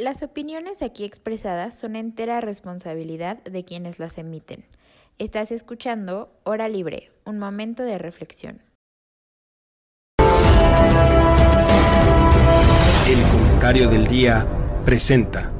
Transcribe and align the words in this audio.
Las 0.00 0.22
opiniones 0.22 0.80
aquí 0.80 1.04
expresadas 1.04 1.76
son 1.76 1.96
entera 1.96 2.40
responsabilidad 2.40 3.38
de 3.38 3.64
quienes 3.64 3.98
las 3.98 4.16
emiten. 4.16 4.64
Estás 5.18 5.50
escuchando 5.50 6.32
Hora 6.44 6.68
Libre, 6.68 7.10
un 7.24 7.40
momento 7.40 7.82
de 7.82 7.98
reflexión. 7.98 8.62
El 13.08 13.22
comentario 13.32 13.88
del 13.88 14.06
día 14.06 14.46
presenta. 14.84 15.52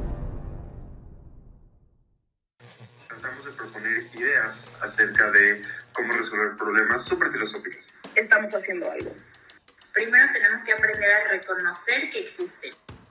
Tratamos 3.09 3.45
de 3.45 3.51
proponer 3.51 4.05
ideas 4.15 4.63
acerca 4.81 5.31
de 5.31 5.61
cómo 5.91 6.13
resolver 6.13 6.55
problemas 6.57 7.03
súper 7.03 7.29
filosóficos. 7.33 7.87
Estamos 8.15 8.55
haciendo 8.55 8.89
algo. 8.89 9.11
Primero 9.91 10.25
tenemos 10.31 10.63
que 10.63 10.71
aprender 10.71 11.11
a 11.11 11.29
reconocer 11.29 12.09
que 12.11 12.19
existen 12.19 12.88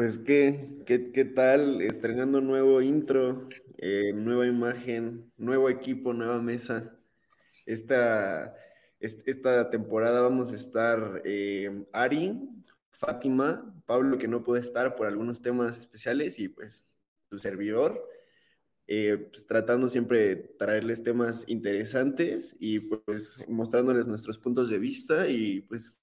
Pues 0.00 0.16
qué, 0.16 0.78
qué, 0.86 1.12
qué 1.12 1.26
tal, 1.26 1.82
estrenando 1.82 2.40
nuevo 2.40 2.80
intro, 2.80 3.50
eh, 3.76 4.14
nueva 4.14 4.46
imagen, 4.46 5.30
nuevo 5.36 5.68
equipo, 5.68 6.14
nueva 6.14 6.40
mesa. 6.40 6.98
Esta, 7.66 8.54
esta 8.98 9.68
temporada 9.68 10.22
vamos 10.22 10.52
a 10.52 10.56
estar 10.56 11.20
eh, 11.26 11.84
Ari, 11.92 12.48
Fátima, 12.92 13.74
Pablo 13.84 14.16
que 14.16 14.26
no 14.26 14.42
puede 14.42 14.62
estar 14.62 14.96
por 14.96 15.06
algunos 15.06 15.42
temas 15.42 15.76
especiales 15.76 16.38
y 16.38 16.48
pues 16.48 16.86
su 17.28 17.38
servidor, 17.38 18.02
eh, 18.86 19.28
pues, 19.30 19.46
tratando 19.46 19.86
siempre 19.86 20.28
de 20.28 20.36
traerles 20.36 21.02
temas 21.02 21.44
interesantes 21.46 22.56
y 22.58 22.80
pues 22.80 23.44
mostrándoles 23.48 24.06
nuestros 24.06 24.38
puntos 24.38 24.70
de 24.70 24.78
vista 24.78 25.28
y 25.28 25.60
pues 25.60 25.99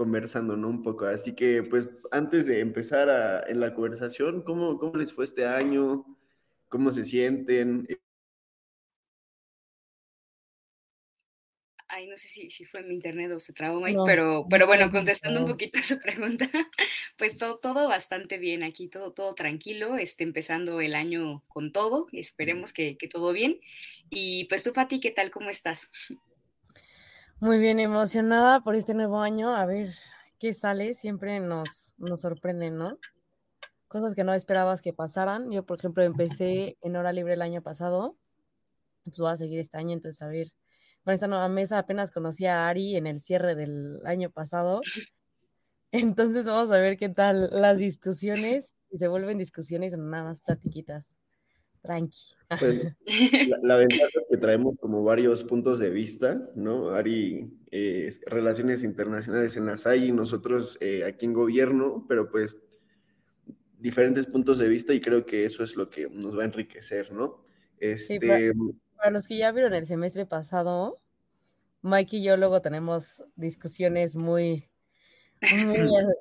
conversando, 0.00 0.56
¿no? 0.56 0.70
Un 0.70 0.82
poco. 0.82 1.04
Así 1.04 1.34
que, 1.34 1.62
pues, 1.62 1.90
antes 2.10 2.46
de 2.46 2.60
empezar 2.60 3.44
en 3.46 3.60
la 3.60 3.74
conversación, 3.74 4.40
¿cómo, 4.40 4.78
¿cómo 4.78 4.96
les 4.96 5.12
fue 5.12 5.26
este 5.26 5.44
año? 5.44 6.06
¿Cómo 6.70 6.90
se 6.90 7.04
sienten? 7.04 7.86
Ay, 11.86 12.06
no 12.06 12.16
sé 12.16 12.28
si, 12.28 12.48
si 12.48 12.64
fue 12.64 12.82
mi 12.82 12.94
internet 12.94 13.30
o 13.32 13.38
se 13.38 13.52
trabó, 13.52 13.78
Mike, 13.78 14.00
pero, 14.06 14.46
pero 14.48 14.66
bueno, 14.66 14.90
contestando 14.90 15.40
un 15.40 15.50
poquito 15.50 15.78
a 15.78 15.82
su 15.82 15.98
pregunta, 15.98 16.48
pues 17.18 17.36
todo, 17.36 17.58
todo 17.58 17.86
bastante 17.86 18.38
bien 18.38 18.62
aquí, 18.62 18.88
todo, 18.88 19.12
todo 19.12 19.34
tranquilo, 19.34 19.98
este, 19.98 20.24
empezando 20.24 20.80
el 20.80 20.94
año 20.94 21.44
con 21.46 21.72
todo, 21.72 22.06
y 22.10 22.20
esperemos 22.20 22.72
que, 22.72 22.96
que 22.96 23.06
todo 23.06 23.34
bien. 23.34 23.60
Y 24.08 24.46
pues 24.46 24.62
tú, 24.62 24.72
Fati, 24.72 24.98
¿qué 24.98 25.10
tal? 25.10 25.30
¿Cómo 25.30 25.50
estás? 25.50 25.90
Muy 27.40 27.58
bien, 27.58 27.80
emocionada 27.80 28.60
por 28.60 28.74
este 28.74 28.92
nuevo 28.92 29.20
año. 29.20 29.56
A 29.56 29.64
ver 29.64 29.94
qué 30.38 30.52
sale. 30.52 30.92
Siempre 30.92 31.40
nos, 31.40 31.94
nos 31.96 32.20
sorprenden, 32.20 32.76
¿no? 32.76 32.98
Cosas 33.88 34.14
que 34.14 34.24
no 34.24 34.34
esperabas 34.34 34.82
que 34.82 34.92
pasaran. 34.92 35.50
Yo, 35.50 35.64
por 35.64 35.78
ejemplo, 35.78 36.02
empecé 36.04 36.76
en 36.82 36.96
hora 36.96 37.12
libre 37.12 37.32
el 37.34 37.42
año 37.42 37.62
pasado. 37.62 38.18
Pues 39.04 39.16
voy 39.18 39.30
a 39.32 39.38
seguir 39.38 39.58
este 39.58 39.78
año, 39.78 39.94
entonces 39.94 40.20
a 40.20 40.28
ver. 40.28 40.52
Con 41.02 41.14
esta 41.14 41.28
nueva 41.28 41.48
mesa 41.48 41.78
apenas 41.78 42.10
conocí 42.10 42.44
a 42.44 42.68
Ari 42.68 42.96
en 42.96 43.06
el 43.06 43.20
cierre 43.20 43.54
del 43.54 44.00
año 44.06 44.30
pasado. 44.30 44.82
Entonces 45.92 46.44
vamos 46.46 46.70
a 46.70 46.78
ver 46.78 46.96
qué 46.98 47.08
tal 47.08 47.48
las 47.52 47.78
discusiones, 47.78 48.76
si 48.90 48.98
se 48.98 49.08
vuelven 49.08 49.38
discusiones 49.38 49.94
o 49.94 49.96
nada 49.96 50.24
más 50.24 50.40
platiquitas. 50.40 51.08
Tranqui. 51.82 52.34
Pues, 52.58 52.96
la, 53.62 53.76
ventaja 53.76 54.08
es 54.12 54.26
que 54.28 54.36
traemos 54.36 54.78
como 54.78 55.02
varios 55.02 55.44
puntos 55.44 55.78
de 55.78 55.90
vista, 55.90 56.40
¿no? 56.54 56.90
Ari, 56.90 57.50
eh, 57.70 58.10
relaciones 58.26 58.82
internacionales 58.82 59.56
en 59.56 59.66
las 59.66 59.86
hay, 59.86 60.12
nosotros 60.12 60.76
eh, 60.80 61.04
aquí 61.04 61.26
en 61.26 61.32
gobierno, 61.32 62.04
pero 62.08 62.30
pues 62.30 62.56
diferentes 63.78 64.26
puntos 64.26 64.58
de 64.58 64.68
vista 64.68 64.92
y 64.92 65.00
creo 65.00 65.24
que 65.24 65.44
eso 65.44 65.62
es 65.62 65.76
lo 65.76 65.88
que 65.88 66.08
nos 66.10 66.36
va 66.36 66.42
a 66.42 66.46
enriquecer, 66.46 67.12
¿no? 67.12 67.44
Este... 67.78 68.52
para, 68.96 69.10
los 69.10 69.26
que 69.26 69.38
ya 69.38 69.52
vieron 69.52 69.72
el 69.72 69.86
semestre 69.86 70.26
pasado, 70.26 70.98
Mike 71.80 72.18
y 72.18 72.22
yo 72.22 72.36
luego 72.36 72.60
tenemos 72.60 73.22
discusiones 73.36 74.16
muy, 74.16 74.68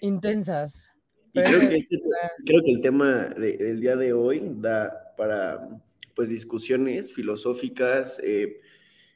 intensas. 0.00 0.88
Este 1.34 1.98
creo 2.46 2.62
que, 2.62 2.70
el 2.70 2.80
tema 2.80 3.28
del 3.36 3.80
día 3.80 3.96
de 3.96 4.12
hoy 4.12 4.42
da 4.56 5.14
para 5.16 5.68
pues 6.14 6.30
discusiones 6.30 7.12
filosóficas, 7.12 8.20
eh, 8.24 8.60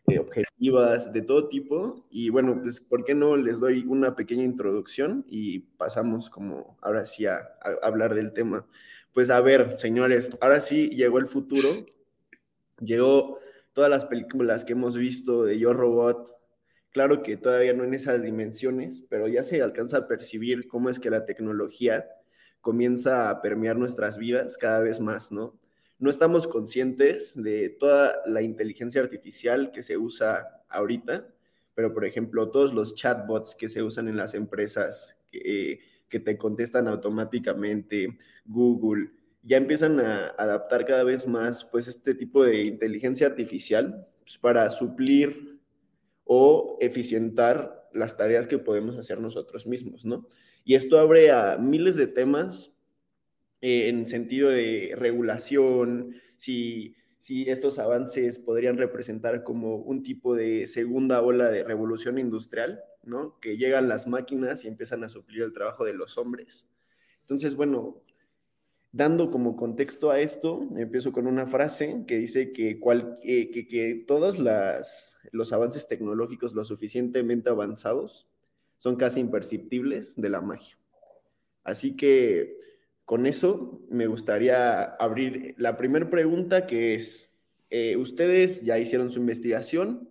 eh, 0.08 0.18
objetivas, 0.18 1.12
de 1.12 1.22
todo 1.22 1.48
tipo. 1.48 2.06
Y 2.10 2.28
bueno, 2.30 2.60
pues, 2.62 2.80
¿por 2.80 3.04
qué 3.04 3.14
no 3.14 3.36
les 3.36 3.60
doy 3.60 3.84
una 3.88 4.14
pequeña 4.14 4.44
introducción 4.44 5.24
y 5.28 5.60
pasamos 5.60 6.30
como 6.30 6.76
ahora 6.80 7.04
sí 7.04 7.26
a, 7.26 7.40
hablar 7.82 8.14
del 8.14 8.32
tema? 8.32 8.66
Pues 9.12 9.30
a 9.30 9.40
ver, 9.40 9.78
señores, 9.78 10.30
ahora 10.40 10.60
sí 10.60 10.90
llegó 10.90 11.18
el 11.18 11.26
futuro, 11.26 11.68
llegó 12.80 13.38
todas 13.72 13.90
las 13.90 14.06
películas 14.06 14.64
que 14.64 14.72
hemos 14.72 14.96
visto 14.96 15.44
de 15.44 15.58
Yo 15.58 15.72
Robot, 15.72 16.32
Claro 16.92 17.22
que 17.22 17.38
todavía 17.38 17.72
no 17.72 17.84
en 17.84 17.94
esas 17.94 18.22
dimensiones, 18.22 19.02
pero 19.08 19.26
ya 19.26 19.44
se 19.44 19.62
alcanza 19.62 19.96
a 19.98 20.08
percibir 20.08 20.68
cómo 20.68 20.90
es 20.90 21.00
que 21.00 21.08
la 21.10 21.24
tecnología 21.24 22.06
comienza 22.60 23.30
a 23.30 23.40
permear 23.40 23.76
nuestras 23.76 24.18
vidas 24.18 24.58
cada 24.58 24.80
vez 24.80 25.00
más, 25.00 25.32
¿no? 25.32 25.58
No 25.98 26.10
estamos 26.10 26.46
conscientes 26.46 27.40
de 27.40 27.70
toda 27.70 28.20
la 28.26 28.42
inteligencia 28.42 29.00
artificial 29.00 29.72
que 29.72 29.82
se 29.82 29.96
usa 29.96 30.62
ahorita, 30.68 31.28
pero 31.74 31.94
por 31.94 32.04
ejemplo, 32.04 32.50
todos 32.50 32.74
los 32.74 32.94
chatbots 32.94 33.54
que 33.54 33.68
se 33.68 33.82
usan 33.82 34.08
en 34.08 34.16
las 34.16 34.34
empresas 34.34 35.16
que, 35.30 35.80
te 36.10 36.36
contestan 36.36 36.88
automáticamente, 36.88 38.18
Google, 38.44 39.12
ya 39.42 39.56
empiezan 39.56 39.98
a 39.98 40.26
adaptar 40.36 40.84
cada 40.84 41.04
vez 41.04 41.26
más 41.26 41.64
pues 41.64 41.88
este 41.88 42.14
tipo 42.14 42.44
de 42.44 42.64
inteligencia 42.64 43.26
artificial 43.26 44.06
pues, 44.22 44.36
para 44.36 44.68
suplir 44.68 45.51
o 46.34 46.78
eficientar 46.80 47.90
las 47.92 48.16
tareas 48.16 48.46
que 48.46 48.58
podemos 48.58 48.96
hacer 48.96 49.20
nosotros 49.20 49.66
mismos, 49.66 50.06
¿no? 50.06 50.26
Y 50.64 50.76
esto 50.76 50.98
abre 50.98 51.30
a 51.30 51.58
miles 51.58 51.94
de 51.94 52.06
temas 52.06 52.72
eh, 53.60 53.90
en 53.90 54.06
sentido 54.06 54.48
de 54.48 54.94
regulación, 54.96 56.14
si, 56.36 56.96
si 57.18 57.50
estos 57.50 57.78
avances 57.78 58.38
podrían 58.38 58.78
representar 58.78 59.44
como 59.44 59.76
un 59.76 60.02
tipo 60.02 60.34
de 60.34 60.66
segunda 60.66 61.20
ola 61.20 61.50
de 61.50 61.64
revolución 61.64 62.16
industrial, 62.18 62.80
¿no? 63.02 63.38
Que 63.38 63.58
llegan 63.58 63.90
las 63.90 64.06
máquinas 64.06 64.64
y 64.64 64.68
empiezan 64.68 65.04
a 65.04 65.10
suplir 65.10 65.42
el 65.42 65.52
trabajo 65.52 65.84
de 65.84 65.92
los 65.92 66.16
hombres. 66.16 66.66
Entonces, 67.20 67.56
bueno, 67.56 68.01
dando 68.92 69.30
como 69.30 69.56
contexto 69.56 70.10
a 70.10 70.20
esto, 70.20 70.68
empiezo 70.76 71.12
con 71.12 71.26
una 71.26 71.46
frase 71.46 72.04
que 72.06 72.18
dice 72.18 72.52
que, 72.52 72.78
eh, 73.24 74.04
todos 74.06 74.38
los 74.38 75.52
avances 75.52 75.88
tecnológicos 75.88 76.52
lo 76.52 76.64
suficientemente 76.64 77.48
avanzados 77.48 78.28
son 78.76 78.96
casi 78.96 79.20
imperceptibles 79.20 80.20
de 80.20 80.28
la 80.28 80.42
magia. 80.42 80.78
Así 81.64 81.96
que 81.96 82.56
con 83.06 83.26
eso 83.26 83.80
me 83.88 84.06
gustaría 84.06 84.82
abrir 84.82 85.54
la 85.56 85.76
primera 85.76 86.10
pregunta 86.10 86.66
que 86.66 86.94
es, 86.94 87.30
eh, 87.70 87.96
ustedes 87.96 88.62
ya 88.62 88.78
hicieron 88.78 89.10
su 89.10 89.20
investigación 89.20 90.10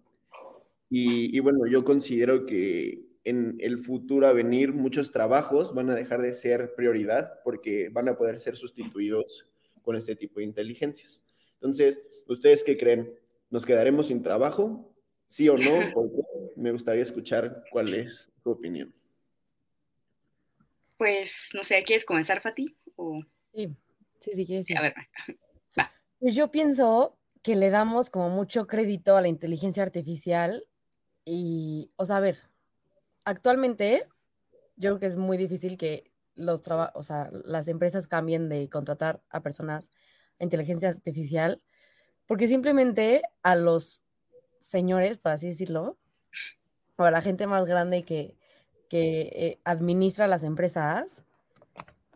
y 0.94 1.40
bueno, 1.40 1.68
yo 1.68 1.86
considero 1.86 2.46
que 2.46 3.11
en 3.24 3.58
el 3.60 3.84
futuro 3.84 4.28
a 4.28 4.34
venir 4.34 4.74
muchos 4.74 5.12
trabajos 5.12 5.74
van 5.74 5.90
a 5.90 5.96
dejar 5.96 6.22
de 6.22 6.34
ser 6.34 6.74
prioridad 6.76 7.40
porque 7.44 7.90
van 7.90 8.10
a 8.10 8.18
poder 8.18 8.40
ser 8.40 8.56
sustituidos 8.56 9.48
con 9.82 9.96
este 9.96 10.16
tipo 10.16 10.40
de 10.40 10.46
inteligencias. 10.46 11.24
Entonces, 11.56 12.02
¿ustedes 12.28 12.64
qué 12.64 12.78
creen? 12.78 13.14
¿Nos 13.50 13.66
quedaremos 13.66 14.08
sin 14.08 14.24
trabajo? 14.24 14.92
¿Sí 15.28 15.50
o 15.50 15.56
no? 15.56 15.62
Me 16.56 16.72
gustaría 16.72 17.02
escuchar 17.02 17.64
cuál 17.72 17.94
es 17.94 18.32
tu 18.44 18.52
opinión. 18.52 18.94
Pues, 20.98 21.50
no 21.54 21.64
sé, 21.64 21.84
¿quieres 21.84 22.06
comenzar, 22.06 22.42
Fati? 22.42 22.76
Sí, 23.54 23.76
sí, 24.20 24.32
sí, 24.36 24.46
quieres. 24.46 24.68
A 24.78 24.82
ver, 24.82 24.94
va. 25.78 25.92
Pues 26.20 26.36
yo 26.36 26.52
pienso 26.52 27.18
que 27.42 27.56
le 27.56 27.70
damos 27.70 28.10
como 28.10 28.30
mucho 28.30 28.68
crédito 28.68 29.18
a 29.18 29.22
la 29.22 29.28
inteligencia 29.28 29.84
artificial 29.84 30.64
Y, 31.26 31.90
o 31.98 32.06
sea, 32.06 32.18
a 32.18 32.20
ver, 32.20 32.38
actualmente 33.26 34.08
yo 34.76 34.90
creo 34.90 35.00
que 35.00 35.06
es 35.06 35.16
muy 35.16 35.38
difícil 35.38 35.78
que 35.78 36.12
los 36.36 36.62
o 36.94 37.04
sea, 37.04 37.30
las 37.32 37.68
empresas 37.68 38.08
cambien 38.08 38.50
de 38.50 38.70
contratar 38.70 39.22
a 39.30 39.42
personas 39.42 39.92
a 40.40 40.44
inteligencia 40.44 40.90
artificial, 40.90 41.62
porque 42.26 42.48
simplemente 42.48 43.22
a 43.44 43.56
los 43.56 44.02
señores, 44.60 45.18
por 45.18 45.34
así 45.34 45.50
decirlo, 45.50 45.98
o 46.96 47.04
a 47.04 47.12
la 47.12 47.22
gente 47.22 47.48
más 47.48 47.66
grande 47.66 48.04
que, 48.04 48.38
que 48.90 49.22
eh, 49.34 49.60
administra 49.64 50.28
las 50.28 50.44
empresas, 50.44 51.24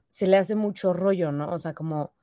se 0.09 0.27
le 0.27 0.37
hace 0.37 0.55
mucho 0.55 0.93
rollo, 0.93 1.31
¿no? 1.31 1.49
O 1.51 1.59
sea, 1.59 1.73
como 1.73 2.13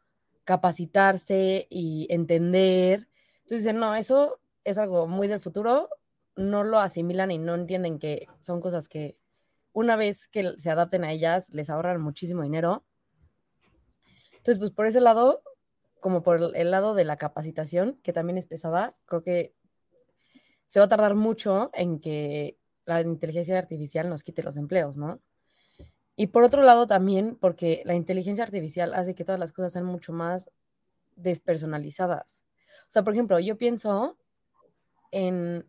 capacitarse 0.45 1.67
y 1.71 2.07
entender. 2.11 3.09
Entonces 3.43 3.59
dicen, 3.65 3.79
no, 3.79 3.95
eso 3.95 4.41
es 4.65 4.79
algo 4.79 5.07
muy 5.07 5.29
del 5.29 5.41
futuro, 5.41 5.89
no 6.37 6.65
lo 6.65 6.79
asimilan 6.79 7.31
y 7.31 7.39
no 7.39 7.55
entienden 7.55 7.99
que 7.99 8.27
son 8.41 8.61
cosas 8.61 8.89
que 8.89 9.17
una 9.73 9.97
vez 9.97 10.29
que 10.29 10.55
se 10.59 10.71
adapten 10.71 11.05
a 11.05 11.13
ellas 11.13 11.49
les 11.51 11.71
ahorran 11.71 12.01
muchísimo 12.01 12.43
dinero. 12.43 12.85
Entonces, 14.33 14.59
pues 14.59 14.71
por 14.71 14.87
ese 14.87 15.01
lado, 15.01 15.43
como 16.01 16.23
por 16.23 16.57
el 16.57 16.71
lado 16.71 16.95
de 16.95 17.05
la 17.05 17.17
capacitación, 17.17 17.99
que 18.03 18.13
también 18.13 18.39
es 18.39 18.47
pesada, 18.47 18.97
creo 19.07 19.23
que 19.23 19.55
se 20.67 20.79
va 20.79 20.87
a 20.87 20.89
tardar 20.89 21.15
mucho 21.15 21.71
en 21.75 22.01
que 22.01 22.59
la 22.85 23.01
inteligencia 23.01 23.59
artificial 23.59 24.09
nos 24.09 24.25
quite 24.25 24.43
los 24.43 24.57
empleos, 24.57 24.97
¿no? 24.97 25.21
Y 26.17 26.29
por 26.29 26.43
otro 26.43 26.63
lado 26.63 26.87
también, 26.87 27.37
porque 27.37 27.83
la 27.85 27.95
inteligencia 27.95 28.45
artificial 28.45 28.95
hace 28.95 29.15
que 29.15 29.25
todas 29.25 29.39
las 29.39 29.53
cosas 29.53 29.73
sean 29.73 29.85
mucho 29.85 30.13
más 30.13 30.51
despersonalizadas. 31.17 32.43
O 32.83 32.91
sea, 32.91 33.03
por 33.03 33.13
ejemplo, 33.13 33.39
yo 33.39 33.57
pienso 33.57 34.19
en, 35.11 35.67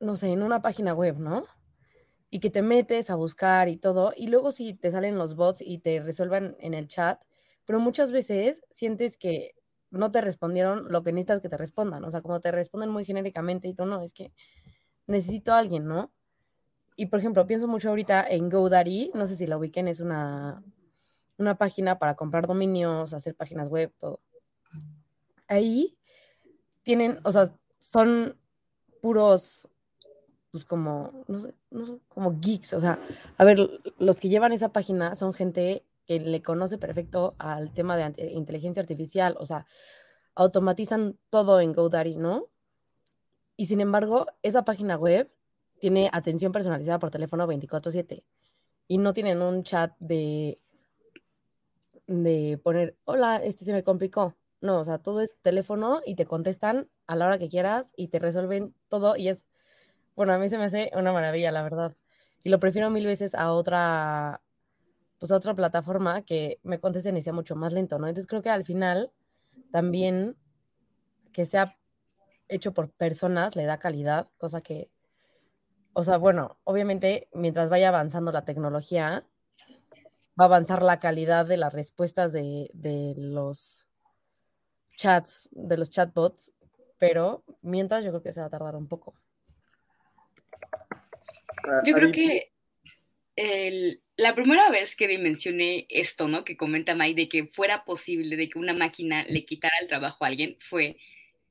no 0.00 0.16
sé, 0.16 0.32
en 0.32 0.42
una 0.42 0.62
página 0.62 0.94
web, 0.94 1.18
¿no? 1.18 1.44
Y 2.30 2.40
que 2.40 2.50
te 2.50 2.62
metes 2.62 3.10
a 3.10 3.14
buscar 3.14 3.68
y 3.68 3.76
todo, 3.76 4.12
y 4.16 4.28
luego 4.28 4.52
sí 4.52 4.74
te 4.74 4.90
salen 4.90 5.18
los 5.18 5.36
bots 5.36 5.62
y 5.62 5.78
te 5.78 6.00
resuelvan 6.00 6.56
en 6.60 6.74
el 6.74 6.88
chat, 6.88 7.22
pero 7.64 7.80
muchas 7.80 8.12
veces 8.12 8.62
sientes 8.70 9.16
que 9.16 9.54
no 9.90 10.10
te 10.10 10.20
respondieron 10.20 10.90
lo 10.90 11.02
que 11.02 11.12
necesitas 11.12 11.40
que 11.42 11.48
te 11.48 11.56
respondan, 11.56 12.04
o 12.04 12.10
sea, 12.10 12.22
como 12.22 12.40
te 12.40 12.50
responden 12.52 12.90
muy 12.90 13.04
genéricamente 13.04 13.68
y 13.68 13.74
tú 13.74 13.84
no, 13.86 14.02
es 14.02 14.12
que 14.12 14.32
necesito 15.06 15.52
a 15.52 15.58
alguien, 15.58 15.86
¿no? 15.86 16.12
Y 16.96 17.06
por 17.06 17.18
ejemplo, 17.18 17.46
pienso 17.46 17.66
mucho 17.66 17.88
ahorita 17.88 18.26
en 18.28 18.48
GoDaddy, 18.48 19.12
no 19.14 19.26
sé 19.26 19.36
si 19.36 19.46
la 19.46 19.56
ubiquen, 19.56 19.88
es 19.88 20.00
una, 20.00 20.62
una 21.38 21.56
página 21.56 21.98
para 21.98 22.14
comprar 22.14 22.46
dominios, 22.46 23.14
hacer 23.14 23.34
páginas 23.34 23.68
web, 23.68 23.92
todo. 23.98 24.20
Ahí 25.48 25.96
tienen, 26.82 27.18
o 27.24 27.32
sea, 27.32 27.52
son 27.78 28.36
puros, 29.00 29.68
pues 30.50 30.64
como, 30.64 31.24
no 31.28 31.38
sé, 31.38 31.54
no 31.70 31.86
sé, 31.86 31.98
como 32.08 32.38
geeks, 32.40 32.74
o 32.74 32.80
sea, 32.80 32.98
a 33.38 33.44
ver, 33.44 33.58
los 33.98 34.18
que 34.18 34.28
llevan 34.28 34.52
esa 34.52 34.70
página 34.70 35.14
son 35.14 35.32
gente 35.32 35.84
que 36.06 36.18
le 36.18 36.42
conoce 36.42 36.76
perfecto 36.78 37.34
al 37.38 37.72
tema 37.72 37.96
de 37.96 38.32
inteligencia 38.32 38.80
artificial, 38.80 39.36
o 39.38 39.46
sea, 39.46 39.66
automatizan 40.34 41.18
todo 41.30 41.60
en 41.60 41.72
GoDaddy, 41.72 42.16
¿no? 42.16 42.48
Y 43.56 43.66
sin 43.66 43.80
embargo, 43.80 44.26
esa 44.42 44.64
página 44.64 44.96
web 44.96 45.30
tiene 45.78 46.10
atención 46.12 46.52
personalizada 46.52 46.98
por 46.98 47.10
teléfono 47.10 47.46
24/7 47.46 48.24
y 48.88 48.98
no 48.98 49.12
tienen 49.12 49.42
un 49.42 49.62
chat 49.62 49.94
de, 50.00 50.58
de 52.06 52.58
poner, 52.62 52.96
hola, 53.04 53.36
este 53.36 53.64
se 53.64 53.72
me 53.72 53.84
complicó. 53.84 54.34
No, 54.60 54.80
o 54.80 54.84
sea, 54.84 54.98
todo 54.98 55.20
es 55.20 55.34
teléfono 55.42 56.02
y 56.04 56.16
te 56.16 56.26
contestan 56.26 56.88
a 57.06 57.16
la 57.16 57.26
hora 57.26 57.38
que 57.38 57.48
quieras 57.48 57.92
y 57.96 58.08
te 58.08 58.18
resuelven 58.18 58.74
todo 58.88 59.16
y 59.16 59.28
es, 59.28 59.46
bueno, 60.20 60.34
a 60.34 60.38
mí 60.38 60.50
se 60.50 60.58
me 60.58 60.64
hace 60.64 60.90
una 60.92 61.14
maravilla, 61.14 61.50
la 61.50 61.62
verdad. 61.62 61.96
Y 62.44 62.50
lo 62.50 62.60
prefiero 62.60 62.90
mil 62.90 63.06
veces 63.06 63.34
a 63.34 63.52
otra, 63.54 64.42
pues 65.18 65.32
a 65.32 65.36
otra 65.36 65.54
plataforma 65.54 66.20
que 66.20 66.60
me 66.62 66.78
contesten 66.78 67.16
y 67.16 67.22
sea 67.22 67.32
mucho 67.32 67.56
más 67.56 67.72
lento, 67.72 67.98
¿no? 67.98 68.06
Entonces 68.06 68.26
creo 68.26 68.42
que 68.42 68.50
al 68.50 68.66
final 68.66 69.10
también 69.72 70.36
que 71.32 71.46
sea 71.46 71.74
hecho 72.48 72.74
por 72.74 72.90
personas 72.90 73.56
le 73.56 73.64
da 73.64 73.78
calidad, 73.78 74.28
cosa 74.36 74.60
que, 74.60 74.90
o 75.94 76.02
sea, 76.02 76.18
bueno, 76.18 76.58
obviamente 76.64 77.30
mientras 77.32 77.70
vaya 77.70 77.88
avanzando 77.88 78.30
la 78.30 78.44
tecnología, 78.44 79.24
va 80.38 80.44
a 80.44 80.48
avanzar 80.48 80.82
la 80.82 81.00
calidad 81.00 81.46
de 81.46 81.56
las 81.56 81.72
respuestas 81.72 82.30
de, 82.30 82.68
los 83.16 83.86
chats, 84.98 85.48
de 85.52 85.78
los 85.78 85.88
chatbots, 85.88 86.52
pero 86.98 87.42
mientras 87.62 88.04
yo 88.04 88.10
creo 88.10 88.22
que 88.22 88.34
se 88.34 88.40
va 88.40 88.48
a 88.48 88.50
tardar 88.50 88.76
un 88.76 88.86
poco. 88.86 89.14
Ah, 91.64 91.82
yo 91.84 91.94
creo 91.94 92.12
que 92.12 92.50
la 94.16 94.34
primera 94.34 94.68
vez 94.70 94.96
que 94.96 95.08
dimensioné 95.08 95.86
esto, 95.88 96.28
¿no? 96.28 96.44
Que 96.44 96.56
comenta 96.56 96.94
Mike, 96.94 97.22
de 97.22 97.28
que 97.28 97.46
fuera 97.46 97.84
posible 97.84 98.36
de 98.36 98.48
que 98.48 98.58
una 98.58 98.74
máquina 98.74 99.24
le 99.28 99.44
quitara 99.44 99.74
el 99.80 99.88
trabajo 99.88 100.24
a 100.24 100.28
alguien, 100.28 100.56
fue 100.60 100.98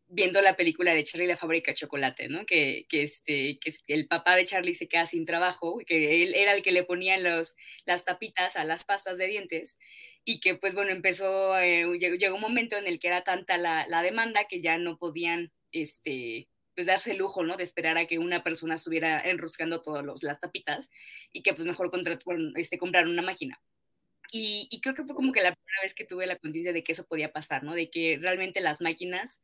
viendo 0.07 0.41
la 0.41 0.55
película 0.55 0.93
de 0.93 1.03
Charlie 1.03 1.27
la 1.27 1.37
fábrica 1.37 1.71
de 1.71 1.77
chocolate, 1.77 2.29
¿no? 2.29 2.45
Que, 2.45 2.85
que, 2.89 3.03
este, 3.03 3.59
que 3.59 3.71
el 3.87 4.07
papá 4.07 4.35
de 4.35 4.45
Charlie 4.45 4.73
se 4.73 4.87
queda 4.87 5.05
sin 5.05 5.25
trabajo, 5.25 5.79
que 5.85 6.23
él 6.23 6.33
era 6.35 6.53
el 6.53 6.63
que 6.63 6.71
le 6.71 6.83
ponía 6.83 7.17
los, 7.17 7.55
las 7.85 8.05
tapitas 8.05 8.55
a 8.55 8.63
las 8.63 8.83
pastas 8.83 9.17
de 9.17 9.27
dientes 9.27 9.77
y 10.25 10.39
que 10.39 10.55
pues 10.55 10.73
bueno, 10.73 10.91
empezó, 10.91 11.57
eh, 11.59 11.85
llegó, 11.99 12.35
un 12.35 12.41
momento 12.41 12.75
en 12.75 12.87
el 12.87 12.99
que 12.99 13.07
era 13.07 13.23
tanta 13.23 13.57
la, 13.57 13.87
la 13.87 14.01
demanda 14.01 14.47
que 14.47 14.59
ya 14.59 14.77
no 14.77 14.97
podían, 14.97 15.51
este, 15.71 16.49
pues 16.79 16.87
darse 16.87 17.11
el 17.11 17.17
lujo, 17.17 17.43
¿no? 17.43 17.57
De 17.57 17.63
esperar 17.63 17.97
a 17.97 18.07
que 18.07 18.19
una 18.19 18.41
persona 18.41 18.75
estuviera 18.75 19.19
enroscando 19.19 19.81
todas 19.81 20.23
las 20.23 20.39
tapitas 20.39 20.89
y 21.33 21.41
que 21.41 21.53
pues 21.53 21.67
mejor 21.67 21.91
este, 22.55 22.77
comprar 22.77 23.05
una 23.05 23.21
máquina. 23.21 23.61
Y, 24.31 24.69
y, 24.71 24.79
creo 24.79 24.95
que 24.95 25.03
fue 25.03 25.13
como 25.13 25.33
que 25.33 25.41
la 25.41 25.53
primera 25.53 25.81
vez 25.83 25.93
que 25.93 26.05
tuve 26.05 26.25
la 26.25 26.37
conciencia 26.37 26.71
de 26.71 26.81
que 26.81 26.93
eso 26.93 27.05
podía 27.05 27.33
pasar, 27.33 27.63
¿no? 27.63 27.73
De 27.73 27.89
que 27.89 28.17
realmente 28.21 28.61
las 28.61 28.79
máquinas 28.79 29.41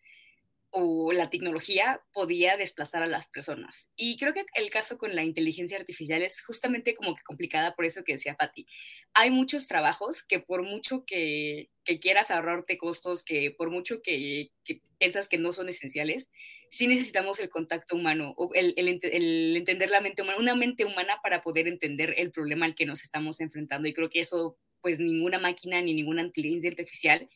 o 0.69 1.13
la 1.13 1.29
tecnología 1.29 2.01
podía 2.11 2.57
desplazar 2.57 3.01
a 3.01 3.07
las 3.07 3.27
personas. 3.27 3.87
Y 3.95 4.17
creo 4.17 4.33
que 4.33 4.45
el 4.55 4.69
caso 4.69 4.97
con 4.97 5.15
la 5.15 5.23
inteligencia 5.23 5.77
artificial 5.77 6.21
es 6.21 6.41
justamente 6.41 6.93
como 6.95 7.15
que 7.15 7.23
complicada 7.23 7.75
por 7.75 7.85
eso 7.85 8.03
que 8.03 8.13
decía 8.13 8.35
Patti. 8.35 8.65
Hay 9.13 9.31
muchos 9.31 9.67
trabajos 9.67 10.23
que 10.23 10.39
por 10.39 10.63
mucho 10.63 11.05
que, 11.05 11.69
quieras 12.01 12.29
ahorrarte 12.29 12.77
costos, 12.77 13.23
que 13.23 13.51
por 13.51 13.69
mucho 13.69 14.01
que, 14.01 14.51
piensas 14.97 15.29
que 15.29 15.37
no 15.37 15.53
son 15.53 15.69
esenciales, 15.69 16.29
sí 16.69 16.87
necesitamos 16.87 17.39
el 17.39 17.49
contacto 17.49 17.95
humano, 17.95 18.33
o 18.37 18.53
el, 18.53 18.73
el, 18.75 19.55
entender 19.55 19.89
la 19.89 20.01
mente 20.01 20.23
humana, 20.23 20.39
una 20.39 20.55
mente 20.55 20.83
humana 20.83 21.19
para 21.23 21.41
poder 21.41 21.67
entender 21.67 22.15
el 22.17 22.31
problema 22.31 22.65
al 22.65 22.75
que 22.75 22.85
nos 22.85 23.01
estamos 23.01 23.39
enfrentando. 23.39 23.87
Y 23.87 23.93
creo 23.93 24.09
que 24.09 24.19
eso, 24.19 24.57
pues 24.81 24.99
ninguna 24.99 25.39
máquina 25.39 25.81
ni 25.81 25.93
ninguna 25.93 26.23
inteligencia 26.23 26.69
artificial 26.69 27.29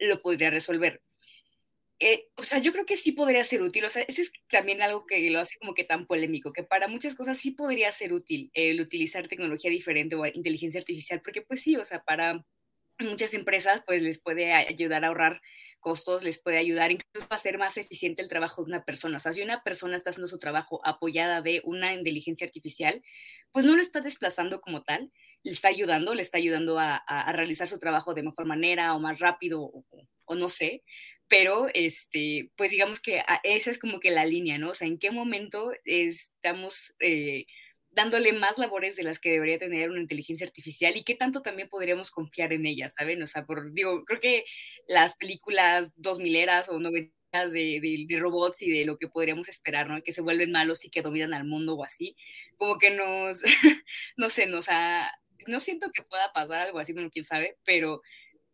lo 0.00 0.22
podría 0.22 0.50
resolver 0.50 1.02
eh, 2.02 2.28
o 2.36 2.42
sea, 2.42 2.58
yo 2.60 2.72
creo 2.72 2.86
que 2.86 2.96
sí 2.96 3.12
podría 3.12 3.44
ser 3.44 3.60
útil. 3.62 3.84
O 3.84 3.90
sea, 3.90 4.02
ese 4.02 4.22
es 4.22 4.32
también 4.50 4.80
algo 4.80 5.06
que 5.06 5.30
lo 5.30 5.38
hace 5.38 5.58
como 5.58 5.74
que 5.74 5.84
tan 5.84 6.06
polémico, 6.06 6.52
que 6.52 6.64
para 6.64 6.88
muchas 6.88 7.14
cosas 7.14 7.36
sí 7.38 7.50
podría 7.50 7.92
ser 7.92 8.14
útil 8.14 8.50
el 8.54 8.80
utilizar 8.80 9.28
tecnología 9.28 9.70
diferente 9.70 10.16
o 10.16 10.24
inteligencia 10.26 10.80
artificial, 10.80 11.20
porque 11.22 11.42
pues 11.42 11.62
sí, 11.62 11.76
o 11.76 11.84
sea, 11.84 12.02
para 12.02 12.44
muchas 13.00 13.34
empresas 13.34 13.82
pues 13.86 14.02
les 14.02 14.20
puede 14.20 14.52
ayudar 14.52 15.04
a 15.04 15.08
ahorrar 15.08 15.40
costos, 15.80 16.22
les 16.22 16.40
puede 16.40 16.58
ayudar 16.58 16.90
incluso 16.92 17.26
a 17.30 17.34
hacer 17.34 17.58
más 17.58 17.76
eficiente 17.76 18.22
el 18.22 18.28
trabajo 18.28 18.62
de 18.62 18.70
una 18.70 18.84
persona. 18.84 19.16
O 19.18 19.20
sea, 19.20 19.32
si 19.34 19.42
una 19.42 19.62
persona 19.62 19.96
está 19.96 20.10
haciendo 20.10 20.28
su 20.28 20.38
trabajo 20.38 20.80
apoyada 20.84 21.42
de 21.42 21.60
una 21.64 21.92
inteligencia 21.94 22.46
artificial, 22.46 23.02
pues 23.52 23.66
no 23.66 23.76
lo 23.76 23.82
está 23.82 24.00
desplazando 24.00 24.60
como 24.62 24.82
tal, 24.82 25.12
le 25.42 25.52
está 25.52 25.68
ayudando, 25.68 26.14
le 26.14 26.22
está 26.22 26.38
ayudando 26.38 26.78
a, 26.78 27.02
realizar 27.32 27.68
su 27.68 27.78
trabajo 27.78 28.14
de 28.14 28.22
mejor 28.22 28.46
manera 28.46 28.94
o 28.94 29.00
más 29.00 29.20
rápido 29.20 29.60
o 30.24 30.34
no 30.34 30.48
sé, 30.48 30.82
pero 31.30 31.68
este, 31.74 32.50
pues 32.56 32.72
digamos 32.72 32.98
que 33.00 33.22
esa 33.44 33.70
es 33.70 33.78
como 33.78 34.00
que 34.00 34.10
la 34.10 34.26
línea, 34.26 34.58
¿no? 34.58 34.70
O 34.70 34.74
sea, 34.74 34.88
en 34.88 34.98
qué 34.98 35.12
momento 35.12 35.70
estamos 35.84 36.92
eh, 36.98 37.46
dándole 37.92 38.32
más 38.32 38.58
labores 38.58 38.96
de 38.96 39.04
las 39.04 39.20
que 39.20 39.30
debería 39.30 39.56
tener 39.56 39.90
una 39.90 40.00
inteligencia 40.00 40.44
artificial 40.44 40.96
y 40.96 41.04
qué 41.04 41.14
tanto 41.14 41.40
también 41.40 41.68
podríamos 41.68 42.10
confiar 42.10 42.52
en 42.52 42.66
ella, 42.66 42.88
¿saben? 42.88 43.22
O 43.22 43.28
sea, 43.28 43.46
por, 43.46 43.72
digo, 43.72 44.04
creo 44.06 44.18
que 44.18 44.44
las 44.88 45.14
películas 45.14 45.92
dos 45.96 46.18
mileras 46.18 46.68
o 46.68 46.80
noventas 46.80 47.52
de, 47.52 48.06
robots 48.18 48.62
y 48.62 48.72
de 48.72 48.84
lo 48.84 48.98
que 48.98 49.06
podríamos 49.06 49.48
esperar, 49.48 49.88
¿no? 49.88 50.02
Que 50.02 50.10
se 50.10 50.22
vuelven 50.22 50.50
malos 50.50 50.84
y 50.84 50.90
que 50.90 51.00
dominan 51.00 51.32
al 51.32 51.44
mundo 51.46 51.76
o 51.76 51.84
así, 51.84 52.16
como 52.56 52.76
que 52.80 52.90
nos, 52.90 53.42
no 54.16 54.30
sé, 54.30 54.46
nos 54.46 54.68
ha, 54.68 55.12
no 55.46 55.60
siento 55.60 55.92
que 55.94 56.02
pueda 56.02 56.32
pasar 56.32 56.58
algo 56.58 56.80
así, 56.80 56.92
bueno, 56.92 57.08
quién 57.08 57.24
sabe, 57.24 57.56
pero 57.64 58.02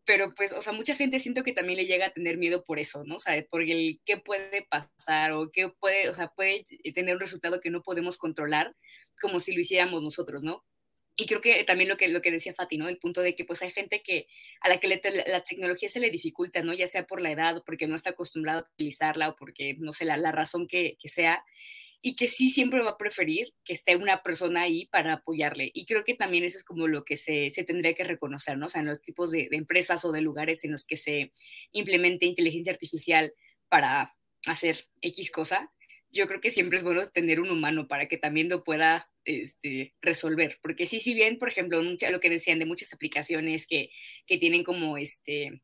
pero 0.07 0.33
pues, 0.33 0.53
o 0.53 0.61
sea, 0.61 0.71
mucha 0.71 0.95
gente 0.95 1.19
siento 1.19 1.43
que 1.43 1.51
también 1.51 1.75
le 1.77 1.85
llega 1.85 2.07
a 2.07 2.13
tener 2.13 2.37
miedo 2.37 2.63
por 2.63 2.79
eso, 2.79 3.03
¿no? 3.03 3.15
O 3.15 3.19
sea, 3.19 3.45
por 3.51 3.61
el 3.61 3.99
qué 4.05 4.15
puede 4.15 4.65
pasar 4.69 5.33
o 5.33 5.51
qué 5.51 5.67
puede, 5.67 6.07
o 6.07 6.15
sea, 6.15 6.29
puede 6.29 6.63
tener 6.95 7.15
un 7.15 7.19
resultado 7.19 7.59
que 7.59 7.69
no 7.69 7.83
podemos 7.83 8.17
controlar 8.17 8.73
como 9.21 9.41
si 9.41 9.53
lo 9.53 9.59
hiciéramos 9.59 10.01
nosotros, 10.01 10.43
¿no? 10.43 10.63
Y 11.17 11.25
creo 11.25 11.41
que 11.41 11.61
también 11.65 11.89
lo 11.89 11.97
que, 11.97 12.07
lo 12.07 12.21
que 12.21 12.31
decía 12.31 12.53
Fati, 12.53 12.77
¿no? 12.77 12.87
El 12.87 12.99
punto 12.99 13.21
de 13.21 13.35
que 13.35 13.43
pues 13.43 13.61
hay 13.61 13.71
gente 13.71 14.01
que 14.01 14.27
a 14.61 14.69
la 14.69 14.79
que 14.79 14.87
la 14.87 15.43
tecnología 15.43 15.89
se 15.89 15.99
le 15.99 16.09
dificulta, 16.09 16.61
¿no? 16.61 16.73
Ya 16.73 16.87
sea 16.87 17.05
por 17.05 17.21
la 17.21 17.31
edad 17.31 17.61
porque 17.65 17.87
no 17.87 17.95
está 17.95 18.11
acostumbrado 18.11 18.59
a 18.59 18.69
utilizarla 18.71 19.29
o 19.29 19.35
porque, 19.35 19.75
no 19.77 19.91
sé, 19.91 20.05
la, 20.05 20.15
la 20.15 20.31
razón 20.31 20.67
que, 20.67 20.95
que 21.01 21.09
sea 21.09 21.43
y 22.01 22.15
que 22.15 22.27
sí 22.27 22.49
siempre 22.49 22.81
va 22.81 22.91
a 22.91 22.97
preferir 22.97 23.47
que 23.63 23.73
esté 23.73 23.95
una 23.95 24.21
persona 24.21 24.61
ahí 24.61 24.85
para 24.87 25.13
apoyarle. 25.13 25.71
Y 25.73 25.85
creo 25.85 26.03
que 26.03 26.13
también 26.13 26.43
eso 26.43 26.57
es 26.57 26.63
como 26.63 26.87
lo 26.87 27.03
que 27.03 27.17
se, 27.17 27.49
se 27.49 27.63
tendría 27.63 27.93
que 27.93 28.03
reconocer, 28.03 28.57
¿no? 28.57 28.67
O 28.67 28.69
sea, 28.69 28.81
en 28.81 28.87
los 28.87 29.01
tipos 29.01 29.31
de, 29.31 29.49
empresas 29.51 30.05
o 30.05 30.11
de 30.11 30.21
lugares 30.21 30.63
en 30.63 30.71
los 30.71 30.85
que 30.85 30.95
se 30.95 31.31
implemente 31.71 32.25
inteligencia 32.25 32.71
artificial 32.71 33.33
para 33.67 34.15
hacer 34.45 34.77
X 35.01 35.31
cosa, 35.31 35.71
yo 36.09 36.27
creo 36.27 36.39
que 36.39 36.51
siempre 36.51 36.77
es 36.77 36.83
bueno 36.83 37.05
tener 37.09 37.39
un 37.39 37.49
humano 37.49 37.87
para 37.87 38.07
que 38.07 38.17
también 38.17 38.47
lo 38.47 38.63
pueda 38.63 39.11
este, 39.25 39.95
resolver. 40.01 40.59
Porque 40.61 40.85
sí, 40.85 40.99
si 40.99 41.13
bien, 41.13 41.37
por 41.37 41.49
ejemplo, 41.49 41.81
lo 41.81 42.19
que 42.19 42.29
decían 42.29 42.59
de 42.59 42.65
muchas 42.65 42.93
aplicaciones 42.93 43.65
que, 43.65 43.89
que 44.25 44.37
tienen 44.37 44.63
como 44.63 44.97
este, 44.97 45.61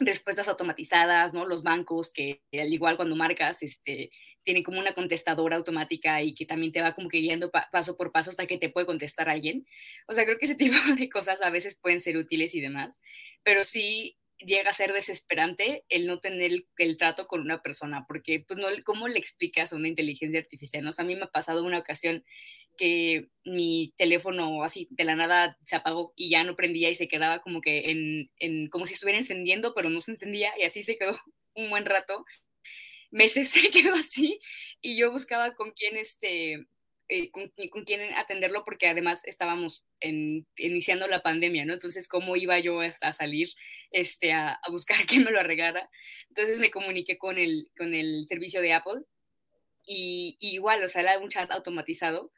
respuestas 0.00 0.48
automatizadas, 0.48 1.32
¿no? 1.32 1.46
Los 1.46 1.62
bancos 1.62 2.12
que 2.12 2.42
al 2.52 2.72
igual 2.72 2.96
cuando 2.96 3.16
marcas, 3.16 3.62
este, 3.62 4.10
tienen 4.42 4.62
como 4.62 4.78
una 4.78 4.94
contestadora 4.94 5.56
automática 5.56 6.22
y 6.22 6.34
que 6.34 6.46
también 6.46 6.72
te 6.72 6.82
va 6.82 6.94
como 6.94 7.08
que 7.08 7.18
guiando 7.18 7.50
paso 7.50 7.96
por 7.96 8.12
paso 8.12 8.30
hasta 8.30 8.46
que 8.46 8.58
te 8.58 8.70
puede 8.70 8.86
contestar 8.86 9.28
alguien. 9.28 9.66
O 10.08 10.12
sea, 10.12 10.24
creo 10.24 10.38
que 10.38 10.46
ese 10.46 10.54
tipo 10.56 10.76
de 10.96 11.08
cosas 11.08 11.42
a 11.42 11.50
veces 11.50 11.78
pueden 11.80 12.00
ser 12.00 12.16
útiles 12.16 12.54
y 12.54 12.60
demás, 12.60 13.00
pero 13.42 13.64
sí 13.64 14.16
llega 14.38 14.70
a 14.70 14.74
ser 14.74 14.92
desesperante 14.92 15.84
el 15.88 16.06
no 16.06 16.18
tener 16.18 16.50
el, 16.78 16.96
trato 16.96 17.26
con 17.26 17.40
una 17.40 17.62
persona, 17.62 18.06
porque 18.06 18.42
pues 18.46 18.58
no, 18.58 18.68
¿cómo 18.84 19.08
le 19.08 19.18
explicas 19.18 19.72
a 19.72 19.76
una 19.76 19.88
inteligencia 19.88 20.40
artificial? 20.40 20.82
¿no? 20.82 20.90
a 20.96 21.04
mí 21.04 21.14
me 21.14 21.24
ha 21.24 21.30
pasado 21.30 21.64
una 21.64 21.78
ocasión 21.78 22.24
que 22.76 23.28
mi 23.44 23.92
teléfono 23.96 24.64
así 24.64 24.88
de 24.90 25.04
la 25.04 25.14
nada 25.14 25.58
se 25.64 25.76
apagó 25.76 26.14
y 26.16 26.30
ya 26.30 26.44
no 26.44 26.56
prendía 26.56 26.88
y 26.88 26.94
se 26.94 27.08
quedaba 27.08 27.40
como 27.40 27.60
que 27.60 27.90
en, 27.90 28.30
en 28.38 28.68
como 28.68 28.86
si 28.86 28.94
estuviera 28.94 29.18
encendiendo, 29.18 29.74
pero 29.74 29.90
no 29.90 30.00
se 30.00 30.12
encendía 30.12 30.52
y 30.58 30.62
así 30.62 30.82
se 30.82 30.96
quedó 30.96 31.12
un 31.54 31.68
buen 31.68 31.84
rato. 31.84 32.24
Meses 33.10 33.50
se 33.50 33.60
quedó 33.70 33.94
así 33.94 34.38
y 34.80 34.96
yo 34.96 35.10
buscaba 35.10 35.54
con 35.54 35.72
quién 35.72 35.96
este 35.96 36.66
eh, 37.12 37.32
con, 37.32 37.50
con, 37.70 37.84
quién 37.84 38.14
atenderlo, 38.14 38.64
porque 38.64 38.86
además 38.86 39.22
estábamos 39.24 39.84
en, 39.98 40.46
iniciando 40.56 41.08
la 41.08 41.22
pandemia, 41.22 41.64
¿no? 41.64 41.72
Entonces, 41.72 42.06
¿cómo 42.06 42.36
iba 42.36 42.56
yo 42.60 42.80
a, 42.80 43.12
salir 43.12 43.48
este, 43.90 44.32
a, 44.32 44.52
a, 44.52 44.70
buscar 44.70 44.96
que 45.06 45.18
me 45.18 45.32
lo 45.32 45.40
arreglara? 45.40 45.90
Entonces 46.28 46.60
me 46.60 46.70
comuniqué 46.70 47.18
con 47.18 47.36
el, 47.36 47.68
con 47.76 47.94
el 47.94 48.26
servicio 48.26 48.60
de 48.60 48.74
Apple 48.74 49.02
y, 49.84 50.36
y 50.38 50.54
igual, 50.54 50.84
o 50.84 50.88
sea, 50.88 51.02
era 51.02 51.18
un 51.18 51.28
chat 51.28 51.50
automatizado 51.50 52.30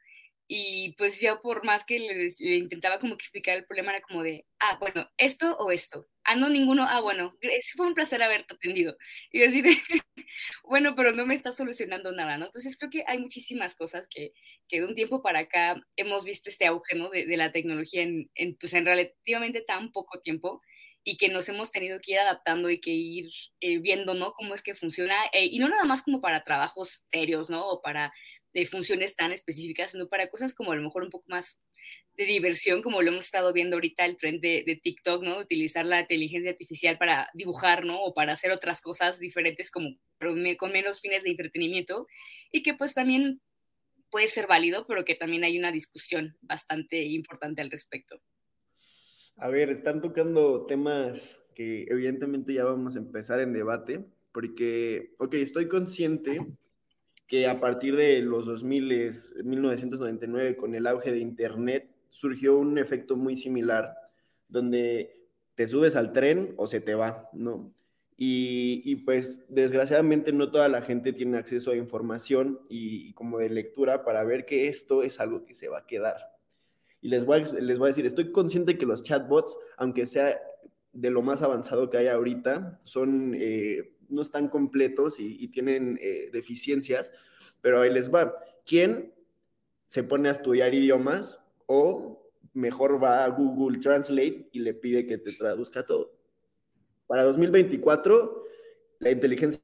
y 0.55 0.93
pues 0.99 1.19
yo 1.19 1.41
por 1.41 1.65
más 1.65 1.83
que 1.83 1.97
le, 1.97 2.57
intentaba 2.57 2.99
como 2.99 3.17
que 3.17 3.23
explicar 3.23 3.57
el 3.57 3.65
problema, 3.65 3.89
era 3.91 4.01
como 4.01 4.21
de, 4.21 4.45
ah, 4.59 4.77
bueno, 4.79 5.09
esto 5.17 5.57
o 5.57 5.71
esto. 5.71 6.07
Ah, 6.23 6.35
no, 6.35 6.47
ninguno. 6.47 6.85
Ah, 6.87 7.01
bueno, 7.01 7.35
fue 7.75 7.87
un 7.87 7.95
placer 7.95 8.21
haberte 8.21 8.53
atendido. 8.53 8.95
Y 9.31 9.41
así 9.41 9.63
de, 9.63 9.71
bueno, 10.63 10.93
pero 10.95 11.11
no 11.11 11.25
me 11.25 11.33
está 11.33 11.51
solucionando 11.51 12.11
nada, 12.11 12.37
¿no? 12.37 12.45
Entonces 12.45 12.77
creo 12.77 12.91
que 12.91 13.03
hay 13.07 13.17
muchísimas 13.17 13.73
cosas 13.73 14.07
que, 14.07 14.31
que 14.67 14.79
de 14.79 14.85
un 14.85 14.93
tiempo 14.93 15.23
para 15.23 15.39
acá 15.39 15.81
hemos 15.95 16.23
visto 16.23 16.51
este 16.51 16.67
auge, 16.67 16.95
¿no? 16.95 17.09
De, 17.09 17.25
de 17.25 17.37
la 17.37 17.51
tecnología 17.51 18.03
en, 18.03 18.29
en, 18.35 18.55
pues 18.55 18.75
en 18.75 18.85
relativamente 18.85 19.61
tan 19.61 19.91
poco 19.91 20.21
tiempo 20.21 20.61
y 21.03 21.17
que 21.17 21.29
nos 21.29 21.49
hemos 21.49 21.71
tenido 21.71 21.99
que 21.99 22.13
ir 22.13 22.19
adaptando 22.19 22.69
y 22.69 22.79
que 22.79 22.91
ir 22.91 23.27
eh, 23.59 23.79
viendo, 23.79 24.13
¿no? 24.13 24.33
Cómo 24.33 24.53
es 24.53 24.61
que 24.61 24.75
funciona. 24.75 25.15
Eh, 25.33 25.45
y 25.45 25.59
no 25.59 25.67
nada 25.67 25.83
más 25.83 26.03
como 26.03 26.21
para 26.21 26.43
trabajos 26.43 27.03
serios, 27.07 27.49
¿no? 27.49 27.67
O 27.67 27.81
para 27.81 28.11
de 28.53 28.65
funciones 28.65 29.15
tan 29.15 29.31
específicas, 29.31 29.91
sino 29.91 30.07
para 30.07 30.29
cosas 30.29 30.53
como 30.53 30.71
a 30.71 30.75
lo 30.75 30.83
mejor 30.83 31.03
un 31.03 31.09
poco 31.09 31.25
más 31.27 31.59
de 32.15 32.25
diversión, 32.25 32.81
como 32.81 33.01
lo 33.01 33.11
hemos 33.11 33.25
estado 33.25 33.51
viendo 33.51 33.75
ahorita 33.75 34.05
el 34.05 34.17
trend 34.17 34.41
de, 34.41 34.63
de, 34.65 34.75
TikTok, 34.75 35.23
¿no? 35.23 35.39
Utilizar 35.39 35.85
la 35.85 36.01
inteligencia 36.01 36.51
artificial 36.51 36.97
para 36.97 37.29
dibujar, 37.33 37.85
¿no? 37.85 38.01
O 38.01 38.13
para 38.13 38.33
hacer 38.33 38.51
otras 38.51 38.81
cosas 38.81 39.19
diferentes 39.19 39.71
como 39.71 39.97
con 40.57 40.71
menos 40.71 41.01
fines 41.01 41.23
de 41.23 41.31
entretenimiento 41.31 42.07
y 42.51 42.63
que 42.63 42.73
pues 42.73 42.93
también 42.93 43.41
puede 44.09 44.27
ser 44.27 44.47
válido, 44.47 44.85
pero 44.87 45.03
que 45.03 45.15
también 45.15 45.43
hay 45.43 45.57
una 45.57 45.71
discusión 45.71 46.37
bastante 46.41 47.03
importante 47.03 47.61
al 47.61 47.71
respecto. 47.71 48.21
A 49.37 49.49
ver, 49.49 49.71
están 49.71 50.01
tocando 50.01 50.65
temas 50.67 51.43
que 51.55 51.85
evidentemente 51.89 52.53
ya 52.53 52.63
vamos 52.63 52.95
a 52.95 52.99
empezar 52.99 53.39
en 53.39 53.53
debate, 53.53 54.05
porque, 54.31 55.13
ok, 55.19 55.33
estoy 55.35 55.67
consciente 55.67 56.45
que 57.33 57.47
a 57.47 57.59
partir 57.59 57.95
de 57.95 58.21
los 58.21 58.45
2000, 58.45 59.11
1999, 59.43 60.55
con 60.55 60.75
el 60.75 60.85
auge 60.85 61.11
de 61.11 61.17
Internet, 61.17 61.89
surgió 62.09 62.55
un 62.59 62.77
efecto 62.77 63.15
muy 63.15 63.35
similar, 63.35 63.95
donde 64.47 65.19
te 65.55 65.67
subes 65.67 65.95
al 65.95 66.13
tren 66.13 66.53
o 66.57 66.67
se 66.67 66.79
te 66.79 66.93
va, 66.93 67.31
¿no? 67.33 67.73
Y, 68.15 68.97
pues 68.97 69.47
desgraciadamente 69.49 70.31
no 70.31 70.51
toda 70.51 70.67
la 70.67 70.83
gente 70.83 71.11
tiene 71.11 71.39
acceso 71.39 71.71
a 71.71 71.75
información 71.75 72.59
y, 72.69 73.13
como 73.13 73.39
de 73.39 73.49
lectura 73.49 74.05
para 74.05 74.23
ver 74.23 74.45
que 74.45 74.67
esto 74.67 75.01
es 75.01 75.19
algo 75.19 75.43
que 75.43 75.55
se 75.55 75.69
va 75.69 75.79
a 75.79 75.87
quedar. 75.87 76.37
Y 77.01 77.09
les 77.09 77.25
voy 77.25 77.41
a, 77.41 77.61
les 77.61 77.79
voy 77.79 77.87
a 77.87 77.93
decir, 77.93 78.05
estoy 78.05 78.31
consciente 78.31 78.77
que 78.77 78.85
los 78.85 79.01
chatbots, 79.01 79.57
aunque 79.77 80.05
sea 80.05 80.39
de 80.91 81.09
lo 81.09 81.23
más 81.23 81.41
avanzado 81.41 81.89
que 81.89 81.97
hay 81.97 82.09
ahorita, 82.09 82.79
son 82.83 83.33
eh, 83.35 83.92
no 84.13 84.21
están 84.21 84.47
completos 84.47 85.19
y, 85.19 85.47
tienen 85.49 85.99
eh, 86.01 86.29
deficiencias, 86.31 87.11
pero 87.61 87.81
ahí 87.81 87.91
les 87.91 88.13
va. 88.13 88.33
¿Quién 88.65 89.13
se 89.85 90.03
pone 90.03 90.29
a 90.29 90.31
estudiar 90.31 90.73
idiomas 90.73 91.39
o 91.65 92.31
mejor 92.53 93.03
va 93.03 93.25
a 93.25 93.29
Google 93.29 93.79
Translate 93.79 94.49
y 94.51 94.59
le 94.59 94.73
pide 94.73 95.05
que 95.05 95.17
te 95.17 95.33
traduzca 95.33 95.85
todo? 95.85 96.15
Para 97.07 97.23
2024, 97.23 98.43
la 98.99 99.11
inteligencia 99.11 99.61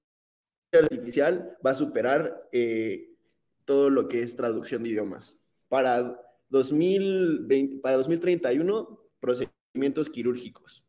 artificial 0.74 1.58
va 1.66 1.72
a 1.72 1.76
superar 1.76 2.48
eh, 2.52 3.16
todo 3.66 3.90
lo 3.90 4.08
que 4.08 4.24
es 4.24 4.36
traducción 4.36 4.84
de 4.84 4.90
idiomas. 4.90 5.38
Para, 5.68 6.20
2020, 6.50 7.78
para 7.78 7.98
2031, 7.98 9.00
procedimientos 9.20 10.10
quirúrgicos. 10.10 10.84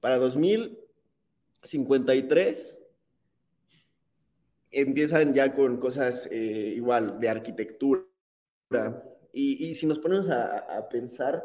Para 0.00 0.18
2000 0.18 0.87
53 1.62 2.78
empiezan 4.70 5.32
ya 5.34 5.54
con 5.54 5.78
cosas 5.78 6.28
eh, 6.30 6.74
igual 6.76 7.18
de 7.20 7.28
arquitectura. 7.28 8.04
Y, 9.32 9.74
si 9.74 9.86
nos 9.86 9.98
ponemos 9.98 10.28
a, 10.28 10.88
pensar, 10.90 11.44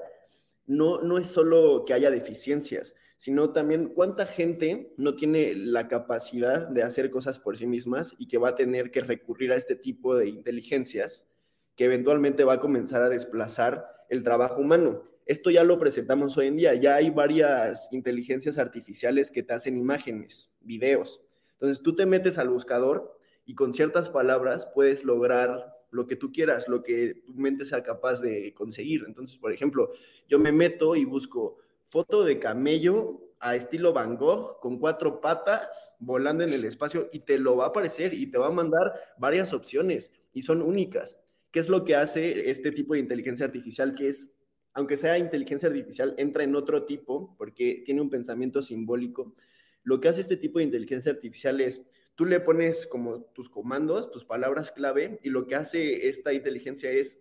no, 0.65 1.01
no 1.01 1.17
es 1.17 1.27
solo 1.27 1.85
que 1.85 1.93
haya 1.93 2.09
deficiencias, 2.09 2.95
sino 3.17 3.51
también 3.51 3.89
cuánta 3.89 4.25
gente 4.25 4.93
no 4.97 5.15
tiene 5.15 5.53
la 5.55 5.87
capacidad 5.87 6.67
de 6.67 6.83
hacer 6.83 7.09
cosas 7.09 7.39
por 7.39 7.57
sí 7.57 7.67
mismas 7.67 8.15
y 8.17 8.27
que 8.27 8.37
va 8.37 8.49
a 8.49 8.55
tener 8.55 8.91
que 8.91 9.01
recurrir 9.01 9.51
a 9.51 9.55
este 9.55 9.75
tipo 9.75 10.15
de 10.15 10.27
inteligencias 10.27 11.27
que 11.75 11.85
eventualmente 11.85 12.43
va 12.43 12.53
a 12.53 12.59
comenzar 12.59 13.01
a 13.01 13.09
desplazar 13.09 13.87
el 14.09 14.23
trabajo 14.23 14.59
humano. 14.59 15.03
Esto 15.25 15.49
ya 15.49 15.63
lo 15.63 15.79
presentamos 15.79 16.37
hoy 16.37 16.47
en 16.47 16.57
día, 16.57 16.73
ya 16.73 16.95
hay 16.95 17.09
varias 17.09 17.87
inteligencias 17.91 18.57
artificiales 18.57 19.31
que 19.31 19.43
te 19.43 19.53
hacen 19.53 19.77
imágenes, 19.77 20.51
videos. 20.61 21.21
Entonces 21.53 21.81
tú 21.81 21.95
te 21.95 22.05
metes 22.05 22.37
al 22.37 22.49
buscador 22.49 23.17
y 23.45 23.55
con 23.55 23.73
ciertas 23.73 24.09
palabras 24.09 24.67
puedes 24.73 25.05
lograr 25.05 25.73
lo 25.91 26.07
que 26.07 26.15
tú 26.15 26.31
quieras, 26.31 26.67
lo 26.67 26.83
que 26.83 27.21
tu 27.25 27.33
mente 27.35 27.65
sea 27.65 27.83
capaz 27.83 28.19
de 28.19 28.53
conseguir. 28.53 29.03
Entonces, 29.07 29.37
por 29.37 29.53
ejemplo, 29.53 29.91
yo 30.27 30.39
me 30.39 30.51
meto 30.51 30.95
y 30.95 31.05
busco 31.05 31.57
foto 31.87 32.23
de 32.23 32.39
camello 32.39 33.21
a 33.39 33.55
estilo 33.55 33.93
Van 33.93 34.17
Gogh 34.17 34.59
con 34.59 34.79
cuatro 34.79 35.21
patas 35.21 35.95
volando 35.99 36.43
en 36.43 36.51
el 36.51 36.65
espacio 36.65 37.09
y 37.11 37.19
te 37.19 37.37
lo 37.37 37.57
va 37.57 37.65
a 37.65 37.67
aparecer 37.67 38.13
y 38.13 38.27
te 38.27 38.37
va 38.37 38.47
a 38.47 38.51
mandar 38.51 38.93
varias 39.17 39.53
opciones 39.53 40.11
y 40.33 40.41
son 40.41 40.61
únicas. 40.61 41.17
¿Qué 41.51 41.59
es 41.59 41.69
lo 41.69 41.85
que 41.85 41.95
hace 41.95 42.49
este 42.49 42.71
tipo 42.71 42.93
de 42.93 43.01
inteligencia 43.01 43.45
artificial 43.45 43.93
que 43.93 44.07
es 44.07 44.31
aunque 44.73 44.97
sea 44.97 45.17
inteligencia 45.17 45.69
artificial, 45.69 46.15
entra 46.17 46.43
en 46.43 46.55
otro 46.55 46.85
tipo 46.85 47.35
porque 47.37 47.83
tiene 47.85 48.01
un 48.01 48.09
pensamiento 48.09 48.61
simbólico. 48.61 49.35
Lo 49.83 49.99
que 49.99 50.07
hace 50.07 50.21
este 50.21 50.37
tipo 50.37 50.59
de 50.59 50.65
inteligencia 50.65 51.11
artificial 51.11 51.61
es, 51.61 51.83
tú 52.15 52.25
le 52.25 52.39
pones 52.39 52.87
como 52.87 53.21
tus 53.21 53.49
comandos, 53.49 54.09
tus 54.11 54.25
palabras 54.25 54.71
clave, 54.71 55.19
y 55.23 55.29
lo 55.29 55.45
que 55.45 55.55
hace 55.55 56.07
esta 56.07 56.33
inteligencia 56.33 56.89
es 56.89 57.19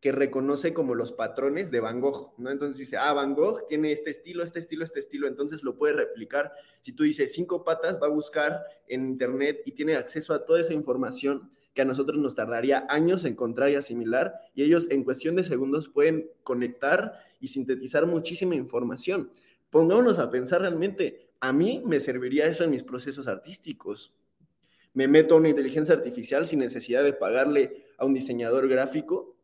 que 0.00 0.12
reconoce 0.12 0.74
como 0.74 0.94
los 0.94 1.12
patrones 1.12 1.70
de 1.70 1.80
Van 1.80 1.98
Gogh, 2.02 2.34
¿no? 2.36 2.50
Entonces 2.50 2.76
dice, 2.76 2.98
ah, 2.98 3.14
Van 3.14 3.34
Gogh 3.34 3.66
tiene 3.68 3.90
este 3.90 4.10
estilo, 4.10 4.42
este 4.42 4.58
estilo, 4.58 4.84
este 4.84 4.98
estilo, 4.98 5.26
entonces 5.26 5.62
lo 5.62 5.78
puede 5.78 5.94
replicar. 5.94 6.52
Si 6.82 6.92
tú 6.92 7.04
dices 7.04 7.32
cinco 7.32 7.64
patas, 7.64 7.98
va 8.02 8.08
a 8.08 8.10
buscar 8.10 8.62
en 8.86 9.08
internet 9.08 9.62
y 9.64 9.72
tiene 9.72 9.94
acceso 9.94 10.34
a 10.34 10.44
toda 10.44 10.60
esa 10.60 10.74
información 10.74 11.50
que 11.74 11.82
a 11.82 11.84
nosotros 11.84 12.18
nos 12.18 12.34
tardaría 12.34 12.86
años 12.88 13.24
encontrar 13.24 13.70
y 13.70 13.74
asimilar, 13.74 14.34
y 14.54 14.62
ellos 14.62 14.86
en 14.90 15.04
cuestión 15.04 15.34
de 15.34 15.44
segundos 15.44 15.88
pueden 15.88 16.30
conectar 16.42 17.18
y 17.40 17.48
sintetizar 17.48 18.06
muchísima 18.06 18.54
información. 18.54 19.30
Pongámonos 19.70 20.20
a 20.20 20.30
pensar 20.30 20.60
realmente, 20.60 21.32
a 21.40 21.52
mí 21.52 21.82
me 21.84 22.00
serviría 22.00 22.46
eso 22.46 22.64
en 22.64 22.70
mis 22.70 22.84
procesos 22.84 23.26
artísticos. 23.26 24.14
Me 24.92 25.08
meto 25.08 25.34
a 25.34 25.38
una 25.38 25.48
inteligencia 25.48 25.94
artificial 25.94 26.46
sin 26.46 26.60
necesidad 26.60 27.02
de 27.02 27.12
pagarle 27.12 27.84
a 27.98 28.04
un 28.04 28.14
diseñador 28.14 28.68
gráfico 28.68 29.36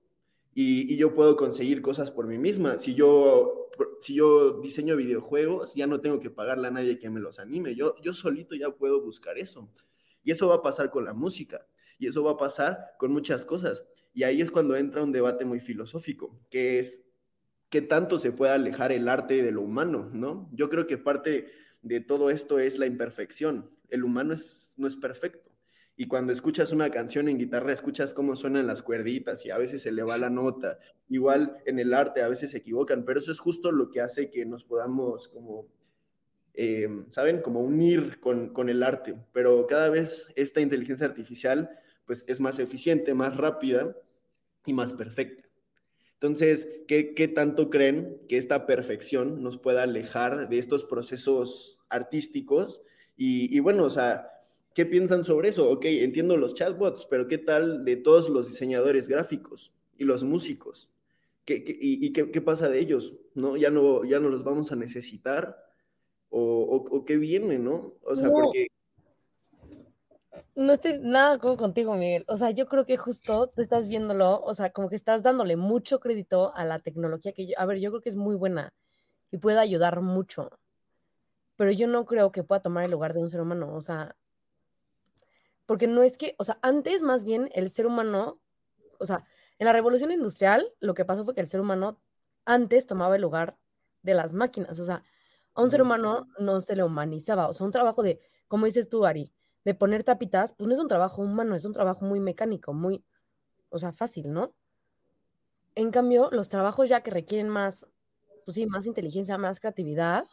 y, 0.55 0.97
yo 0.97 1.15
puedo 1.15 1.37
conseguir 1.37 1.83
cosas 1.83 2.11
por 2.11 2.27
mí 2.27 2.39
misma. 2.39 2.79
Si 2.79 2.95
yo, 2.95 3.69
si 4.01 4.15
yo 4.15 4.61
diseño 4.61 4.97
videojuegos, 4.97 5.75
ya 5.75 5.87
no 5.87 6.01
tengo 6.01 6.21
que 6.21 6.31
pagarle 6.31 6.69
a 6.69 6.71
nadie 6.71 6.99
que 6.99 7.11
me 7.11 7.21
los 7.21 7.39
anime. 7.39 7.75
Yo, 7.75 7.95
yo 8.01 8.13
solito 8.13 8.55
ya 8.55 8.71
puedo 8.71 9.03
buscar 9.03 9.39
eso. 9.39 9.69
Y 10.23 10.31
eso 10.31 10.49
va 10.49 10.57
a 10.57 10.63
pasar 10.63 10.91
con 10.91 11.05
la 11.05 11.15
música. 11.15 11.67
Y 12.01 12.09
eso 12.09 12.25
va 12.25 12.33
a 12.33 12.37
pasar 12.37 12.95
con 12.99 13.13
muchas 13.13 13.45
cosas. 13.45 13.87
Y 14.13 14.25
ahí 14.25 14.41
es 14.41 14.51
cuando 14.51 14.75
entra 14.75 15.05
un 15.05 15.13
debate 15.13 15.45
muy 15.45 15.61
filosófico, 15.61 16.41
que 16.51 16.81
es 16.81 17.05
qué 17.69 17.83
tanto 17.83 18.19
se 18.19 18.33
puede 18.33 18.53
alejar 18.53 18.91
el 18.91 19.09
arte 19.09 19.43
de 19.43 19.53
lo 19.53 19.63
humano, 19.63 20.11
¿no? 20.13 20.51
Yo 20.53 20.69
creo 20.69 20.87
que 20.87 20.99
parte 20.99 21.47
de 21.83 22.01
todo 22.01 22.31
esto 22.31 22.59
es 22.59 22.79
la 22.79 22.87
imperfección. 22.87 23.71
El 23.89 24.03
humano 24.03 24.35
es, 24.35 24.75
no 24.77 24.87
es 24.87 24.97
perfecto. 24.97 25.51
Y 25.95 26.07
cuando 26.07 26.33
escuchas 26.33 26.73
una 26.73 26.91
canción 26.91 27.29
en 27.29 27.37
guitarra, 27.37 27.73
escuchas 27.73 28.15
cómo 28.15 28.35
suenan 28.35 28.67
las 28.67 28.83
cuerditas 28.83 29.45
y 29.45 29.51
a 29.51 29.59
veces 29.59 29.83
se 29.83 29.93
le 29.93 30.03
va 30.03 30.17
la 30.17 30.31
nota. 30.31 30.79
Igual 31.11 31.59
en 31.67 31.79
el 31.79 31.93
arte 31.93 32.23
a 32.23 32.29
veces 32.29 32.53
se 32.53 32.57
equivocan, 32.57 33.05
pero 33.05 33.21
eso 33.21 33.31
es 33.31 33.39
justo 33.39 33.71
lo 33.71 33.91
que 33.91 34.01
hace 34.01 34.31
que 34.31 34.47
nos 34.47 34.65
podamos 34.65 35.29
como, 35.29 35.69
eh, 36.55 36.89
¿saben? 37.11 37.43
Como 37.43 37.61
unir 37.61 38.19
con, 38.19 38.55
con 38.55 38.71
el 38.71 38.83
arte. 38.83 39.15
Pero 39.33 39.67
cada 39.67 39.91
vez 39.91 40.29
esta 40.37 40.63
inteligencia 40.63 41.07
artificial 41.07 41.71
pues 42.11 42.25
es 42.27 42.41
más 42.41 42.59
eficiente, 42.59 43.15
más 43.15 43.37
rápida 43.37 43.97
y 44.67 44.73
más 44.73 44.93
perfecta. 44.95 45.49
Entonces, 46.15 46.67
¿qué, 46.89 47.15
¿qué, 47.15 47.29
tanto 47.29 47.71
creen 47.71 48.21
que 48.29 48.37
esta 48.37 48.67
perfección 48.67 49.45
nos 49.45 49.59
pueda 49.59 49.85
alejar 49.85 50.49
de 50.49 50.59
estos 50.59 50.85
procesos 50.85 51.79
artísticos? 51.89 52.83
Y, 53.17 53.57
y, 53.57 53.61
bueno, 53.61 53.85
o 53.85 53.91
sea, 53.91 54.29
¿qué 54.75 54.87
piensan 54.87 55.25
sobre 55.25 55.51
eso? 55.51 55.71
Ok, 55.71 55.85
entiendo 55.85 56.37
los 56.37 56.55
chatbots, 56.55 57.07
pero 57.09 57.29
¿qué 57.29 57.39
tal 57.39 57.85
de 57.85 57.95
todos 57.95 58.29
los 58.29 58.49
diseñadores 58.49 59.07
gráficos 59.07 59.73
y 59.97 60.03
los 60.03 60.25
músicos? 60.25 60.91
¿Qué, 61.45 61.63
qué, 61.63 61.79
¿Y, 61.81 62.05
y 62.05 62.13
qué, 62.13 62.41
pasa 62.41 62.69
de 62.69 62.81
ellos? 62.81 63.15
¿No? 63.35 63.57
¿Ya, 63.57 63.71
no, 63.71 64.03
¿Ya 64.03 64.19
no 64.19 64.31
los 64.31 64.43
vamos 64.43 64.73
a 64.73 64.75
necesitar? 64.75 65.65
¿O, 66.29 66.41
o, 66.41 66.97
o 66.97 67.05
qué 67.05 67.19
viene, 67.19 67.61
no? 67.61 67.95
O 68.03 68.17
sea, 68.17 68.27
no. 68.27 68.33
porque 68.33 68.67
no 70.55 70.73
estoy 70.73 70.99
nada 71.01 71.39
como 71.39 71.57
contigo, 71.57 71.95
Miguel. 71.95 72.25
O 72.29 72.37
sea, 72.37 72.51
yo 72.51 72.67
creo 72.67 72.85
que 72.85 72.97
justo 72.97 73.49
tú 73.49 73.63
estás 73.63 73.89
viéndolo, 73.89 74.41
o 74.43 74.55
sea, 74.55 74.71
como 74.71 74.89
que 74.89 74.97
estás 74.97 75.23
dándole 75.23 75.57
mucho 75.57 76.01
crédito 76.01 76.55
a 76.55 76.65
la 76.65 76.79
tecnología 76.81 77.33
que 77.33 77.47
yo, 77.47 77.55
a 77.59 77.67
ver, 77.67 77.79
yo 77.79 77.91
creo 77.91 78.03
que 78.03 78.09
es 78.09 78.17
muy 78.17 78.35
buena 78.37 78.73
y 79.31 79.39
puede 79.39 79.59
ayudar 79.59 80.01
mucho, 80.01 80.51
pero 81.57 81.71
yo 81.71 81.87
no 81.87 82.05
creo 82.07 82.33
que 82.33 82.43
pueda 82.43 82.63
tomar 82.63 82.85
el 82.85 82.91
lugar 82.91 83.15
de 83.15 83.21
un 83.21 83.31
ser 83.31 83.41
humano, 83.41 83.75
o 83.75 83.81
sea, 83.81 84.17
porque 85.67 85.87
no 85.87 86.03
es 86.03 86.19
que, 86.19 86.35
o 86.39 86.45
sea, 86.45 86.59
antes 86.63 87.03
más 87.03 87.25
bien 87.25 87.51
el 87.55 87.71
ser 87.71 87.87
humano, 87.87 88.41
o 88.99 89.05
sea, 89.05 89.25
en 89.59 89.67
la 89.67 89.73
revolución 89.73 90.11
industrial 90.11 90.73
lo 90.81 90.95
que 90.95 91.05
pasó 91.05 91.25
fue 91.25 91.35
que 91.35 91.41
el 91.41 91.47
ser 91.47 91.61
humano 91.61 92.01
antes 92.45 92.87
tomaba 92.87 93.17
el 93.17 93.23
lugar 93.23 93.57
de 94.03 94.15
las 94.15 94.33
máquinas, 94.33 94.81
o 94.81 94.85
sea, 94.85 95.05
a 95.55 95.63
un 95.63 95.71
ser 95.71 95.83
humano 95.83 96.29
no 96.39 96.61
se 96.61 96.75
le 96.77 96.83
humanizaba, 96.83 97.49
o 97.49 97.53
sea, 97.53 97.67
un 97.67 97.73
trabajo 97.73 98.03
de, 98.03 98.21
como 98.49 98.67
dices 98.67 98.89
tú, 98.89 99.05
Ari, 99.05 99.33
de 99.65 99.75
poner 99.75 100.05
tapitas, 100.05 100.53
pues 100.53 100.69
no 100.69 100.75
es 100.75 100.81
un 100.81 100.89
trabajo 100.89 101.23
humano, 101.23 101.55
es 101.55 101.65
un 101.65 101.73
trabajo 101.73 102.05
muy 102.05 102.21
mecánico, 102.21 102.73
muy, 102.73 103.05
o 103.69 103.79
sea, 103.79 103.93
fácil, 103.93 104.33
¿no? 104.33 104.55
En 105.75 105.91
cambio, 105.91 106.31
los 106.33 106.49
trabajos 106.49 106.89
ya 106.89 107.03
que 107.03 107.11
requieren 107.11 107.49
más, 107.49 107.87
pues 108.45 108.55
sí, 108.55 108.67
más 108.67 108.87
inteligencia, 108.87 109.39
más 109.39 109.61
creatividad, 109.61 110.27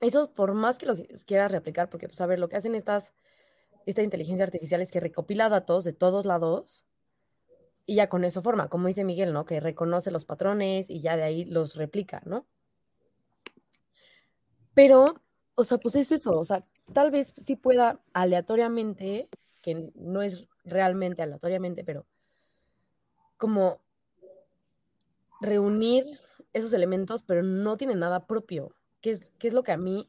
esos 0.00 0.28
por 0.28 0.54
más 0.54 0.78
que 0.78 0.86
lo 0.86 0.96
quieras 1.26 1.52
replicar, 1.52 1.88
porque 1.88 2.08
pues 2.08 2.20
a 2.20 2.26
ver, 2.26 2.38
lo 2.38 2.48
que 2.48 2.56
hacen 2.56 2.74
estas, 2.74 3.12
esta 3.86 4.02
inteligencia 4.02 4.44
artificial 4.44 4.80
es 4.80 4.90
que 4.90 5.00
recopila 5.00 5.48
datos 5.48 5.84
de 5.84 5.92
todos 5.92 6.26
lados 6.26 6.86
y 7.86 7.96
ya 7.96 8.08
con 8.08 8.24
eso 8.24 8.42
forma, 8.42 8.68
como 8.68 8.88
dice 8.88 9.04
Miguel, 9.04 9.32
¿no? 9.32 9.44
Que 9.44 9.60
reconoce 9.60 10.10
los 10.10 10.24
patrones 10.24 10.88
y 10.88 11.00
ya 11.00 11.16
de 11.16 11.22
ahí 11.24 11.44
los 11.44 11.76
replica, 11.76 12.22
¿no? 12.24 12.46
Pero, 14.74 15.04
o 15.54 15.64
sea, 15.64 15.78
pues 15.78 15.96
es 15.96 16.12
eso, 16.12 16.30
o 16.30 16.44
sea, 16.44 16.64
tal 16.92 17.10
vez 17.10 17.32
sí 17.36 17.56
pueda 17.56 18.00
aleatoriamente, 18.12 19.28
que 19.62 19.90
no 19.94 20.22
es 20.22 20.48
realmente 20.64 21.22
aleatoriamente, 21.22 21.84
pero 21.84 22.06
como 23.36 23.80
reunir 25.40 26.04
esos 26.52 26.72
elementos, 26.72 27.22
pero 27.22 27.42
no 27.42 27.76
tiene 27.76 27.94
nada 27.94 28.26
propio, 28.26 28.74
que 29.00 29.10
es, 29.12 29.30
que 29.38 29.48
es 29.48 29.54
lo 29.54 29.62
que 29.62 29.72
a 29.72 29.78
mí 29.78 30.08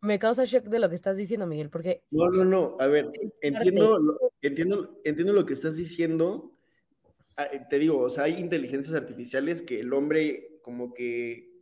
me 0.00 0.18
causa 0.18 0.44
shock 0.44 0.64
de 0.64 0.80
lo 0.80 0.88
que 0.88 0.96
estás 0.96 1.16
diciendo, 1.16 1.46
Miguel, 1.46 1.70
porque... 1.70 2.02
No, 2.10 2.28
no, 2.30 2.44
no, 2.44 2.76
a 2.80 2.88
ver, 2.88 3.10
entiendo 3.40 3.98
lo, 3.98 4.32
entiendo, 4.40 5.00
entiendo 5.04 5.32
lo 5.32 5.46
que 5.46 5.52
estás 5.52 5.76
diciendo. 5.76 6.52
Ah, 7.36 7.46
te 7.70 7.78
digo, 7.78 8.00
o 8.00 8.08
sea, 8.08 8.24
hay 8.24 8.34
inteligencias 8.34 8.94
artificiales 8.94 9.62
que 9.62 9.78
el 9.78 9.92
hombre 9.92 10.58
como 10.62 10.92
que 10.92 11.52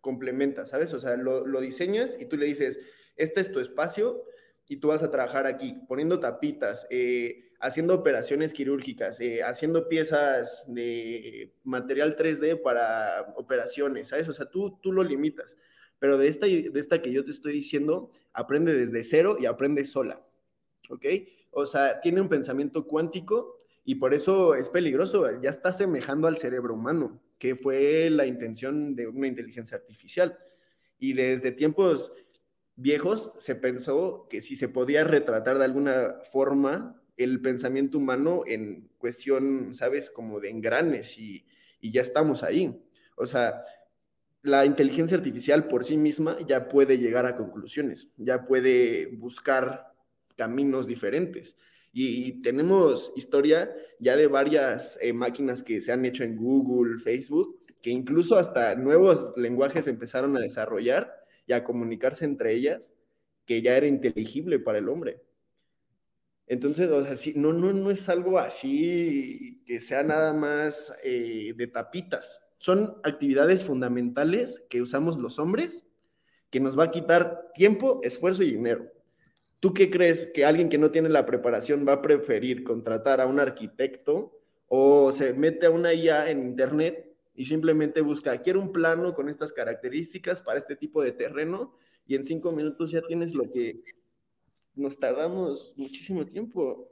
complementa, 0.00 0.64
¿sabes? 0.64 0.94
O 0.94 0.98
sea, 0.98 1.16
lo, 1.16 1.46
lo 1.46 1.60
diseñas 1.60 2.16
y 2.18 2.24
tú 2.24 2.38
le 2.38 2.46
dices, 2.46 2.80
este 3.22 3.40
es 3.40 3.52
tu 3.52 3.60
espacio 3.60 4.24
y 4.68 4.76
tú 4.76 4.88
vas 4.88 5.02
a 5.02 5.10
trabajar 5.10 5.46
aquí, 5.46 5.76
poniendo 5.88 6.20
tapitas, 6.20 6.86
eh, 6.90 7.50
haciendo 7.60 7.94
operaciones 7.94 8.52
quirúrgicas, 8.52 9.20
eh, 9.20 9.42
haciendo 9.42 9.88
piezas 9.88 10.64
de 10.68 11.52
material 11.64 12.16
3D 12.16 12.62
para 12.62 13.34
operaciones, 13.36 14.08
¿sabes? 14.08 14.28
O 14.28 14.32
sea, 14.32 14.46
tú, 14.46 14.78
tú 14.80 14.92
lo 14.92 15.02
limitas. 15.02 15.56
Pero 15.98 16.16
de 16.16 16.28
esta, 16.28 16.46
de 16.46 16.72
esta 16.74 17.02
que 17.02 17.12
yo 17.12 17.24
te 17.24 17.30
estoy 17.30 17.52
diciendo, 17.52 18.10
aprende 18.32 18.72
desde 18.72 19.04
cero 19.04 19.36
y 19.38 19.46
aprende 19.46 19.84
sola, 19.84 20.24
¿ok? 20.88 21.04
O 21.50 21.66
sea, 21.66 22.00
tiene 22.00 22.20
un 22.20 22.28
pensamiento 22.28 22.86
cuántico 22.86 23.60
y 23.84 23.96
por 23.96 24.14
eso 24.14 24.54
es 24.54 24.68
peligroso, 24.70 25.26
ya 25.42 25.50
está 25.50 25.72
semejando 25.72 26.28
al 26.28 26.36
cerebro 26.36 26.74
humano, 26.74 27.20
que 27.38 27.56
fue 27.56 28.08
la 28.08 28.24
intención 28.24 28.94
de 28.94 29.08
una 29.08 29.26
inteligencia 29.26 29.76
artificial. 29.76 30.38
Y 30.98 31.14
desde 31.14 31.50
tiempos 31.52 32.12
viejos 32.80 33.32
se 33.36 33.54
pensó 33.54 34.26
que 34.28 34.40
si 34.40 34.56
se 34.56 34.68
podía 34.68 35.04
retratar 35.04 35.58
de 35.58 35.64
alguna 35.64 36.16
forma 36.32 37.00
el 37.16 37.40
pensamiento 37.40 37.98
humano 37.98 38.42
en 38.46 38.88
cuestión, 38.98 39.74
¿sabes? 39.74 40.10
Como 40.10 40.40
de 40.40 40.50
engranes 40.50 41.18
y, 41.18 41.44
ya 41.82 42.02
estamos 42.02 42.42
ahí. 42.42 42.78
O 43.16 43.26
sea, 43.26 43.62
la 44.42 44.64
inteligencia 44.64 45.16
artificial 45.16 45.66
por 45.66 45.84
sí 45.84 45.96
misma 45.96 46.38
ya 46.46 46.68
puede 46.68 46.98
llegar 46.98 47.26
a 47.26 47.36
conclusiones, 47.36 48.10
ya 48.16 48.46
puede 48.46 49.06
buscar 49.06 49.92
caminos 50.36 50.86
diferentes. 50.86 51.56
Y, 51.92 52.26
y 52.26 52.42
tenemos 52.42 53.12
historia 53.16 53.74
ya 53.98 54.16
de 54.16 54.26
varias 54.26 54.98
eh, 55.02 55.12
máquinas 55.12 55.62
que 55.62 55.80
se 55.80 55.92
han 55.92 56.04
hecho 56.04 56.24
en 56.24 56.36
Google, 56.36 56.98
Facebook, 56.98 57.60
que 57.82 57.90
incluso 57.90 58.36
hasta 58.36 58.74
nuevos 58.74 59.32
lenguajes 59.36 59.86
empezaron 59.86 60.36
a 60.36 60.40
desarrollar 60.40 61.19
y 61.50 61.52
a 61.52 61.64
comunicarse 61.64 62.24
entre 62.24 62.54
ellas, 62.54 62.94
que 63.44 63.60
ya 63.60 63.76
era 63.76 63.88
inteligible 63.88 64.60
para 64.60 64.78
el 64.78 64.88
hombre. 64.88 65.20
Entonces, 66.46 66.88
o 66.88 67.04
sea, 67.04 67.16
sí, 67.16 67.32
no, 67.34 67.52
no, 67.52 67.72
no 67.72 67.90
es 67.90 68.08
algo 68.08 68.38
así 68.38 69.60
que 69.66 69.80
sea 69.80 70.04
nada 70.04 70.32
más 70.32 70.94
eh, 71.02 71.52
de 71.56 71.66
tapitas. 71.66 72.54
Son 72.58 72.98
actividades 73.02 73.64
fundamentales 73.64 74.64
que 74.70 74.80
usamos 74.80 75.18
los 75.18 75.40
hombres 75.40 75.84
que 76.50 76.60
nos 76.60 76.78
va 76.78 76.84
a 76.84 76.90
quitar 76.92 77.50
tiempo, 77.52 77.98
esfuerzo 78.04 78.44
y 78.44 78.52
dinero. 78.52 78.86
¿Tú 79.58 79.74
qué 79.74 79.90
crees 79.90 80.26
que 80.32 80.44
alguien 80.44 80.68
que 80.68 80.78
no 80.78 80.92
tiene 80.92 81.08
la 81.08 81.26
preparación 81.26 81.84
va 81.86 81.94
a 81.94 82.02
preferir 82.02 82.62
contratar 82.62 83.20
a 83.20 83.26
un 83.26 83.40
arquitecto 83.40 84.40
o 84.68 85.10
se 85.10 85.34
mete 85.34 85.66
a 85.66 85.70
una 85.70 85.92
IA 85.94 86.30
en 86.30 86.44
internet 86.44 87.09
y 87.34 87.44
simplemente 87.44 88.00
busca, 88.00 88.40
quiero 88.40 88.60
un 88.60 88.72
plano 88.72 89.14
con 89.14 89.28
estas 89.28 89.52
características 89.52 90.42
para 90.42 90.58
este 90.58 90.76
tipo 90.76 91.02
de 91.02 91.12
terreno 91.12 91.74
y 92.06 92.16
en 92.16 92.24
cinco 92.24 92.52
minutos 92.52 92.90
ya 92.90 93.02
tienes 93.02 93.34
lo 93.34 93.50
que 93.50 93.82
nos 94.74 94.98
tardamos 94.98 95.74
muchísimo 95.76 96.26
tiempo. 96.26 96.88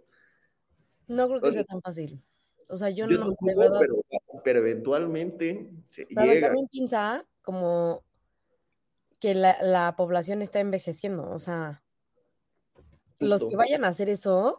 No 1.07 1.27
creo 1.29 1.41
que 1.41 1.49
o 1.49 1.53
sea, 1.53 1.63
sea 1.63 1.67
tan 1.67 1.83
fácil. 1.83 2.25
O 2.69 2.77
sea, 2.77 2.91
yo, 2.91 3.07
yo 3.09 3.19
no, 3.19 3.27
tampoco, 3.27 3.47
de 3.47 3.55
verdad. 3.57 3.79
Pero, 3.81 4.05
pero 4.45 4.59
eventualmente 4.61 5.71
se 5.91 6.07
pero 6.07 6.27
llega. 6.27 6.47
también 6.49 6.69
piensa 6.69 7.25
como 7.43 8.05
que 9.19 9.35
la, 9.35 9.57
la, 9.63 9.97
población 9.97 10.43
está 10.43 10.61
envejeciendo. 10.61 11.29
O 11.31 11.39
sea, 11.39 11.83
Justo. 12.75 12.87
los 13.21 13.47
que 13.47 13.57
vayan 13.57 13.85
a 13.85 13.89
hacer 13.89 14.09
eso 14.09 14.59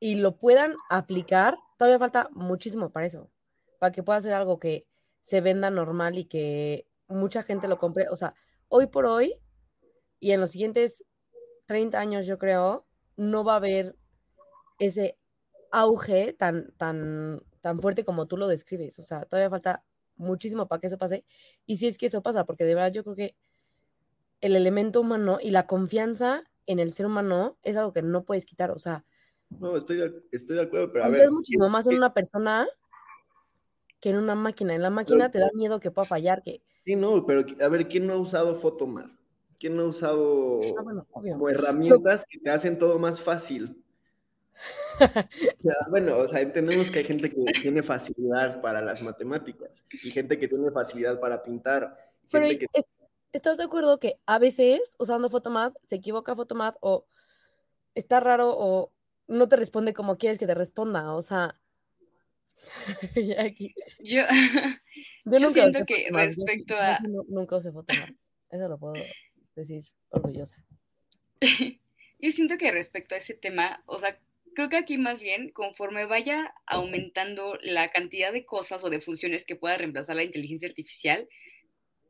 y 0.00 0.16
lo 0.16 0.36
puedan 0.36 0.74
aplicar, 0.88 1.56
todavía 1.76 1.98
falta 1.98 2.28
muchísimo 2.32 2.90
para 2.90 3.06
eso 3.06 3.30
para 3.78 3.92
que 3.92 4.02
pueda 4.02 4.20
ser 4.20 4.32
algo 4.32 4.58
que 4.58 4.86
se 5.22 5.40
venda 5.40 5.70
normal 5.70 6.18
y 6.18 6.24
que 6.24 6.86
mucha 7.08 7.42
gente 7.42 7.68
lo 7.68 7.78
compre. 7.78 8.08
O 8.10 8.16
sea, 8.16 8.34
hoy 8.68 8.86
por 8.86 9.06
hoy 9.06 9.34
y 10.20 10.32
en 10.32 10.40
los 10.40 10.50
siguientes 10.50 11.04
30 11.66 11.98
años, 11.98 12.26
yo 12.26 12.38
creo, 12.38 12.86
no 13.16 13.44
va 13.44 13.54
a 13.54 13.56
haber 13.56 13.96
ese 14.78 15.18
auge 15.70 16.32
tan, 16.32 16.72
tan, 16.76 17.42
tan 17.60 17.80
fuerte 17.80 18.04
como 18.04 18.26
tú 18.26 18.36
lo 18.36 18.48
describes. 18.48 18.98
O 18.98 19.02
sea, 19.02 19.24
todavía 19.24 19.50
falta 19.50 19.84
muchísimo 20.16 20.66
para 20.66 20.80
que 20.80 20.86
eso 20.86 20.98
pase. 20.98 21.24
Y 21.66 21.76
si 21.76 21.88
es 21.88 21.98
que 21.98 22.06
eso 22.06 22.22
pasa, 22.22 22.44
porque 22.44 22.64
de 22.64 22.74
verdad 22.74 22.92
yo 22.92 23.04
creo 23.04 23.16
que 23.16 23.36
el 24.40 24.56
elemento 24.56 25.00
humano 25.00 25.38
y 25.40 25.50
la 25.50 25.66
confianza 25.66 26.44
en 26.66 26.78
el 26.78 26.92
ser 26.92 27.06
humano 27.06 27.58
es 27.62 27.76
algo 27.76 27.92
que 27.92 28.02
no 28.02 28.24
puedes 28.24 28.46
quitar. 28.46 28.70
O 28.70 28.78
sea, 28.78 29.04
no, 29.50 29.76
estoy 29.76 29.96
de, 29.96 30.22
estoy 30.32 30.56
de 30.56 30.62
acuerdo, 30.62 30.92
pero 30.92 31.04
a 31.04 31.08
ver. 31.08 31.30
muchísimo 31.30 31.68
más 31.68 31.86
en 31.86 31.96
una 31.96 32.12
persona 32.12 32.66
que 34.06 34.10
en 34.10 34.18
una 34.18 34.36
máquina. 34.36 34.72
En 34.72 34.82
la 34.82 34.90
máquina 34.90 35.32
te 35.32 35.40
da 35.40 35.50
miedo 35.52 35.80
que 35.80 35.90
pueda 35.90 36.06
fallar. 36.06 36.40
Que... 36.44 36.62
Sí, 36.84 36.94
no, 36.94 37.26
pero 37.26 37.44
a 37.60 37.68
ver, 37.68 37.88
¿quién 37.88 38.06
no 38.06 38.12
ha 38.12 38.16
usado 38.16 38.54
Photomat? 38.54 39.10
¿Quién 39.58 39.74
no 39.76 39.82
ha 39.82 39.86
usado 39.86 40.60
ah, 40.78 40.82
bueno, 40.84 41.04
como 41.10 41.48
herramientas 41.48 42.24
que 42.28 42.38
te 42.38 42.50
hacen 42.50 42.78
todo 42.78 43.00
más 43.00 43.20
fácil? 43.20 43.82
bueno, 45.90 46.18
o 46.18 46.28
sea, 46.28 46.40
entendemos 46.40 46.88
que 46.88 47.00
hay 47.00 47.04
gente 47.04 47.30
que 47.30 47.42
tiene 47.60 47.82
facilidad 47.82 48.60
para 48.60 48.80
las 48.80 49.02
matemáticas 49.02 49.84
y 49.90 50.10
gente 50.10 50.38
que 50.38 50.46
tiene 50.46 50.70
facilidad 50.70 51.18
para 51.18 51.42
pintar. 51.42 51.96
Pero 52.30 52.46
gente 52.46 52.68
que... 52.72 52.82
¿estás 53.32 53.56
de 53.56 53.64
acuerdo 53.64 53.98
que 53.98 54.20
a 54.24 54.38
veces 54.38 54.94
usando 55.00 55.28
Photomath 55.30 55.74
se 55.88 55.96
equivoca 55.96 56.36
Photomath 56.36 56.76
o 56.78 57.06
está 57.96 58.20
raro 58.20 58.54
o 58.56 58.92
no 59.26 59.48
te 59.48 59.56
responde 59.56 59.94
como 59.94 60.16
quieres 60.16 60.38
que 60.38 60.46
te 60.46 60.54
responda? 60.54 61.12
O 61.12 61.22
sea, 61.22 61.56
yo, 64.00 64.22
yo, 65.24 65.48
siento 65.50 65.84
que 65.84 66.08
respecto 66.10 66.76
a... 66.76 66.98
nunca 67.28 67.56
usé 67.56 67.72
Photomath, 67.72 68.10
eso 68.50 68.68
lo 68.68 68.78
puedo 68.78 68.94
decir 69.54 69.84
orgullosa. 70.10 70.64
yo 71.40 72.30
siento 72.30 72.56
que 72.58 72.70
respecto 72.70 73.14
a 73.14 73.18
ese 73.18 73.34
tema, 73.34 73.82
o 73.86 73.98
sea, 73.98 74.18
creo 74.54 74.68
que 74.68 74.76
aquí 74.76 74.98
más 74.98 75.20
bien, 75.20 75.50
conforme 75.50 76.06
vaya 76.06 76.54
aumentando 76.66 77.58
la 77.62 77.90
cantidad 77.90 78.32
de 78.32 78.44
cosas 78.44 78.82
o 78.84 78.90
de 78.90 79.00
funciones 79.00 79.44
que 79.44 79.56
pueda 79.56 79.76
reemplazar 79.76 80.16
la 80.16 80.24
inteligencia 80.24 80.68
artificial, 80.68 81.28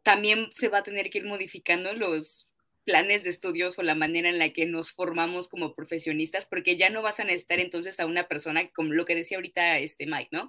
también 0.03 0.49
se 0.53 0.69
va 0.69 0.79
a 0.79 0.83
tener 0.85 1.11
que 1.11 1.19
ir 1.19 1.25
modificando 1.25 1.93
los 1.93 2.46
planes 2.87 3.25
de 3.25 3.31
estudios 3.31 3.79
o 3.79 3.83
la 3.83 3.97
manera 3.97 4.29
en 4.29 4.39
la 4.39 4.51
que 4.51 4.65
nos 4.65 4.93
formamos 4.93 5.49
como 5.49 5.75
profesionistas, 5.75 6.47
porque 6.47 6.77
ya 6.77 6.89
no 6.89 7.03
vas 7.03 7.19
a 7.19 7.25
necesitar 7.25 7.59
entonces 7.59 7.99
a 7.99 8.07
una 8.07 8.29
persona, 8.29 8.71
como 8.71 8.95
lo 8.95 9.05
que 9.05 9.17
decía 9.17 9.39
ahorita 9.39 9.79
este 9.79 10.07
Mike, 10.07 10.29
¿no? 10.31 10.49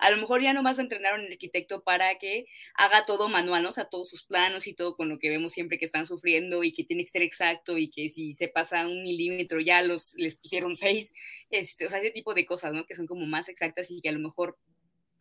A 0.00 0.10
lo 0.10 0.16
mejor 0.16 0.42
ya 0.42 0.52
no 0.52 0.64
vas 0.64 0.80
a 0.80 0.82
entrenar 0.82 1.12
a 1.12 1.22
un 1.22 1.30
arquitecto 1.30 1.84
para 1.84 2.18
que 2.18 2.46
haga 2.74 3.06
todo 3.06 3.28
manual, 3.28 3.62
¿no? 3.62 3.68
O 3.68 3.72
sea, 3.72 3.84
todos 3.84 4.10
sus 4.10 4.24
planos 4.24 4.66
y 4.66 4.74
todo 4.74 4.96
con 4.96 5.08
lo 5.08 5.18
que 5.18 5.30
vemos 5.30 5.52
siempre 5.52 5.78
que 5.78 5.84
están 5.84 6.06
sufriendo 6.06 6.64
y 6.64 6.72
que 6.72 6.82
tiene 6.82 7.04
que 7.04 7.10
ser 7.10 7.22
exacto 7.22 7.78
y 7.78 7.88
que 7.88 8.08
si 8.08 8.34
se 8.34 8.48
pasa 8.48 8.86
un 8.86 9.04
milímetro 9.04 9.60
ya 9.60 9.80
los 9.80 10.14
les 10.16 10.34
pusieron 10.34 10.74
seis, 10.74 11.12
este, 11.50 11.86
o 11.86 11.88
sea, 11.88 12.00
ese 12.00 12.10
tipo 12.10 12.34
de 12.34 12.46
cosas, 12.46 12.74
¿no? 12.74 12.84
Que 12.84 12.96
son 12.96 13.06
como 13.06 13.26
más 13.26 13.48
exactas 13.48 13.90
y 13.92 14.00
que 14.00 14.08
a 14.08 14.12
lo 14.12 14.18
mejor 14.18 14.58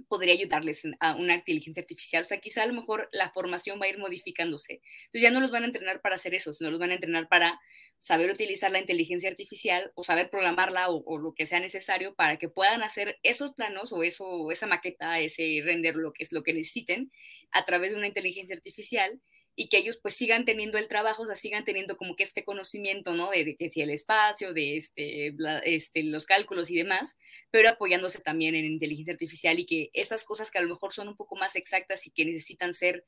podría 0.08 0.34
ayudarles 0.34 0.84
a 1.00 1.16
una 1.16 1.36
inteligencia 1.36 1.82
artificial. 1.82 2.24
O 2.24 2.26
sea, 2.26 2.40
quizá 2.40 2.64
a 2.64 2.68
lo 2.68 2.74
mejor 2.74 3.10
la 3.12 3.32
formación 3.32 3.80
va 3.82 3.86
a 3.86 3.90
ir 3.90 3.98
modificándose. 3.98 4.82
Entonces 5.06 5.22
ya 5.22 5.32
no 5.32 5.40
los 5.40 5.52
van 5.52 5.64
a 5.64 5.68
entrenar 5.68 6.02
para 6.02 6.16
hacer 6.16 6.36
eso, 6.36 6.54
sino 6.54 6.72
los 6.72 6.80
van 6.80 6.92
a 6.92 6.96
entrenar 6.96 7.28
para 7.28 7.60
saber 8.00 8.30
utilizar 8.30 8.72
la 8.72 8.80
inteligencia 8.80 9.30
artificial 9.30 9.92
o 9.96 10.04
saber 10.04 10.30
programarla 10.30 10.90
o, 10.90 11.18
lo 11.18 11.34
que 11.34 11.46
sea 11.46 11.60
necesario 11.60 12.14
para 12.14 12.38
que 12.38 12.50
puedan 12.50 12.84
hacer 12.84 13.18
esos 13.24 13.54
planos 13.54 13.92
o 13.92 14.04
eso, 14.04 14.52
esa 14.52 14.68
maqueta, 14.68 15.20
ese 15.20 15.62
render, 15.64 15.96
lo 15.96 16.14
que 16.14 16.24
es 16.24 16.32
lo 16.32 16.44
que 16.44 16.54
necesiten 16.54 17.12
a 17.52 17.66
través 17.66 17.92
de 17.92 17.98
una 17.98 18.08
inteligencia 18.08 18.56
artificial 18.56 19.22
y 19.56 19.70
que 19.70 19.78
ellos 19.78 19.98
pues 19.98 20.16
sigan 20.16 20.44
teniendo 20.44 20.78
el 20.78 20.90
trabajo, 20.90 21.24
o 21.24 21.26
sea, 21.26 21.36
sigan 21.36 21.64
teniendo 21.64 21.96
como 21.96 22.16
que 22.16 22.24
este 22.24 22.44
conocimiento, 22.44 23.14
¿no? 23.16 23.30
De, 23.32 23.56
que 23.56 23.70
si 23.70 23.82
el 23.82 23.90
espacio, 23.90 24.54
de 24.54 24.76
este, 24.76 25.34
este, 25.64 26.04
los 26.04 26.26
cálculos 26.26 26.70
y 26.70 26.76
demás, 26.76 27.18
pero 27.52 27.70
apoyándose 27.70 28.20
también 28.20 28.56
en 28.56 28.66
inteligencia 28.66 29.14
artificial 29.14 29.58
y 29.58 29.66
que 29.66 29.90
esas 29.94 30.26
cosas 30.26 30.52
que 30.52 30.58
a 30.58 30.62
lo 30.62 30.70
mejor 30.70 30.92
son 30.92 31.08
un 31.08 31.16
poco 31.16 31.38
más 31.38 31.56
exactas 31.56 32.06
y 32.06 32.12
que 32.12 32.26
necesitan 32.26 32.74
ser 32.74 33.06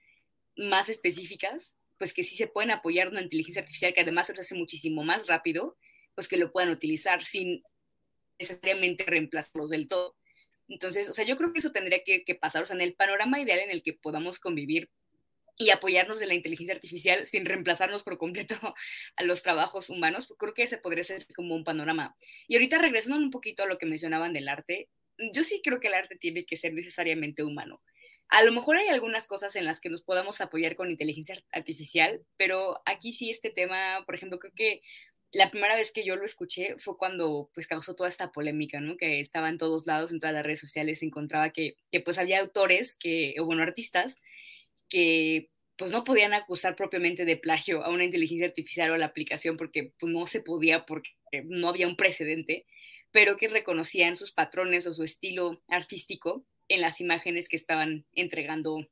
más 0.56 0.88
específicas, 0.88 1.76
pues 1.98 2.14
que 2.14 2.24
sí 2.24 2.36
se 2.36 2.48
pueden 2.48 2.72
apoyar 2.72 3.10
una 3.10 3.22
inteligencia 3.22 3.62
artificial 3.62 3.94
que 3.94 4.02
además 4.02 4.28
se 4.28 4.34
hace 4.34 4.56
muchísimo 4.56 5.04
más 5.04 5.28
rápido, 5.28 5.78
pues 6.16 6.30
que 6.30 6.38
lo 6.38 6.52
puedan 6.52 6.70
utilizar 6.70 7.26
sin 7.26 7.62
necesariamente 8.40 9.04
reemplazarlos 9.04 9.70
del 9.70 9.90
todo. 9.90 10.16
Entonces, 10.70 11.10
o 11.10 11.14
sea, 11.14 11.26
yo 11.26 11.36
creo 11.36 11.52
que 11.52 11.60
eso 11.60 11.72
tendría 11.72 12.04
que, 12.06 12.24
que 12.24 12.36
pasar, 12.36 12.64
o 12.64 12.66
sea, 12.66 12.76
en 12.76 12.82
el 12.82 12.94
panorama 12.94 13.40
ideal 13.42 13.60
en 13.60 13.72
el 13.72 13.84
que 13.84 13.94
podamos 13.94 14.40
convivir 14.40 14.90
y 15.58 15.72
apoyarnos 15.72 16.20
de 16.20 16.28
la 16.28 16.36
inteligencia 16.36 16.76
artificial 16.76 17.26
sin 17.26 17.46
reemplazarnos 17.46 18.04
por 18.04 18.18
completo 18.18 18.56
a 19.16 19.24
los 19.24 19.42
trabajos 19.42 19.90
humanos, 19.90 20.34
creo 20.38 20.54
que 20.54 20.64
ese 20.64 20.78
podría 20.78 21.04
ser 21.04 21.26
como 21.36 21.56
un 21.56 21.64
panorama. 21.64 22.16
Y 22.48 22.56
ahorita 22.56 22.78
regresando 22.78 23.18
un 23.18 23.32
poquito 23.32 23.64
a 23.64 23.68
lo 23.68 23.78
que 23.78 23.88
mencionaban 23.88 24.34
del 24.34 24.50
arte, 24.50 24.90
yo 25.34 25.44
sí 25.44 25.62
creo 25.64 25.80
que 25.80 25.88
el 25.88 25.96
arte 25.96 26.16
tiene 26.16 26.46
que 26.46 26.58
ser 26.58 26.74
necesariamente 26.74 27.44
humano. 27.44 27.82
A 28.30 28.44
lo 28.44 28.52
mejor 28.52 28.78
hay 28.78 28.90
algunas 28.90 29.26
cosas 29.26 29.56
en 29.56 29.66
las 29.66 29.80
que 29.80 29.90
nos 29.90 30.02
podamos 30.02 30.42
apoyar 30.42 30.76
con 30.76 30.92
inteligencia 30.92 31.42
artificial, 31.52 32.24
pero 32.36 32.82
aquí 32.86 33.14
sí 33.14 33.30
este 33.30 33.50
tema, 33.50 34.04
por 34.06 34.16
ejemplo, 34.16 34.38
creo 34.38 34.54
que 34.54 34.82
la 35.32 35.50
primera 35.50 35.76
vez 35.76 35.92
que 35.92 36.06
yo 36.06 36.16
lo 36.16 36.26
escuché 36.26 36.76
fue 36.78 36.98
cuando 36.98 37.50
pues 37.54 37.68
causó 37.68 37.96
toda 37.96 38.10
esta 38.10 38.32
polémica, 38.32 38.80
¿no? 38.82 38.98
Que 38.98 39.20
estaba 39.22 39.50
en 39.50 39.58
todos 39.58 39.88
lados, 39.88 40.12
en 40.12 40.20
todas 40.20 40.34
las 40.34 40.46
redes 40.46 40.60
sociales, 40.60 41.00
se 41.00 41.06
encontraba 41.06 41.52
que, 41.52 41.78
que 41.90 42.02
pues 42.02 42.18
había 42.18 42.40
autores 42.40 42.96
que, 42.98 43.36
o 43.40 43.46
bueno, 43.46 43.64
artistas 43.64 44.18
que 44.90 45.50
pues 45.78 45.92
no 45.92 46.04
podían 46.04 46.34
acusar 46.34 46.76
propiamente 46.76 47.24
de 47.24 47.38
plagio 47.38 47.84
a 47.84 47.90
una 47.90 48.04
inteligencia 48.04 48.48
artificial 48.48 48.92
o 48.92 48.96
a 48.96 48.98
la 48.98 49.06
aplicación 49.06 49.58
porque 49.58 49.94
pues, 50.00 50.12
no 50.12 50.26
se 50.26 50.42
podía 50.42 50.86
porque 50.86 51.12
no 51.46 51.70
había 51.70 51.88
un 51.88 51.96
precedente, 51.96 52.66
pero 53.12 53.38
que 53.38 53.48
reconocían 53.48 54.16
sus 54.16 54.32
patrones 54.32 54.88
o 54.88 54.94
su 54.94 55.04
estilo 55.04 55.62
artístico 55.68 56.46
en 56.68 56.82
las 56.82 57.00
imágenes 57.00 57.48
que 57.48 57.56
estaban 57.56 58.06
entregando, 58.14 58.90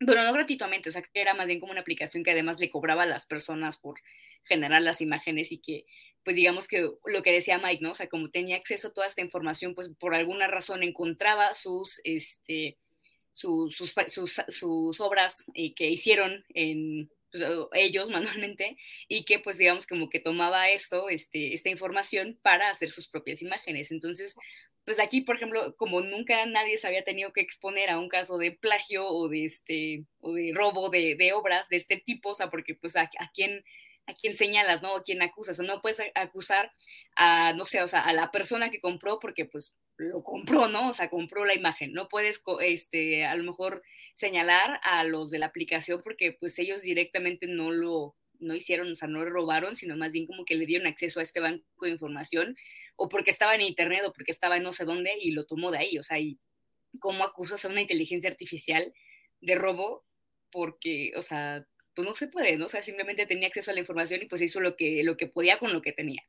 bueno, 0.00 0.24
no 0.24 0.32
gratuitamente, 0.32 0.88
o 0.88 0.92
sea, 0.92 1.02
que 1.02 1.20
era 1.20 1.34
más 1.34 1.46
bien 1.46 1.60
como 1.60 1.72
una 1.72 1.82
aplicación 1.82 2.24
que 2.24 2.30
además 2.30 2.58
le 2.58 2.70
cobraba 2.70 3.02
a 3.02 3.06
las 3.06 3.26
personas 3.26 3.76
por 3.76 4.00
generar 4.44 4.82
las 4.82 5.00
imágenes 5.00 5.52
y 5.52 5.58
que, 5.58 5.84
pues 6.24 6.36
digamos 6.36 6.68
que 6.68 6.90
lo 7.04 7.22
que 7.22 7.32
decía 7.32 7.58
Mike, 7.58 7.82
¿no? 7.82 7.90
O 7.90 7.94
sea, 7.94 8.08
como 8.08 8.30
tenía 8.30 8.56
acceso 8.56 8.88
a 8.88 8.92
toda 8.92 9.06
esta 9.06 9.20
información, 9.20 9.74
pues 9.74 9.90
por 9.98 10.14
alguna 10.14 10.46
razón 10.46 10.82
encontraba 10.82 11.52
sus, 11.54 12.00
este, 12.04 12.78
sus, 13.34 13.94
sus, 14.48 15.00
obras 15.00 15.44
eh, 15.54 15.74
que 15.74 15.90
hicieron 15.90 16.44
en, 16.54 17.10
pues, 17.30 17.44
ellos 17.72 18.10
manualmente 18.10 18.78
y 19.08 19.24
que 19.24 19.38
pues 19.40 19.58
digamos 19.58 19.86
como 19.86 20.08
que 20.08 20.20
tomaba 20.20 20.70
esto, 20.70 21.08
este, 21.08 21.52
esta 21.52 21.68
información 21.68 22.38
para 22.42 22.70
hacer 22.70 22.90
sus 22.90 23.08
propias 23.08 23.42
imágenes. 23.42 23.90
Entonces, 23.92 24.36
pues 24.84 25.00
aquí, 25.00 25.22
por 25.22 25.36
ejemplo, 25.36 25.76
como 25.76 26.00
nunca 26.00 26.44
nadie 26.46 26.76
se 26.76 26.86
había 26.86 27.04
tenido 27.04 27.32
que 27.32 27.40
exponer 27.40 27.90
a 27.90 27.98
un 27.98 28.08
caso 28.08 28.38
de 28.38 28.52
plagio 28.52 29.06
o 29.06 29.28
de, 29.28 29.44
este, 29.44 30.04
o 30.20 30.34
de 30.34 30.52
robo 30.54 30.90
de, 30.90 31.16
de 31.16 31.32
obras 31.32 31.68
de 31.68 31.76
este 31.76 31.96
tipo, 31.96 32.30
o 32.30 32.34
sea, 32.34 32.50
porque 32.50 32.74
pues 32.74 32.96
a, 32.96 33.10
a 33.18 33.30
quién 33.32 33.64
a 34.06 34.14
quién 34.14 34.34
señalas, 34.34 34.82
¿no? 34.82 34.96
A 34.96 35.02
quién 35.02 35.22
acusas, 35.22 35.58
o 35.60 35.62
no 35.62 35.80
puedes 35.80 36.02
acusar 36.14 36.72
a, 37.16 37.52
no 37.54 37.64
sé, 37.64 37.82
o 37.82 37.88
sea, 37.88 38.00
a 38.04 38.12
la 38.12 38.30
persona 38.30 38.70
que 38.70 38.80
compró 38.80 39.18
porque 39.18 39.46
pues 39.46 39.74
lo 39.96 40.22
compró, 40.22 40.68
¿no? 40.68 40.88
O 40.88 40.92
sea, 40.92 41.08
compró 41.08 41.44
la 41.44 41.54
imagen. 41.54 41.92
No 41.92 42.08
puedes, 42.08 42.42
este, 42.60 43.24
a 43.24 43.34
lo 43.36 43.44
mejor 43.44 43.82
señalar 44.14 44.80
a 44.82 45.04
los 45.04 45.30
de 45.30 45.38
la 45.38 45.46
aplicación 45.46 46.02
porque 46.02 46.32
pues 46.32 46.58
ellos 46.58 46.82
directamente 46.82 47.46
no 47.46 47.70
lo, 47.70 48.16
no 48.40 48.54
hicieron, 48.54 48.90
o 48.92 48.96
sea, 48.96 49.08
no 49.08 49.24
robaron, 49.24 49.76
sino 49.76 49.96
más 49.96 50.12
bien 50.12 50.26
como 50.26 50.44
que 50.44 50.56
le 50.56 50.66
dieron 50.66 50.86
acceso 50.86 51.20
a 51.20 51.22
este 51.22 51.40
banco 51.40 51.64
de 51.82 51.90
información 51.90 52.56
o 52.96 53.08
porque 53.08 53.30
estaba 53.30 53.54
en 53.54 53.62
internet 53.62 54.02
o 54.04 54.12
porque 54.12 54.32
estaba 54.32 54.56
en 54.56 54.64
no 54.64 54.72
sé 54.72 54.84
dónde 54.84 55.12
y 55.20 55.32
lo 55.32 55.44
tomó 55.44 55.70
de 55.70 55.78
ahí. 55.78 55.98
O 55.98 56.02
sea, 56.02 56.18
y 56.18 56.38
cómo 56.98 57.24
acusas 57.24 57.64
a 57.64 57.68
una 57.68 57.80
inteligencia 57.80 58.30
artificial 58.30 58.92
de 59.40 59.54
robo 59.54 60.04
porque, 60.50 61.12
o 61.16 61.22
sea, 61.22 61.66
pues 61.94 62.06
no 62.06 62.14
se 62.14 62.28
puede, 62.28 62.56
¿no? 62.56 62.66
O 62.66 62.68
sea, 62.68 62.82
simplemente 62.82 63.26
tenía 63.26 63.48
acceso 63.48 63.70
a 63.70 63.74
la 63.74 63.80
información 63.80 64.22
y 64.22 64.26
pues 64.26 64.42
hizo 64.42 64.60
lo 64.60 64.76
que, 64.76 65.02
lo 65.04 65.16
que 65.16 65.26
podía 65.26 65.58
con 65.58 65.72
lo 65.72 65.82
que 65.82 65.92
tenía. 65.92 66.22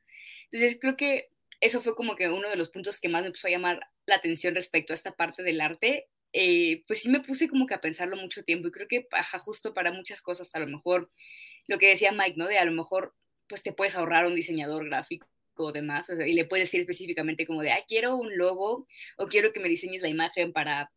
Entonces, 0.43 0.77
creo 0.79 0.95
que 0.95 1.29
eso 1.61 1.81
fue 1.81 1.95
como 1.95 2.15
que 2.15 2.29
uno 2.29 2.49
de 2.49 2.55
los 2.55 2.69
puntos 2.69 2.99
que 2.99 3.09
más 3.09 3.21
me 3.21 3.27
empezó 3.27 3.47
a 3.47 3.51
llamar 3.51 3.79
la 4.05 4.15
atención 4.15 4.55
respecto 4.55 4.93
a 4.93 4.95
esta 4.95 5.13
parte 5.13 5.43
del 5.43 5.61
arte. 5.61 6.07
Eh, 6.33 6.83
pues 6.87 6.99
sí 6.99 7.09
me 7.09 7.21
puse 7.21 7.47
como 7.47 7.65
que 7.65 7.75
a 7.75 7.81
pensarlo 7.81 8.17
mucho 8.17 8.43
tiempo 8.43 8.67
y 8.67 8.71
creo 8.71 8.87
que 8.87 9.07
ajá, 9.11 9.39
justo 9.39 9.73
para 9.73 9.91
muchas 9.93 10.21
cosas, 10.21 10.53
a 10.53 10.59
lo 10.59 10.67
mejor 10.67 11.09
lo 11.67 11.77
que 11.77 11.87
decía 11.87 12.11
Mike, 12.11 12.35
¿no? 12.37 12.47
De 12.47 12.57
a 12.57 12.65
lo 12.65 12.71
mejor 12.71 13.15
pues 13.47 13.63
te 13.63 13.73
puedes 13.73 13.95
ahorrar 13.95 14.25
un 14.25 14.35
diseñador 14.35 14.85
gráfico 14.85 15.27
o 15.57 15.71
demás, 15.71 16.09
y 16.09 16.33
le 16.33 16.45
puedes 16.45 16.67
decir 16.67 16.81
específicamente 16.81 17.45
como 17.45 17.61
de, 17.61 17.71
ah, 17.71 17.83
quiero 17.87 18.17
un 18.17 18.37
logo 18.37 18.87
o 19.17 19.27
quiero 19.27 19.53
que 19.53 19.61
me 19.61 19.69
diseñes 19.69 20.01
la 20.01 20.09
imagen 20.09 20.51
para 20.51 20.91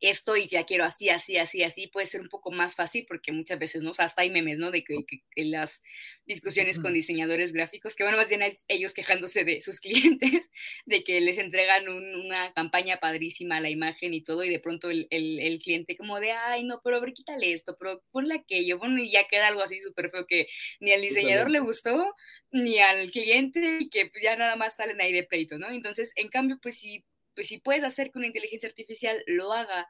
esto 0.00 0.36
y 0.36 0.48
ya 0.48 0.64
quiero 0.64 0.84
así, 0.84 1.08
así, 1.08 1.36
así, 1.36 1.62
así, 1.62 1.86
puede 1.88 2.06
ser 2.06 2.20
un 2.20 2.28
poco 2.28 2.50
más 2.50 2.74
fácil 2.74 3.04
porque 3.06 3.32
muchas 3.32 3.58
veces, 3.58 3.82
¿no? 3.82 3.90
O 3.90 3.94
sea, 3.94 4.06
hasta 4.06 4.22
hay 4.22 4.30
memes, 4.30 4.58
¿no? 4.58 4.70
De 4.70 4.84
que, 4.84 5.04
las 5.36 5.82
discusiones 6.24 6.78
con 6.78 6.92
diseñadores 6.92 7.52
gráficos, 7.52 7.94
que 7.94 8.02
bueno, 8.02 8.18
más 8.18 8.28
bien 8.28 8.42
es 8.42 8.64
ellos 8.68 8.94
quejándose 8.94 9.44
de 9.44 9.60
sus 9.60 9.80
clientes, 9.80 10.50
de 10.86 11.04
que 11.04 11.20
les 11.20 11.38
entregan 11.38 11.88
una 11.88 12.52
campaña 12.52 12.98
padrísima 12.98 13.56
a 13.58 13.60
la 13.60 13.70
imagen 13.70 14.14
y 14.14 14.22
todo, 14.22 14.44
y 14.44 14.50
de 14.50 14.60
pronto 14.60 14.90
el, 14.90 15.06
el, 15.10 15.60
cliente 15.60 15.96
como 15.96 16.20
de, 16.20 16.32
ay, 16.32 16.64
no, 16.64 16.80
pero 16.82 16.96
a 16.96 17.00
ver, 17.00 17.12
quítale 17.12 17.52
esto, 17.52 17.76
pero 17.78 18.02
ponle 18.10 18.34
aquello, 18.34 18.78
bueno, 18.78 18.98
y 18.98 19.10
ya 19.10 19.26
queda 19.28 19.48
algo 19.48 19.62
así 19.62 19.80
súper 19.80 20.10
feo 20.10 20.26
que 20.26 20.48
ni 20.80 20.92
al 20.92 21.00
diseñador 21.00 21.50
le 21.50 21.60
gustó, 21.60 22.14
ni 22.50 22.78
al 22.78 23.10
cliente, 23.10 23.78
y 23.80 23.88
que 23.88 24.06
pues 24.06 24.22
ya 24.22 24.36
nada 24.36 24.56
más 24.56 24.76
salen 24.76 25.00
ahí 25.00 25.12
de 25.12 25.24
pleito, 25.24 25.58
¿no? 25.58 25.70
Entonces, 25.70 26.12
en 26.16 26.28
cambio, 26.28 26.58
pues 26.60 26.78
sí 26.78 27.04
pues 27.36 27.46
si 27.46 27.58
puedes 27.58 27.84
hacer 27.84 28.10
que 28.10 28.18
una 28.18 28.26
inteligencia 28.26 28.68
artificial 28.68 29.22
lo 29.28 29.52
haga 29.52 29.88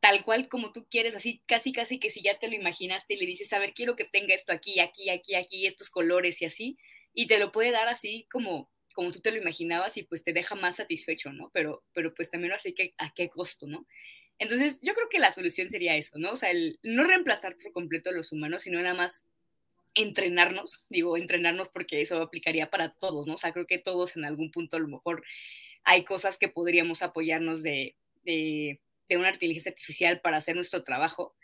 tal 0.00 0.22
cual 0.22 0.48
como 0.48 0.72
tú 0.72 0.86
quieres, 0.88 1.16
así 1.16 1.42
casi 1.46 1.72
casi 1.72 1.98
que 1.98 2.10
si 2.10 2.22
ya 2.22 2.38
te 2.38 2.46
lo 2.46 2.54
imaginaste 2.54 3.14
y 3.14 3.16
le 3.16 3.26
dices, 3.26 3.52
a 3.52 3.58
ver, 3.58 3.74
quiero 3.74 3.96
que 3.96 4.04
tenga 4.04 4.34
esto 4.34 4.52
aquí, 4.52 4.78
aquí, 4.78 5.10
aquí, 5.10 5.34
aquí, 5.34 5.66
estos 5.66 5.90
colores 5.90 6.40
y 6.42 6.44
así, 6.44 6.78
y 7.14 7.26
te 7.26 7.40
lo 7.40 7.50
puede 7.50 7.72
dar 7.72 7.88
así 7.88 8.28
como 8.30 8.70
como 8.94 9.12
tú 9.12 9.20
te 9.20 9.30
lo 9.30 9.38
imaginabas 9.38 9.96
y 9.96 10.02
pues 10.02 10.24
te 10.24 10.32
deja 10.32 10.56
más 10.56 10.74
satisfecho, 10.74 11.32
¿no? 11.32 11.50
Pero, 11.54 11.84
pero 11.92 12.12
pues 12.14 12.32
también 12.32 12.52
así 12.52 12.74
que 12.74 12.94
a 12.98 13.14
qué 13.14 13.28
costo, 13.28 13.68
¿no? 13.68 13.86
Entonces 14.40 14.80
yo 14.82 14.92
creo 14.92 15.08
que 15.08 15.20
la 15.20 15.30
solución 15.30 15.70
sería 15.70 15.96
eso, 15.96 16.18
¿no? 16.18 16.32
O 16.32 16.36
sea, 16.36 16.50
el 16.50 16.80
no 16.82 17.04
reemplazar 17.04 17.56
por 17.58 17.70
completo 17.70 18.10
a 18.10 18.12
los 18.12 18.32
humanos, 18.32 18.62
sino 18.62 18.82
nada 18.82 18.94
más 18.94 19.24
entrenarnos, 19.94 20.84
digo, 20.88 21.16
entrenarnos 21.16 21.68
porque 21.68 22.00
eso 22.00 22.20
aplicaría 22.20 22.70
para 22.70 22.92
todos, 22.92 23.28
¿no? 23.28 23.34
O 23.34 23.36
sea, 23.36 23.52
creo 23.52 23.66
que 23.66 23.78
todos 23.78 24.16
en 24.16 24.24
algún 24.24 24.50
punto 24.50 24.76
a 24.76 24.80
lo 24.80 24.88
mejor 24.88 25.24
hay 25.88 26.04
cosas 26.04 26.36
que 26.36 26.48
podríamos 26.48 27.00
apoyarnos 27.00 27.62
de, 27.62 27.96
de, 28.22 28.78
de 29.08 29.16
una 29.16 29.30
inteligencia 29.30 29.70
artificial 29.70 30.20
para 30.20 30.36
hacer 30.36 30.54
nuestro 30.54 30.84
trabajo, 30.84 31.34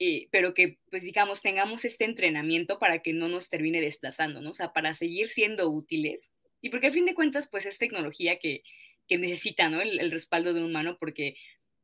eh, 0.00 0.26
pero 0.32 0.52
que, 0.52 0.80
pues 0.90 1.04
digamos, 1.04 1.42
tengamos 1.42 1.84
este 1.84 2.04
entrenamiento 2.04 2.80
para 2.80 3.02
que 3.02 3.12
no 3.12 3.28
nos 3.28 3.48
termine 3.48 3.80
desplazando, 3.80 4.40
¿no? 4.40 4.50
O 4.50 4.54
sea, 4.54 4.72
para 4.72 4.94
seguir 4.94 5.28
siendo 5.28 5.70
útiles. 5.70 6.32
Y 6.60 6.70
porque 6.70 6.88
a 6.88 6.90
fin 6.90 7.06
de 7.06 7.14
cuentas, 7.14 7.46
pues 7.48 7.66
es 7.66 7.78
tecnología 7.78 8.40
que, 8.40 8.64
que 9.06 9.16
necesita, 9.16 9.70
¿no? 9.70 9.80
El, 9.80 10.00
el 10.00 10.10
respaldo 10.10 10.54
de 10.54 10.60
un 10.60 10.70
humano, 10.70 10.96
porque 10.98 11.36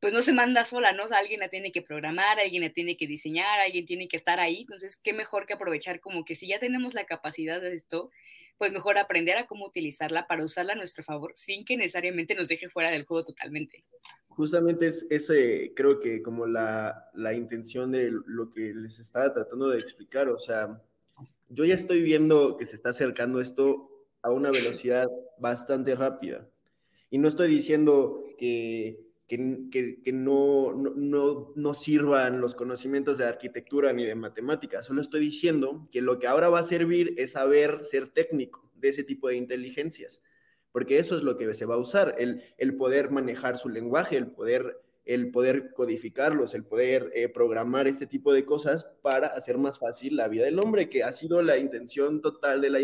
pues 0.05 0.13
no 0.13 0.21
se 0.21 0.33
manda 0.33 0.63
sola, 0.65 0.93
¿no? 0.93 1.05
O 1.05 1.13
alguien 1.15 1.39
la 1.39 1.49
tiene 1.49 1.71
que 1.71 1.81
programar, 1.81 2.37
alguien 2.37 2.61
la 2.61 2.69
tiene 2.69 2.95
que 2.95 3.07
diseñar, 3.07 3.59
alguien 3.59 3.87
tiene 3.87 4.07
que 4.07 4.17
estar 4.17 4.39
ahí. 4.39 4.61
Entonces, 4.61 4.97
qué 4.97 5.13
mejor 5.13 5.47
que 5.47 5.53
aprovechar 5.53 5.99
como 5.99 6.23
que 6.23 6.35
si 6.35 6.47
ya 6.47 6.59
tenemos 6.59 6.93
la 6.93 7.07
capacidad 7.07 7.59
de 7.59 7.73
esto, 7.73 8.11
pues 8.59 8.71
mejor 8.71 8.99
aprender 8.99 9.35
a 9.35 9.47
cómo 9.47 9.65
utilizarla 9.65 10.27
para 10.27 10.43
usarla 10.43 10.73
a 10.73 10.75
nuestro 10.75 11.03
favor 11.03 11.31
sin 11.33 11.65
que 11.65 11.75
necesariamente 11.75 12.35
nos 12.35 12.49
deje 12.49 12.69
fuera 12.69 12.91
del 12.91 13.03
juego 13.03 13.23
totalmente. 13.23 13.83
Justamente 14.27 14.85
es 14.85 15.07
ese, 15.09 15.73
creo 15.75 15.99
que 15.99 16.21
como 16.21 16.45
la, 16.45 17.09
la 17.15 17.33
intención 17.33 17.91
de 17.91 18.11
lo 18.11 18.51
que 18.51 18.75
les 18.75 18.99
estaba 18.99 19.33
tratando 19.33 19.69
de 19.69 19.79
explicar, 19.79 20.29
o 20.29 20.37
sea, 20.37 20.83
yo 21.49 21.65
ya 21.65 21.73
estoy 21.73 22.03
viendo 22.03 22.57
que 22.57 22.67
se 22.67 22.75
está 22.75 22.89
acercando 22.89 23.41
esto 23.41 24.05
a 24.21 24.29
una 24.29 24.51
velocidad 24.51 25.07
bastante 25.39 25.95
rápida. 25.95 26.47
Y 27.09 27.17
no 27.17 27.27
estoy 27.27 27.47
diciendo 27.49 28.23
que 28.37 29.04
que, 29.27 30.01
que 30.03 30.11
no, 30.11 30.73
no, 30.73 31.53
no, 31.55 31.73
sirvan 31.73 32.41
los 32.41 32.53
conocimientos 32.53 33.17
de 33.17 33.25
arquitectura 33.25 33.91
ni 33.91 34.05
de 34.05 34.15
matemáticas. 34.15 34.85
Solo 34.85 35.01
estoy 35.01 35.21
diciendo 35.21 35.87
que 35.91 36.01
lo 36.01 36.19
que 36.19 36.27
ahora 36.27 36.49
va 36.49 36.59
a 36.59 36.63
servir 36.63 37.15
es 37.17 37.31
saber 37.31 37.83
ser 37.83 38.11
técnico 38.11 38.69
de 38.75 38.89
ese 38.89 39.03
tipo 39.03 39.27
de 39.27 39.37
inteligencias, 39.37 40.21
porque 40.71 40.99
eso 40.99 41.15
es 41.15 41.23
lo 41.23 41.37
que 41.37 41.51
se 41.53 41.65
va 41.65 41.75
a 41.75 41.79
usar, 41.79 42.15
el, 42.19 42.43
el 42.57 42.75
poder 42.75 43.09
manejar 43.09 43.57
su 43.57 43.69
lenguaje, 43.69 44.15
el 44.15 44.27
poder, 44.27 44.79
el 45.05 45.31
poder 45.31 45.71
codificarlos, 45.73 46.53
el 46.53 46.63
poder 46.63 47.11
eh, 47.15 47.27
programar 47.27 47.87
este 47.87 48.05
tipo 48.05 48.31
de 48.31 48.45
cosas 48.45 48.85
para 49.01 49.27
hacer 49.27 49.57
más 49.57 49.79
fácil 49.79 50.17
la 50.17 50.27
vida 50.27 50.45
del 50.45 50.59
hombre, 50.59 50.87
que 50.87 51.03
ha 51.03 51.13
sido 51.13 51.41
la 51.41 51.57
intención 51.57 52.21
total 52.21 52.61
de 52.61 52.69
la, 52.69 52.79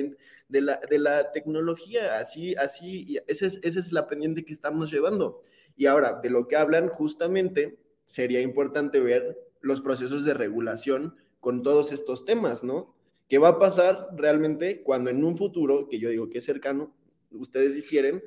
de 0.48 0.62
la, 0.62 0.80
de 0.90 0.98
la 0.98 1.32
tecnología. 1.32 2.18
Así, 2.18 2.56
así, 2.56 3.20
esa 3.28 3.46
es, 3.46 3.60
esa 3.62 3.80
es 3.80 3.92
la 3.92 4.08
pendiente 4.08 4.44
que 4.44 4.54
estamos 4.54 4.92
llevando. 4.92 5.42
Y 5.82 5.88
ahora, 5.88 6.20
de 6.22 6.30
lo 6.30 6.48
que 6.48 6.58
hablan, 6.58 6.90
justamente 6.90 7.80
sería 8.06 8.40
importante 8.40 9.00
ver 9.00 9.36
los 9.62 9.82
procesos 9.82 10.24
de 10.24 10.36
regulación 10.36 11.16
con 11.40 11.64
todos 11.64 11.92
estos 11.92 12.24
temas, 12.24 12.64
¿no? 12.64 12.94
¿Qué 13.28 13.40
va 13.40 13.48
a 13.48 13.58
pasar 13.58 14.10
realmente 14.16 14.84
cuando 14.84 15.10
en 15.10 15.24
un 15.24 15.36
futuro, 15.36 15.88
que 15.90 15.98
yo 15.98 16.12
digo 16.12 16.30
que 16.30 16.38
es 16.38 16.46
cercano, 16.46 16.96
ustedes 17.32 17.74
difieren, 17.74 18.24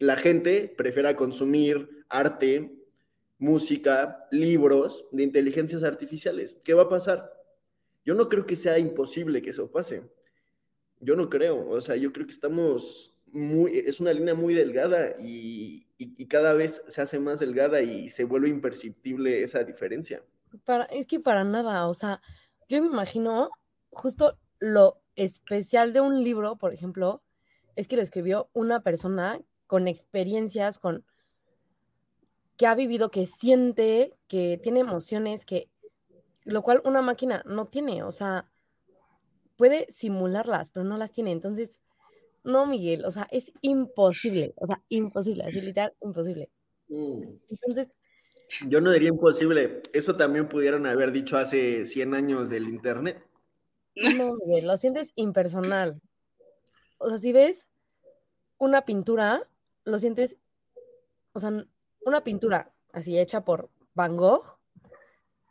la 0.00 0.16
gente 0.16 0.70
prefiera 0.76 1.16
consumir 1.16 2.04
arte, 2.10 2.70
música, 3.38 4.26
libros 4.30 5.06
de 5.12 5.22
inteligencias 5.22 5.84
artificiales? 5.84 6.58
¿Qué 6.62 6.74
va 6.74 6.82
a 6.82 6.88
pasar? 6.90 7.32
Yo 8.04 8.14
no 8.14 8.28
creo 8.28 8.44
que 8.44 8.54
sea 8.54 8.78
imposible 8.78 9.40
que 9.40 9.48
eso 9.48 9.70
pase. 9.70 10.02
Yo 11.00 11.16
no 11.16 11.30
creo, 11.30 11.70
o 11.70 11.80
sea, 11.80 11.96
yo 11.96 12.12
creo 12.12 12.26
que 12.26 12.34
estamos 12.34 13.18
muy, 13.32 13.78
es 13.78 14.00
una 14.00 14.12
línea 14.12 14.34
muy 14.34 14.54
delgada 14.54 15.16
y, 15.18 15.86
y, 15.98 16.26
cada 16.26 16.52
vez 16.54 16.82
se 16.86 17.00
hace 17.02 17.18
más 17.18 17.40
delgada 17.40 17.80
y 17.80 18.08
se 18.08 18.24
vuelve 18.24 18.48
imperceptible 18.48 19.42
esa 19.42 19.64
diferencia. 19.64 20.22
Para, 20.64 20.84
es 20.84 21.06
que 21.06 21.18
para 21.20 21.44
nada, 21.44 21.88
o 21.88 21.94
sea, 21.94 22.20
yo 22.68 22.80
me 22.82 22.88
imagino 22.88 23.50
justo 23.90 24.38
lo 24.58 25.00
especial 25.16 25.92
de 25.92 26.00
un 26.00 26.22
libro, 26.22 26.56
por 26.56 26.72
ejemplo, 26.74 27.22
es 27.76 27.88
que 27.88 27.96
lo 27.96 28.02
escribió 28.02 28.50
una 28.52 28.82
persona 28.82 29.40
con 29.66 29.88
experiencias, 29.88 30.78
con 30.78 31.04
que 32.56 32.66
ha 32.66 32.74
vivido, 32.74 33.10
que 33.10 33.26
siente, 33.26 34.14
que 34.28 34.58
tiene 34.62 34.80
emociones, 34.80 35.44
que 35.44 35.70
lo 36.44 36.62
cual 36.62 36.82
una 36.84 37.02
máquina 37.02 37.42
no 37.46 37.66
tiene, 37.66 38.02
o 38.02 38.10
sea, 38.10 38.48
puede 39.56 39.86
simularlas, 39.90 40.70
pero 40.70 40.84
no 40.84 40.96
las 40.98 41.12
tiene. 41.12 41.32
Entonces, 41.32 41.80
no, 42.44 42.66
Miguel, 42.66 43.04
o 43.04 43.10
sea, 43.10 43.28
es 43.30 43.52
imposible, 43.60 44.54
o 44.56 44.66
sea, 44.66 44.82
imposible, 44.88 45.44
así 45.44 45.60
literal, 45.60 45.94
imposible. 46.00 46.50
Mm. 46.88 47.22
Entonces... 47.50 47.94
Yo 48.68 48.80
no 48.80 48.90
diría 48.92 49.08
imposible, 49.08 49.82
eso 49.92 50.16
también 50.16 50.48
pudieron 50.48 50.84
haber 50.86 51.12
dicho 51.12 51.38
hace 51.38 51.86
100 51.86 52.14
años 52.14 52.50
del 52.50 52.68
Internet. 52.68 53.24
No, 53.96 54.34
Miguel, 54.34 54.66
lo 54.66 54.76
sientes 54.76 55.12
impersonal. 55.14 56.00
O 56.98 57.08
sea, 57.08 57.18
si 57.18 57.32
ves 57.32 57.66
una 58.58 58.84
pintura, 58.84 59.48
lo 59.84 59.98
sientes, 59.98 60.36
o 61.32 61.40
sea, 61.40 61.66
una 62.04 62.24
pintura 62.24 62.72
así 62.92 63.18
hecha 63.18 63.44
por 63.44 63.70
Van 63.94 64.16
Gogh, 64.16 64.58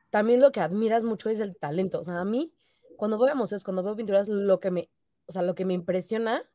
también 0.09 0.41
lo 0.41 0.51
que 0.51 0.59
admiras 0.59 1.03
mucho 1.03 1.29
es 1.29 1.39
el 1.39 1.55
talento. 1.55 1.99
O 1.99 2.03
sea, 2.03 2.19
a 2.19 2.25
mí, 2.25 2.53
cuando 2.97 3.17
voy 3.17 3.29
a 3.29 3.35
museos, 3.35 3.63
cuando 3.63 3.83
veo 3.83 3.95
pinturas, 3.95 4.27
lo 4.27 4.59
que 4.59 4.69
me, 4.71 4.89
o 5.25 5.31
sea, 5.31 5.41
lo 5.41 5.55
que 5.55 5.65
me 5.65 5.73
impresiona 5.73 6.47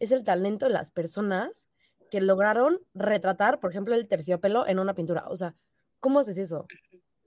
es 0.00 0.10
el 0.10 0.24
talento 0.24 0.66
de 0.66 0.72
las 0.72 0.90
personas 0.90 1.68
que 2.10 2.20
lograron 2.20 2.80
retratar, 2.92 3.60
por 3.60 3.70
ejemplo, 3.70 3.94
el 3.94 4.08
terciopelo 4.08 4.66
en 4.66 4.80
una 4.80 4.94
pintura. 4.94 5.26
O 5.28 5.36
sea, 5.36 5.54
¿cómo 6.00 6.18
haces 6.18 6.38
eso? 6.38 6.66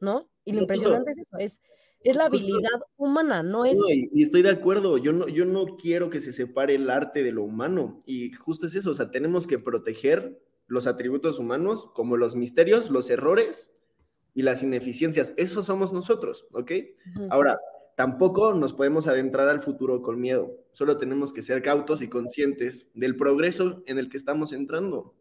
¿No? 0.01 0.27
Y 0.43 0.51
lo 0.51 0.61
impresionante 0.61 1.11
es 1.11 1.19
eso, 1.19 1.37
es, 1.37 1.61
es 2.01 2.17
la 2.17 2.25
habilidad 2.25 2.81
humana, 2.97 3.43
no 3.43 3.63
es... 3.63 3.79
y, 3.87 4.21
estoy 4.21 4.41
de 4.41 4.49
acuerdo, 4.49 4.97
yo 4.97 5.13
no, 5.13 5.29
yo 5.29 5.45
no 5.45 5.77
quiero 5.77 6.09
que 6.09 6.19
se 6.19 6.33
separe 6.33 6.75
el 6.75 6.89
arte 6.89 7.23
de 7.23 7.31
lo 7.31 7.43
humano, 7.43 8.01
y 8.05 8.33
justo 8.33 8.65
es 8.65 8.75
eso, 8.75 8.91
o 8.91 8.93
sea, 8.93 9.09
tenemos 9.09 9.47
que 9.47 9.59
proteger 9.59 10.43
los 10.67 10.85
atributos 10.85 11.39
humanos 11.39 11.89
como 11.93 12.17
los 12.17 12.35
misterios, 12.35 12.89
los 12.89 13.09
errores 13.09 13.71
y 14.33 14.41
las 14.41 14.63
ineficiencias. 14.63 15.33
Eso 15.37 15.63
somos 15.63 15.93
nosotros, 15.93 16.47
¿ok? 16.51 16.71
Ahora, 17.29 17.59
Tampoco 17.95 18.53
nos 18.53 18.73
podemos 18.73 19.07
adentrar 19.07 19.49
al 19.49 19.61
futuro 19.61 20.01
con 20.01 20.19
miedo, 20.19 20.57
solo 20.71 20.97
tenemos 20.97 21.31
que 21.31 21.43
ser 21.43 21.61
cautos 21.61 22.01
y 22.01 22.07
conscientes 22.07 22.89
del 22.95 23.15
progreso 23.15 23.83
en 23.85 23.99
el 23.99 24.09
que 24.09 24.17
estamos 24.17 24.51
entrando. 24.51 25.13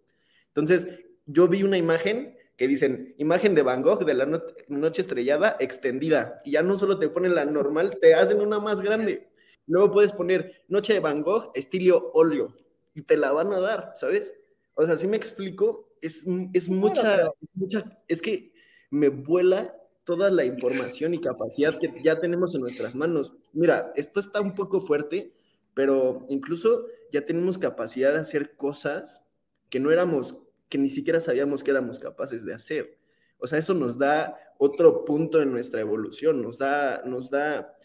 Entonces, 0.48 0.88
yo 1.26 1.48
vi 1.48 1.62
una 1.62 1.76
imagen 1.76 2.36
que 2.56 2.68
dicen, 2.68 3.14
imagen 3.18 3.54
de 3.54 3.62
Van 3.62 3.82
Gogh 3.82 4.04
de 4.04 4.14
la 4.14 4.26
noche 4.68 5.02
estrellada 5.02 5.56
extendida, 5.60 6.40
y 6.44 6.52
ya 6.52 6.62
no 6.62 6.78
solo 6.78 6.98
te 6.98 7.08
ponen 7.08 7.34
la 7.34 7.44
normal, 7.44 7.98
te 8.00 8.14
hacen 8.14 8.40
una 8.40 8.58
más 8.58 8.80
grande. 8.80 9.28
Luego 9.66 9.90
puedes 9.90 10.12
poner 10.12 10.62
noche 10.68 10.94
de 10.94 11.00
Van 11.00 11.22
Gogh 11.22 11.50
estilo 11.54 12.10
óleo, 12.14 12.54
y 12.94 13.02
te 13.02 13.16
la 13.16 13.32
van 13.32 13.52
a 13.52 13.60
dar, 13.60 13.92
¿sabes? 13.96 14.34
O 14.74 14.86
sea, 14.86 14.96
si 14.96 15.06
me 15.06 15.16
explico, 15.16 15.92
es, 16.00 16.26
es 16.52 16.68
mucha, 16.68 17.30
mucha, 17.54 17.84
es 18.08 18.22
que 18.22 18.52
me 18.90 19.08
vuela 19.08 19.74
toda 20.04 20.30
la 20.30 20.44
información 20.44 21.14
y 21.14 21.20
capacidad 21.20 21.78
que 21.78 21.92
ya 22.02 22.18
tenemos 22.18 22.54
en 22.54 22.60
nuestras 22.60 22.94
manos. 22.94 23.32
Mira, 23.52 23.92
esto 23.96 24.20
está 24.20 24.40
un 24.40 24.54
poco 24.54 24.80
fuerte, 24.80 25.32
pero 25.74 26.26
incluso 26.28 26.86
ya 27.12 27.24
tenemos 27.24 27.58
capacidad 27.58 28.12
de 28.12 28.20
hacer 28.20 28.56
cosas 28.56 29.22
que 29.70 29.80
no 29.80 29.90
éramos, 29.90 30.36
que 30.68 30.78
ni 30.78 30.88
siquiera 30.88 31.20
sabíamos 31.20 31.62
que 31.62 31.70
éramos 31.70 31.98
capaces 31.98 32.44
de 32.44 32.54
hacer. 32.54 32.98
O 33.38 33.46
sea, 33.46 33.58
eso 33.58 33.74
nos 33.74 33.98
da 33.98 34.36
otro 34.58 35.04
punto 35.04 35.42
en 35.42 35.50
nuestra 35.50 35.80
evolución, 35.80 36.42
nos 36.42 36.58
da, 36.58 37.02
nos 37.04 37.30
da 37.30 37.76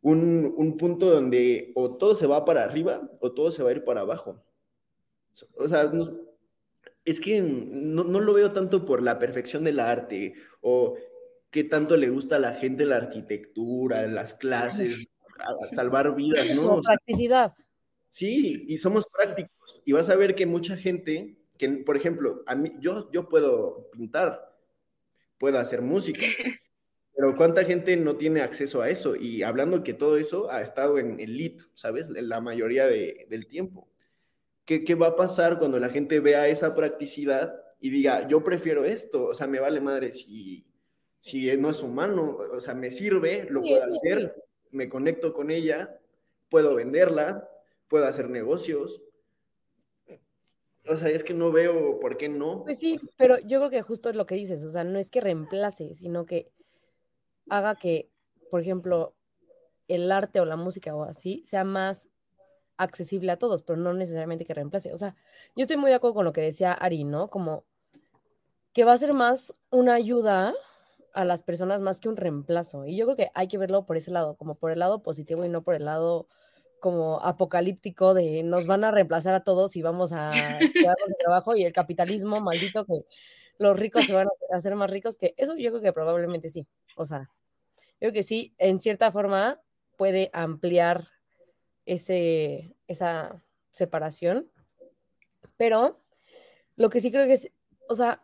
un, 0.00 0.54
un 0.56 0.76
punto 0.76 1.10
donde 1.10 1.72
o 1.74 1.96
todo 1.96 2.14
se 2.14 2.26
va 2.26 2.44
para 2.44 2.64
arriba 2.64 3.10
o 3.20 3.32
todo 3.32 3.50
se 3.50 3.62
va 3.62 3.70
a 3.70 3.72
ir 3.72 3.84
para 3.84 4.02
abajo. 4.02 4.42
O 5.56 5.68
sea, 5.68 5.90
es 7.04 7.20
que 7.20 7.40
no, 7.40 8.04
no, 8.04 8.20
lo 8.20 8.34
veo 8.34 8.52
tanto 8.52 8.84
por 8.84 9.02
la 9.02 9.18
perfección 9.18 9.64
del 9.64 9.80
arte 9.80 10.34
o 10.60 10.96
qué 11.50 11.64
tanto 11.64 11.96
le 11.96 12.10
gusta 12.10 12.36
a 12.36 12.40
la 12.40 12.54
gente 12.54 12.84
la 12.84 12.96
arquitectura, 12.96 14.06
las 14.06 14.34
clases, 14.34 15.08
salvar 15.70 16.14
vidas, 16.14 16.54
¿no? 16.54 16.80
practicidad. 16.82 17.54
Sí, 18.10 18.64
y 18.66 18.76
somos 18.78 19.06
prácticos. 19.08 19.82
Y 19.84 19.92
vas 19.92 20.08
a 20.10 20.16
ver 20.16 20.34
que 20.34 20.46
mucha 20.46 20.76
gente, 20.76 21.36
que 21.56 21.68
por 21.68 21.96
ejemplo, 21.96 22.42
a 22.46 22.54
mí, 22.54 22.70
yo, 22.80 23.10
yo 23.12 23.28
puedo 23.28 23.90
pintar, 23.90 24.56
puedo 25.38 25.58
hacer 25.58 25.82
música, 25.82 26.20
pero 27.16 27.36
¿cuánta 27.36 27.64
gente 27.64 27.96
no 27.96 28.16
tiene 28.16 28.40
acceso 28.40 28.82
a 28.82 28.90
eso? 28.90 29.16
Y 29.16 29.42
hablando 29.42 29.84
que 29.84 29.94
todo 29.94 30.16
eso 30.16 30.50
ha 30.50 30.62
estado 30.62 30.98
en 30.98 31.20
elite, 31.20 31.64
¿sabes? 31.74 32.08
La 32.08 32.40
mayoría 32.40 32.86
del 32.86 33.46
tiempo. 33.46 33.88
¿Qué, 34.64 34.84
¿Qué 34.84 34.94
va 34.94 35.08
a 35.08 35.16
pasar 35.16 35.58
cuando 35.58 35.78
la 35.80 35.88
gente 35.88 36.20
vea 36.20 36.48
esa 36.48 36.74
practicidad 36.74 37.54
y 37.80 37.90
diga, 37.90 38.28
yo 38.28 38.44
prefiero 38.44 38.84
esto? 38.84 39.26
O 39.26 39.34
sea, 39.34 39.46
me 39.46 39.60
vale 39.60 39.80
madre 39.80 40.12
si 40.12 40.66
si 41.20 41.56
no 41.56 41.70
es 41.70 41.82
humano, 41.82 42.38
o 42.52 42.60
sea, 42.60 42.74
me 42.74 42.90
sirve, 42.90 43.46
lo 43.50 43.60
puedo 43.60 43.82
hacer, 43.82 44.34
me 44.70 44.88
conecto 44.88 45.32
con 45.32 45.50
ella, 45.50 45.98
puedo 46.48 46.74
venderla, 46.74 47.48
puedo 47.88 48.06
hacer 48.06 48.28
negocios. 48.30 49.02
O 50.86 50.96
sea, 50.96 51.10
es 51.10 51.22
que 51.22 51.34
no 51.34 51.52
veo 51.52 52.00
por 52.00 52.16
qué 52.16 52.28
no. 52.28 52.64
Pues 52.64 52.78
sí, 52.78 52.98
pero 53.16 53.38
yo 53.40 53.58
creo 53.58 53.70
que 53.70 53.82
justo 53.82 54.08
es 54.08 54.16
lo 54.16 54.26
que 54.26 54.36
dices, 54.36 54.64
o 54.64 54.70
sea, 54.70 54.84
no 54.84 54.98
es 54.98 55.10
que 55.10 55.20
reemplace, 55.20 55.94
sino 55.94 56.24
que 56.24 56.50
haga 57.48 57.74
que, 57.74 58.08
por 58.50 58.60
ejemplo, 58.60 59.14
el 59.86 60.10
arte 60.12 60.40
o 60.40 60.44
la 60.44 60.56
música 60.56 60.94
o 60.94 61.02
así 61.02 61.42
sea 61.46 61.64
más 61.64 62.08
accesible 62.76 63.32
a 63.32 63.38
todos, 63.38 63.62
pero 63.62 63.78
no 63.78 63.92
necesariamente 63.92 64.44
que 64.44 64.54
reemplace. 64.54 64.92
O 64.92 64.98
sea, 64.98 65.16
yo 65.56 65.64
estoy 65.64 65.76
muy 65.76 65.90
de 65.90 65.96
acuerdo 65.96 66.14
con 66.14 66.24
lo 66.24 66.32
que 66.32 66.40
decía 66.40 66.72
Ari, 66.72 67.04
¿no? 67.04 67.28
Como 67.28 67.64
que 68.72 68.84
va 68.84 68.92
a 68.92 68.98
ser 68.98 69.12
más 69.12 69.54
una 69.70 69.94
ayuda 69.94 70.54
a 71.18 71.24
las 71.24 71.42
personas 71.42 71.80
más 71.80 71.98
que 71.98 72.08
un 72.08 72.16
reemplazo. 72.16 72.86
Y 72.86 72.96
yo 72.96 73.04
creo 73.06 73.16
que 73.16 73.30
hay 73.34 73.48
que 73.48 73.58
verlo 73.58 73.86
por 73.86 73.96
ese 73.96 74.12
lado, 74.12 74.36
como 74.36 74.54
por 74.54 74.70
el 74.70 74.78
lado 74.78 75.02
positivo 75.02 75.44
y 75.44 75.48
no 75.48 75.64
por 75.64 75.74
el 75.74 75.84
lado 75.84 76.28
como 76.78 77.18
apocalíptico 77.20 78.14
de 78.14 78.44
nos 78.44 78.66
van 78.66 78.84
a 78.84 78.92
reemplazar 78.92 79.34
a 79.34 79.42
todos 79.42 79.74
y 79.74 79.82
vamos 79.82 80.12
a 80.12 80.30
quedarnos 80.94 81.08
sin 81.08 81.18
trabajo 81.18 81.56
y 81.56 81.64
el 81.64 81.72
capitalismo 81.72 82.40
maldito 82.40 82.86
que 82.86 83.04
los 83.58 83.76
ricos 83.76 84.06
se 84.06 84.12
van 84.12 84.28
a 84.28 84.56
hacer 84.56 84.76
más 84.76 84.88
ricos, 84.88 85.16
que 85.16 85.34
eso 85.36 85.56
yo 85.56 85.70
creo 85.70 85.82
que 85.82 85.92
probablemente 85.92 86.50
sí. 86.50 86.68
O 86.96 87.04
sea, 87.04 87.28
yo 87.94 87.98
creo 87.98 88.12
que 88.12 88.22
sí, 88.22 88.54
en 88.58 88.80
cierta 88.80 89.10
forma 89.10 89.60
puede 89.96 90.30
ampliar 90.32 91.08
ese, 91.84 92.76
esa 92.86 93.42
separación, 93.72 94.48
pero 95.56 96.00
lo 96.76 96.90
que 96.90 97.00
sí 97.00 97.10
creo 97.10 97.26
que 97.26 97.32
es, 97.32 97.50
o 97.88 97.96
sea, 97.96 98.22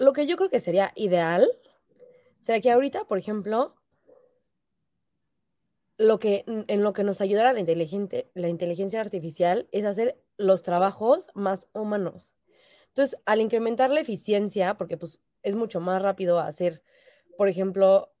lo 0.00 0.14
que 0.14 0.26
yo 0.26 0.36
creo 0.36 0.48
que 0.48 0.60
sería 0.60 0.92
ideal 0.96 1.46
sería 2.40 2.60
que 2.60 2.70
ahorita, 2.70 3.04
por 3.04 3.18
ejemplo, 3.18 3.76
lo 5.96 6.18
que, 6.18 6.44
en 6.46 6.82
lo 6.82 6.92
que 6.92 7.04
nos 7.04 7.20
ayudará 7.20 7.52
la, 7.52 7.62
la 8.34 8.48
inteligencia 8.48 9.00
artificial 9.00 9.68
es 9.70 9.84
hacer 9.84 10.18
los 10.38 10.62
trabajos 10.62 11.28
más 11.34 11.68
humanos. 11.74 12.34
Entonces, 12.88 13.20
al 13.26 13.40
incrementar 13.40 13.90
la 13.90 14.00
eficiencia, 14.00 14.76
porque 14.78 14.96
pues 14.96 15.20
es 15.42 15.54
mucho 15.54 15.80
más 15.80 16.00
rápido 16.00 16.40
hacer, 16.40 16.82
por 17.36 17.48
ejemplo, 17.48 18.12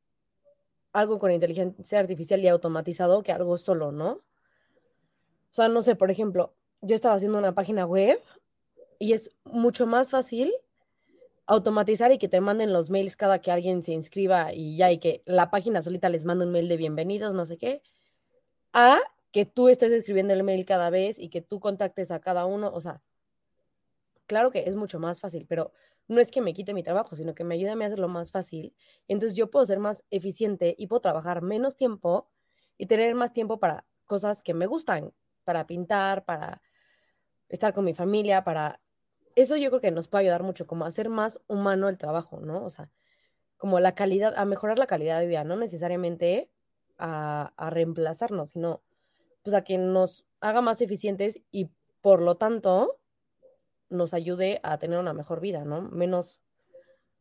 algo 0.92 1.18
con 1.18 1.32
inteligencia 1.32 1.98
artificial 1.98 2.40
y 2.40 2.48
automatizado 2.48 3.22
que 3.22 3.32
algo 3.32 3.56
solo, 3.56 3.92
¿no? 3.92 4.12
O 4.12 5.52
sea, 5.52 5.68
no 5.68 5.82
sé, 5.82 5.96
por 5.96 6.10
ejemplo, 6.10 6.54
yo 6.82 6.94
estaba 6.94 7.14
haciendo 7.14 7.38
una 7.38 7.54
página 7.54 7.86
web 7.86 8.20
y 8.98 9.12
es 9.12 9.32
mucho 9.44 9.86
más 9.86 10.10
fácil 10.10 10.52
automatizar 11.50 12.12
y 12.12 12.18
que 12.18 12.28
te 12.28 12.40
manden 12.40 12.72
los 12.72 12.90
mails 12.90 13.16
cada 13.16 13.40
que 13.40 13.50
alguien 13.50 13.82
se 13.82 13.90
inscriba 13.90 14.52
y 14.54 14.76
ya, 14.76 14.92
y 14.92 14.98
que 14.98 15.24
la 15.26 15.50
página 15.50 15.82
solita 15.82 16.08
les 16.08 16.24
mande 16.24 16.46
un 16.46 16.52
mail 16.52 16.68
de 16.68 16.76
bienvenidos, 16.76 17.34
no 17.34 17.44
sé 17.44 17.58
qué, 17.58 17.82
a 18.72 19.00
que 19.32 19.46
tú 19.46 19.68
estés 19.68 19.90
escribiendo 19.90 20.32
el 20.32 20.44
mail 20.44 20.64
cada 20.64 20.90
vez 20.90 21.18
y 21.18 21.28
que 21.28 21.42
tú 21.42 21.58
contactes 21.58 22.12
a 22.12 22.20
cada 22.20 22.46
uno, 22.46 22.70
o 22.72 22.80
sea, 22.80 23.02
claro 24.28 24.52
que 24.52 24.68
es 24.68 24.76
mucho 24.76 25.00
más 25.00 25.20
fácil, 25.20 25.44
pero 25.48 25.72
no 26.06 26.20
es 26.20 26.30
que 26.30 26.40
me 26.40 26.54
quite 26.54 26.72
mi 26.72 26.84
trabajo, 26.84 27.16
sino 27.16 27.34
que 27.34 27.42
me 27.42 27.56
ayuda 27.56 27.72
a 27.72 27.84
hacerlo 27.84 28.06
más 28.06 28.30
fácil. 28.30 28.72
Entonces 29.08 29.36
yo 29.36 29.50
puedo 29.50 29.66
ser 29.66 29.80
más 29.80 30.04
eficiente 30.10 30.76
y 30.78 30.86
puedo 30.86 31.00
trabajar 31.00 31.42
menos 31.42 31.74
tiempo 31.74 32.28
y 32.78 32.86
tener 32.86 33.16
más 33.16 33.32
tiempo 33.32 33.58
para 33.58 33.84
cosas 34.06 34.44
que 34.44 34.54
me 34.54 34.66
gustan, 34.66 35.12
para 35.42 35.66
pintar, 35.66 36.24
para 36.24 36.62
estar 37.48 37.72
con 37.72 37.84
mi 37.84 37.92
familia, 37.92 38.44
para 38.44 38.80
eso 39.36 39.56
yo 39.56 39.70
creo 39.70 39.80
que 39.80 39.90
nos 39.90 40.08
puede 40.08 40.24
ayudar 40.24 40.42
mucho, 40.42 40.66
como 40.66 40.84
a 40.84 40.88
hacer 40.88 41.08
más 41.08 41.40
humano 41.46 41.88
el 41.88 41.98
trabajo, 41.98 42.40
¿no? 42.40 42.64
O 42.64 42.70
sea, 42.70 42.90
como 43.56 43.78
la 43.78 43.94
calidad, 43.94 44.34
a 44.36 44.44
mejorar 44.44 44.78
la 44.78 44.86
calidad 44.86 45.20
de 45.20 45.26
vida, 45.26 45.44
no 45.44 45.56
necesariamente 45.56 46.50
a, 46.98 47.52
reemplazarnos, 47.70 48.52
sino 48.52 48.82
pues 49.42 49.54
a 49.54 49.64
que 49.64 49.78
nos 49.78 50.26
haga 50.40 50.60
más 50.60 50.80
eficientes 50.82 51.40
y 51.50 51.70
por 52.00 52.20
lo 52.20 52.36
tanto 52.36 52.98
nos 53.88 54.14
ayude 54.14 54.60
a 54.62 54.78
tener 54.78 54.98
una 54.98 55.12
mejor 55.12 55.40
vida, 55.40 55.64
¿no? 55.64 55.82
Menos, 55.82 56.40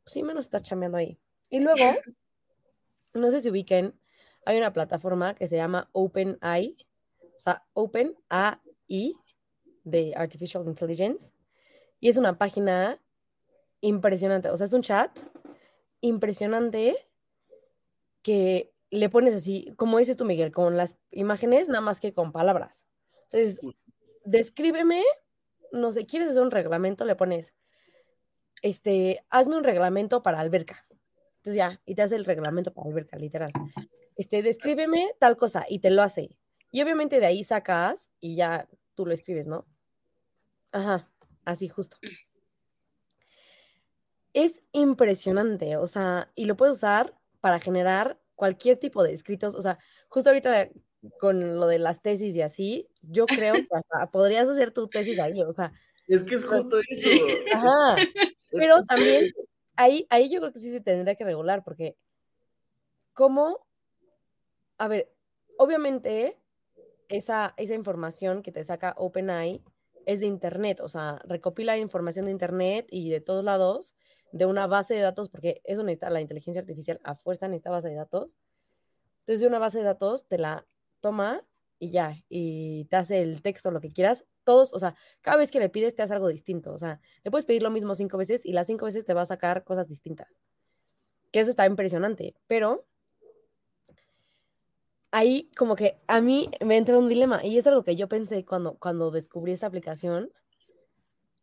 pues 0.03 0.13
sí, 0.13 0.23
menos 0.23 0.45
estar 0.45 0.61
chambeando 0.61 0.97
ahí. 0.97 1.17
Y 1.49 1.59
luego, 1.59 1.79
no 3.13 3.31
sé 3.31 3.39
si 3.41 3.49
ubiquen, 3.49 3.99
hay 4.45 4.57
una 4.57 4.73
plataforma 4.73 5.33
que 5.35 5.47
se 5.47 5.55
llama 5.55 5.89
OpenAI, 5.93 6.77
o 7.35 7.39
sea, 7.39 7.65
OpenAI 7.73 9.15
de 9.83 10.13
Artificial 10.15 10.65
Intelligence, 10.65 11.31
y 11.99 12.09
es 12.09 12.17
una 12.17 12.37
página 12.37 12.99
impresionante. 13.81 14.49
O 14.49 14.57
sea, 14.57 14.65
es 14.65 14.73
un 14.73 14.81
chat 14.81 15.19
impresionante 16.01 16.95
que 18.21 18.73
le 18.91 19.09
pones 19.09 19.35
así, 19.35 19.73
como 19.75 19.99
dices 19.99 20.17
tú, 20.17 20.25
Miguel, 20.25 20.51
con 20.51 20.77
las 20.77 20.97
imágenes, 21.11 21.67
nada 21.67 21.81
más 21.81 21.99
que 21.99 22.13
con 22.13 22.31
palabras. 22.31 22.85
Entonces, 23.25 23.59
descríbeme, 24.25 25.03
no 25.71 25.91
sé, 25.91 26.05
quieres 26.05 26.29
hacer 26.29 26.41
un 26.41 26.51
reglamento, 26.51 27.05
le 27.05 27.15
pones, 27.15 27.53
este, 28.61 29.23
hazme 29.29 29.57
un 29.57 29.63
reglamento 29.63 30.23
para 30.23 30.39
alberca. 30.39 30.85
Entonces 31.37 31.55
ya, 31.55 31.81
y 31.85 31.95
te 31.95 32.01
hace 32.01 32.15
el 32.15 32.25
reglamento 32.25 32.73
para 32.73 32.89
alberca, 32.89 33.17
literal. 33.17 33.51
Este, 34.17 34.41
descríbeme 34.41 35.13
tal 35.19 35.37
cosa 35.37 35.65
y 35.69 35.79
te 35.79 35.91
lo 35.91 36.01
hace. 36.01 36.35
Y 36.71 36.81
obviamente 36.81 37.19
de 37.19 37.25
ahí 37.25 37.43
sacas 37.43 38.09
y 38.19 38.35
ya 38.35 38.67
tú 38.95 39.05
lo 39.05 39.13
escribes, 39.13 39.47
¿no? 39.47 39.65
Ajá. 40.71 41.09
Así 41.45 41.67
justo. 41.67 41.97
Es 44.33 44.61
impresionante, 44.71 45.77
o 45.77 45.87
sea, 45.87 46.31
y 46.35 46.45
lo 46.45 46.55
puedes 46.55 46.75
usar 46.75 47.15
para 47.41 47.59
generar 47.59 48.19
cualquier 48.35 48.77
tipo 48.77 49.03
de 49.03 49.13
escritos, 49.13 49.55
o 49.55 49.61
sea, 49.61 49.79
justo 50.07 50.29
ahorita 50.29 50.69
con 51.19 51.57
lo 51.59 51.67
de 51.67 51.79
las 51.79 52.01
tesis 52.01 52.35
y 52.35 52.41
así, 52.41 52.89
yo 53.01 53.25
creo 53.25 53.53
que 53.53 53.67
hasta 53.71 54.11
podrías 54.11 54.47
hacer 54.47 54.71
tu 54.71 54.87
tesis 54.87 55.19
ahí, 55.19 55.41
o 55.41 55.51
sea. 55.51 55.71
Es 56.07 56.23
que 56.23 56.35
es 56.35 56.45
justo 56.45 56.79
eso. 56.87 57.09
Ajá. 57.53 57.95
Pero 58.51 58.79
también 58.87 59.31
ahí, 59.75 60.05
ahí 60.09 60.29
yo 60.29 60.39
creo 60.39 60.53
que 60.53 60.59
sí 60.59 60.71
se 60.71 60.81
tendría 60.81 61.15
que 61.15 61.23
regular, 61.23 61.63
porque 61.63 61.95
¿cómo? 63.13 63.65
A 64.77 64.87
ver, 64.87 65.11
obviamente 65.57 66.39
esa, 67.09 67.53
esa 67.57 67.75
información 67.75 68.41
que 68.41 68.51
te 68.51 68.63
saca 68.63 68.95
OpenAI 68.97 69.63
es 70.09 70.21
de 70.21 70.25
Internet, 70.25 70.79
o 70.81 70.87
sea, 70.87 71.21
recopila 71.25 71.77
información 71.77 72.25
de 72.25 72.31
Internet 72.31 72.87
y 72.89 73.11
de 73.11 73.21
todos 73.21 73.43
lados 73.43 73.93
de 74.31 74.47
una 74.47 74.65
base 74.65 74.95
de 74.95 75.01
datos, 75.01 75.29
porque 75.29 75.61
eso 75.65 75.83
necesita 75.83 76.09
la 76.09 76.19
inteligencia 76.19 76.61
artificial 76.61 76.99
a 77.03 77.13
fuerza 77.13 77.45
en 77.45 77.53
esta 77.53 77.69
base 77.69 77.89
de 77.89 77.95
datos. 77.95 78.35
Entonces, 79.19 79.41
de 79.41 79.47
una 79.47 79.59
base 79.59 79.77
de 79.77 79.83
datos 79.83 80.27
te 80.27 80.39
la 80.39 80.65
toma 80.99 81.45
y 81.77 81.91
ya, 81.91 82.15
y 82.27 82.85
te 82.85 82.95
hace 82.95 83.21
el 83.21 83.43
texto, 83.43 83.69
lo 83.69 83.81
que 83.81 83.91
quieras. 83.91 84.25
Todos, 84.43 84.73
o 84.73 84.79
sea, 84.79 84.95
cada 85.21 85.37
vez 85.37 85.51
que 85.51 85.59
le 85.59 85.69
pides 85.69 85.93
te 85.93 86.01
hace 86.01 86.15
algo 86.15 86.27
distinto. 86.27 86.73
O 86.73 86.79
sea, 86.79 86.99
le 87.23 87.29
puedes 87.29 87.45
pedir 87.45 87.61
lo 87.61 87.69
mismo 87.69 87.93
cinco 87.93 88.17
veces 88.17 88.43
y 88.43 88.53
las 88.53 88.65
cinco 88.65 88.85
veces 88.85 89.05
te 89.05 89.13
va 89.13 89.21
a 89.21 89.27
sacar 89.27 89.63
cosas 89.63 89.85
distintas. 89.85 90.39
Que 91.31 91.41
eso 91.41 91.51
está 91.51 91.67
impresionante, 91.67 92.33
pero 92.47 92.87
ahí 95.11 95.49
como 95.57 95.75
que 95.75 95.99
a 96.07 96.21
mí 96.21 96.49
me 96.61 96.77
entra 96.77 96.97
un 96.97 97.09
dilema 97.09 97.45
y 97.45 97.57
es 97.57 97.67
algo 97.67 97.83
que 97.83 97.95
yo 97.95 98.07
pensé 98.07 98.45
cuando, 98.45 98.77
cuando 98.77 99.11
descubrí 99.11 99.51
esta 99.51 99.67
aplicación. 99.67 100.31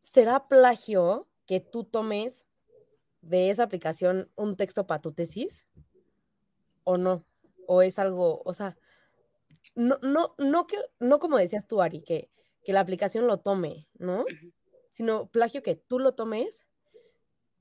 ¿Será 0.03 0.49
plagio 0.49 1.29
que 1.47 1.61
tú 1.61 1.85
tomes 1.85 2.47
de 3.21 3.51
esa 3.51 3.65
aplicación 3.65 4.31
un 4.37 4.57
texto 4.57 4.87
para 4.87 5.03
tu 5.03 5.13
tesis? 5.13 5.67
¿O 6.85 6.97
no? 6.97 7.25
¿O 7.67 7.83
es 7.83 7.99
algo, 7.99 8.43
o 8.45 8.53
sea, 8.53 8.77
no, 9.75 9.99
no, 10.03 10.35
no, 10.39 10.67
que, 10.67 10.79
no 11.01 11.19
como 11.19 11.39
decías 11.39 11.67
tú, 11.67 11.83
Ari, 11.83 12.03
que, 12.03 12.31
que 12.65 12.73
la 12.73 12.81
aplicación 12.81 13.27
lo 13.27 13.39
tome, 13.39 13.89
¿no? 13.99 14.25
Sino 14.93 15.29
plagio 15.29 15.63
que 15.63 15.75
tú 15.75 15.99
lo 15.99 16.15
tomes 16.15 16.65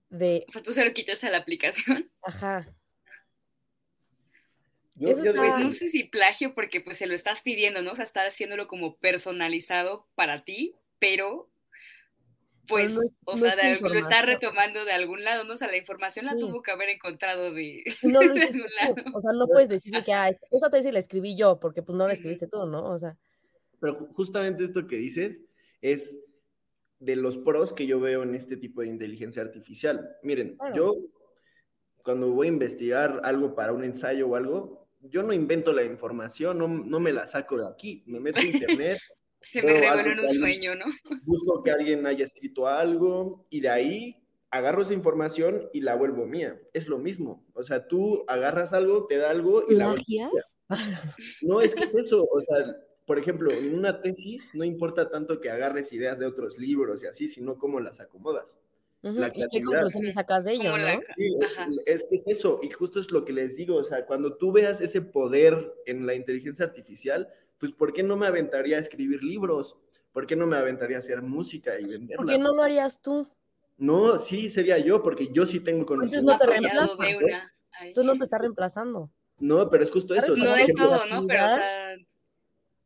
de... 0.10 0.46
O 0.48 0.52
sea, 0.52 0.62
tú 0.62 0.72
se 0.72 0.86
lo 0.86 0.94
quitas 0.94 1.24
a 1.24 1.30
la 1.32 1.38
aplicación. 1.38 2.12
Ajá. 2.22 2.68
Pues 5.00 5.58
no 5.58 5.72
sé 5.72 5.88
si 5.88 6.06
plagio 6.06 6.54
porque 6.54 6.80
pues 6.80 6.98
se 6.98 7.08
lo 7.08 7.14
estás 7.14 7.42
pidiendo, 7.42 7.82
¿no? 7.82 7.92
O 7.92 7.96
sea, 7.96 8.06
estás 8.06 8.34
haciéndolo 8.34 8.68
como 8.68 8.98
personalizado 8.98 10.08
para 10.16 10.44
ti, 10.46 10.76
pero 11.00 11.50
pues, 12.68 12.98
o 13.26 13.38
sea, 13.38 13.56
lo 13.80 13.94
estás 13.94 14.26
retomando 14.26 14.86
de 14.86 14.92
algún 14.92 15.24
lado, 15.24 15.44
¿no? 15.44 15.54
O 15.54 15.58
sea, 15.58 15.68
la 15.68 15.78
información 15.78 16.26
la 16.26 16.36
tuvo 16.36 16.62
que 16.62 16.72
haber 16.72 16.90
encontrado 16.90 17.54
de, 17.54 17.84
no 18.04 18.22
lo 18.22 18.34
algún 18.34 18.68
lado. 18.82 18.96
O 19.14 19.20
sea, 19.20 19.34
no 19.34 19.48
puedes 19.48 19.70
decir 19.70 19.94
que, 20.04 20.14
ah, 20.14 20.30
esa 20.30 20.70
tesis 20.70 20.92
la 20.92 21.00
escribí 21.00 21.36
yo, 21.36 21.60
porque 21.60 21.84
pues 21.84 21.98
no 21.98 22.08
la 22.08 22.14
escribiste 22.14 22.48
tú, 22.48 22.66
¿no? 22.66 22.90
O 22.90 22.98
sea. 22.98 23.18
Pero 23.80 24.08
justamente 24.14 24.64
esto 24.64 24.88
que 24.88 24.96
dices 24.96 25.44
es 25.82 26.20
de 27.00 27.16
los 27.16 27.38
pros 27.38 27.74
que 27.74 27.86
yo 27.86 28.00
veo 28.00 28.24
en 28.24 28.34
este 28.34 28.58
tipo 28.58 28.82
de 28.82 28.88
inteligencia 28.88 29.42
artificial. 29.42 30.18
Miren, 30.24 30.58
yo 30.74 30.96
cuando 32.04 32.32
voy 32.32 32.48
a 32.48 32.52
investigar 32.52 33.22
algo 33.24 33.54
para 33.56 33.74
un 33.74 33.84
ensayo 33.84 34.28
o 34.30 34.36
algo, 34.36 34.85
yo 35.10 35.24
no 35.24 35.34
invento 35.34 35.74
la 35.74 35.84
información, 35.84 36.58
no, 36.58 36.68
no 36.68 37.00
me 37.00 37.14
la 37.14 37.26
saco 37.28 37.58
de 37.58 37.68
aquí, 37.68 38.04
me 38.08 38.20
meto 38.20 38.40
a 38.40 38.44
internet. 38.80 39.00
Se 39.42 39.62
me 39.62 39.74
reveló 39.74 40.12
en 40.12 40.20
un 40.20 40.30
sueño, 40.30 40.76
¿no? 40.76 40.86
Busco 41.24 41.62
que 41.62 41.72
alguien 41.72 42.06
haya 42.08 42.26
escrito 42.26 42.68
algo 42.68 43.46
y 43.50 43.62
de 43.62 43.70
ahí 43.70 44.26
agarro 44.50 44.82
esa 44.82 44.94
información 44.94 45.70
y 45.74 45.82
la 45.82 45.96
vuelvo 45.96 46.26
mía. 46.26 46.60
Es 46.74 46.88
lo 46.88 46.98
mismo. 46.98 47.46
O 47.54 47.64
sea, 47.64 47.88
tú 47.88 48.24
agarras 48.28 48.74
algo, 48.74 49.06
te 49.06 49.18
da 49.18 49.30
algo 49.30 49.64
y 49.70 49.76
la 49.76 49.88
vuelves 49.88 50.06
No, 51.42 51.62
es 51.62 51.76
que 51.76 51.84
es 51.84 51.96
eso. 51.96 52.26
O 52.32 52.42
sea, 52.42 52.76
por 53.06 53.20
ejemplo, 53.20 53.52
en 53.52 53.78
una 53.78 54.02
tesis 54.02 54.50
no 54.54 54.64
importa 54.64 55.10
tanto 55.10 55.40
que 55.40 55.50
agarres 55.50 55.94
ideas 55.94 56.20
de 56.20 56.26
otros 56.26 56.58
libros 56.58 57.04
y 57.04 57.08
así, 57.08 57.28
sino 57.28 57.58
cómo 57.58 57.80
las 57.80 58.00
acomodas. 58.00 58.58
¿Y 59.06 59.48
qué 59.48 59.62
conclusiones 59.64 60.16
sacas 60.16 60.46
de 60.46 60.54
ello, 60.54 60.78
no? 60.78 60.88
es, 61.86 62.06
que 62.06 62.16
es 62.16 62.28
eso, 62.28 62.60
y 62.64 62.70
justo 62.70 63.00
es 63.00 63.12
lo 63.12 63.24
que 63.24 63.34
les 63.34 63.56
digo, 63.56 63.76
o 63.76 63.84
sea, 63.84 64.06
cuando 64.06 64.36
tú 64.38 64.52
veas 64.52 64.82
ese 64.82 65.02
poder 65.02 65.76
en 65.86 66.08
la 66.08 66.16
inteligencia 66.16 66.66
artificial, 66.66 67.30
pues 67.60 67.72
¿por 67.72 67.94
qué 67.94 68.04
no 68.04 68.16
me 68.18 68.26
aventaría 68.26 68.78
a 68.78 68.80
escribir 68.80 69.24
libros? 69.24 69.78
¿Por 70.12 70.26
qué 70.26 70.36
no 70.36 70.48
me 70.48 70.56
aventaría 70.56 70.96
a 70.98 71.00
hacer 71.00 71.22
música 71.22 71.80
y 71.80 71.86
venderla? 71.86 72.18
¿Por 72.18 72.28
qué 72.28 72.38
no 72.38 72.54
lo 72.54 72.64
harías 72.64 73.02
tú? 73.02 73.28
No, 73.78 74.18
sí, 74.18 74.48
sería 74.50 74.78
yo, 74.78 75.04
porque 75.04 75.28
yo 75.32 75.46
sí 75.46 75.60
tengo 75.60 75.86
conocimiento. 75.86 76.32
Entonces 76.32 76.58
no 76.58 76.98
te 76.98 77.08
reemplazas. 77.08 77.52
Tú 77.94 78.04
no 78.04 78.16
te 78.16 78.24
estás 78.24 78.40
reemplazando. 78.40 79.12
No, 79.38 79.70
pero 79.70 79.84
es 79.84 79.92
justo 79.92 80.16
eso. 80.16 80.36
No 80.36 80.54
del 80.54 80.74
todo, 80.74 81.02
¿no? 81.12 81.28
Pero, 81.28 81.44
o 81.44 81.48
sea, 81.48 81.96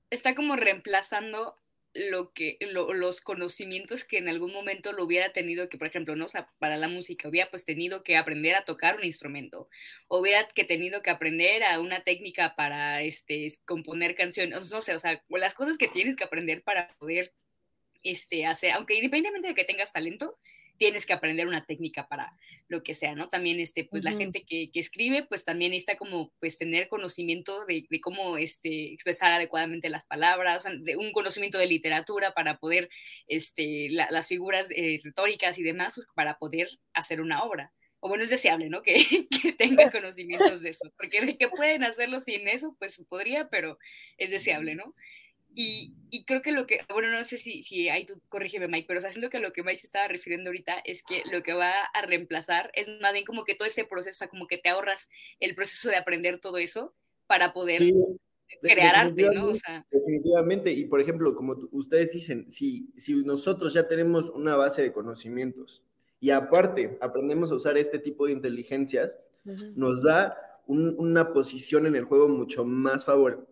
está 0.10 0.34
como 0.36 0.56
reemplazando 0.56 1.56
lo 1.94 2.34
que 2.34 2.58
los 2.62 3.22
conocimientos 3.22 4.04
que 4.04 4.20
en 4.20 4.30
algún 4.30 4.54
momento 4.54 4.92
lo 4.94 5.04
hubiera 5.04 5.32
tenido 5.32 5.70
que, 5.70 5.78
por 5.78 5.88
ejemplo, 5.88 6.16
no 6.16 6.26
o 6.26 6.30
para 6.60 6.78
la 6.78 6.88
música, 6.88 7.28
hubiera 7.28 7.50
pues 7.50 7.66
tenido 7.66 8.04
que 8.04 8.16
aprender 8.16 8.56
a 8.56 8.66
tocar 8.66 8.98
un 8.98 9.04
instrumento, 9.04 9.70
hubiera 10.08 10.48
que 10.50 10.64
tenido 10.64 11.02
que 11.02 11.10
aprender 11.10 11.64
a 11.64 11.80
una 11.80 12.04
técnica 12.04 12.56
para 12.56 13.02
este 13.02 13.48
componer 13.66 14.16
canciones, 14.16 14.72
no 14.72 14.82
sé, 14.82 14.94
o 14.94 15.00
sea, 15.00 15.24
las 15.30 15.54
cosas 15.56 15.78
que 15.78 15.88
tienes 15.88 16.16
que 16.16 16.24
aprender 16.24 16.64
para 16.64 16.96
poder 17.00 17.34
este 18.04 18.46
hacer, 18.46 18.72
aunque 18.74 18.96
independientemente 18.96 19.50
de 19.50 19.56
que 19.56 19.66
tengas 19.66 19.92
talento, 19.92 20.38
tienes 20.80 21.06
que 21.06 21.14
aprender 21.14 21.48
una 21.48 21.66
técnica 21.66 22.08
para 22.08 22.34
lo 22.70 22.82
que 22.82 22.96
sea, 22.96 23.14
¿no? 23.14 23.30
También, 23.30 23.60
este, 23.60 23.84
pues 23.84 24.04
la 24.04 24.14
gente 24.14 24.46
que, 24.46 24.72
escribe, 24.74 25.24
pues 25.24 25.44
también 25.44 25.74
está 25.74 25.98
como, 25.98 26.32
pues 26.40 26.58
tener 26.58 26.88
conocimiento 26.88 27.66
de, 27.66 27.86
cómo, 28.02 28.38
este, 28.38 28.94
expresar 28.94 29.34
adecuadamente 29.34 29.90
las 29.90 30.06
palabras, 30.06 30.66
de 30.80 30.96
un 30.96 31.12
conocimiento 31.12 31.58
de 31.58 31.68
literatura 31.68 32.34
para 32.34 32.58
poder, 32.58 32.90
este, 33.28 33.90
las 33.90 34.28
figuras 34.28 34.68
eh, 34.70 35.00
retóricas 35.04 35.60
y 35.60 35.64
demás, 35.64 35.96
pues, 35.96 36.08
para 36.16 36.40
poder 36.40 36.70
hacer 36.94 37.22
una 37.22 37.44
obra. 37.44 37.74
O 38.00 38.08
bueno, 38.08 38.24
es 38.24 38.30
deseable, 38.30 38.70
¿no? 38.70 38.82
Que, 38.82 38.96
que 39.44 39.52
tenga 39.52 39.92
conocimientos 39.92 40.62
de 40.62 40.70
eso, 40.70 40.90
porque 40.98 41.20
de 41.26 41.38
que 41.38 41.50
pueden 41.50 41.84
hacerlo 41.84 42.22
sin 42.22 42.48
eso, 42.48 42.74
pues 42.80 42.98
podría, 43.10 43.50
pero 43.50 43.78
es 44.18 44.32
deseable, 44.32 44.76
¿no? 44.76 44.96
Y, 45.56 45.94
y, 46.12 46.26
creo 46.26 46.42
que 46.42 46.52
lo 46.52 46.68
que, 46.68 46.80
bueno, 46.90 47.12
no 47.12 47.24
sé 47.24 47.38
si, 47.38 47.64
si 47.64 47.90
ahí 47.90 48.06
tú 48.06 48.22
corrígeme, 48.30 48.68
Mike, 48.68 48.86
pero 48.88 49.00
o 49.00 49.02
sea, 49.02 49.12
siento 49.12 49.30
que 49.30 49.40
lo 49.40 49.52
que 49.52 49.64
Mike 49.64 49.80
se 49.80 49.88
estaba 49.88 50.08
refiriendo 50.08 50.50
ahorita 50.50 50.80
es 50.86 51.04
que 51.04 51.24
lo 51.32 51.42
que 51.44 51.54
va 51.54 51.72
a 51.94 52.02
reemplazar 52.04 52.72
es 52.76 52.88
más 53.02 53.14
bien 53.14 53.26
como 53.26 53.44
que 53.46 53.56
todo 53.56 53.68
ese 53.68 53.84
proceso, 53.84 54.16
o 54.16 54.20
sea, 54.20 54.30
como 54.30 54.48
que 54.48 54.58
te 54.58 54.70
ahorras 54.70 55.10
el 55.40 55.56
proceso 55.56 55.90
de 55.90 55.98
aprender 55.98 56.40
todo 56.40 56.58
eso 56.58 56.94
para 57.28 57.52
poder 57.52 57.82
crear 58.62 58.96
arte, 58.96 59.28
¿no? 59.34 59.48
O 59.48 59.54
sea, 59.54 59.82
definitivamente, 59.92 60.72
y 60.72 60.86
por 60.86 61.02
ejemplo, 61.02 61.36
como 61.36 61.56
ustedes 61.72 62.14
dicen, 62.14 62.50
si, 62.52 62.92
si 62.96 63.16
nosotros 63.16 63.74
ya 63.74 63.88
tenemos 63.88 64.30
una 64.30 64.56
base 64.56 64.82
de 64.82 64.92
conocimientos 64.92 65.84
y 66.20 66.32
aparte 66.32 66.98
aprendemos 67.02 67.52
a 67.52 67.56
usar 67.56 67.78
este 67.78 68.00
tipo 68.00 68.26
de 68.26 68.34
inteligencias, 68.34 69.20
nos 69.76 70.04
da 70.04 70.38
una 70.68 71.34
posición 71.34 71.88
en 71.88 71.96
el 71.96 72.04
juego 72.04 72.28
mucho 72.28 72.64
más 72.64 73.06
favor, 73.06 73.48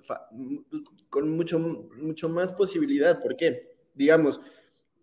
con 1.10 1.30
mucho, 1.30 1.60
mucho 1.60 2.30
más 2.30 2.54
posibilidad. 2.54 3.22
¿Por 3.22 3.36
qué? 3.36 3.76
Digamos, 3.96 4.42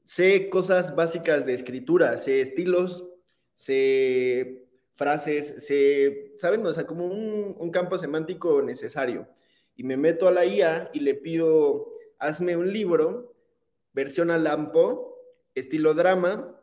sé 0.05 0.49
cosas 0.51 0.95
básicas 0.95 1.47
de 1.47 1.55
escritura, 1.55 2.17
sé 2.19 2.41
estilos, 2.41 3.05
sé 3.55 4.65
frases, 4.95 5.67
sé, 5.67 6.35
¿saben? 6.39 6.65
O 6.67 6.73
sea, 6.73 6.87
como 6.87 7.07
un, 7.07 7.71
campo 7.71 7.99
semántico 7.99 8.63
necesario. 8.63 9.29
Y 9.77 9.83
me 9.83 9.97
meto 9.97 10.29
a 10.29 10.33
la 10.33 10.47
IA 10.47 10.91
y 10.93 11.01
le 11.01 11.15
pido, 11.15 11.93
hazme 12.19 12.57
un 12.57 12.73
libro, 12.73 13.35
versión 13.93 14.31
a 14.31 14.39
lampo, 14.39 15.19
estilo 15.55 15.95
drama, 15.95 16.61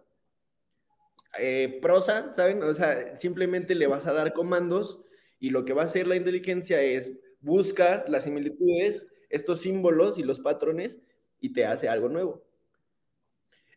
eh, 1.39 1.79
prosa, 1.81 2.31
¿saben? 2.33 2.63
O 2.63 2.73
sea, 2.73 3.15
simplemente 3.17 3.75
le 3.75 3.87
vas 3.87 4.05
a 4.07 4.13
dar 4.13 4.33
comandos 4.33 5.01
y 5.39 5.49
lo 5.49 5.65
que 5.65 5.73
va 5.73 5.83
a 5.83 5.85
hacer 5.85 6.07
la 6.07 6.15
inteligencia 6.15 6.81
es 6.81 7.11
buscar 7.41 8.05
las 8.07 8.23
similitudes, 8.25 9.07
estos 9.31 9.61
símbolos 9.61 10.17
y 10.17 10.23
los 10.23 10.39
patrones 10.39 10.99
y 11.39 11.53
te 11.53 11.65
hace 11.65 11.89
algo 11.89 12.09
nuevo. 12.09 12.43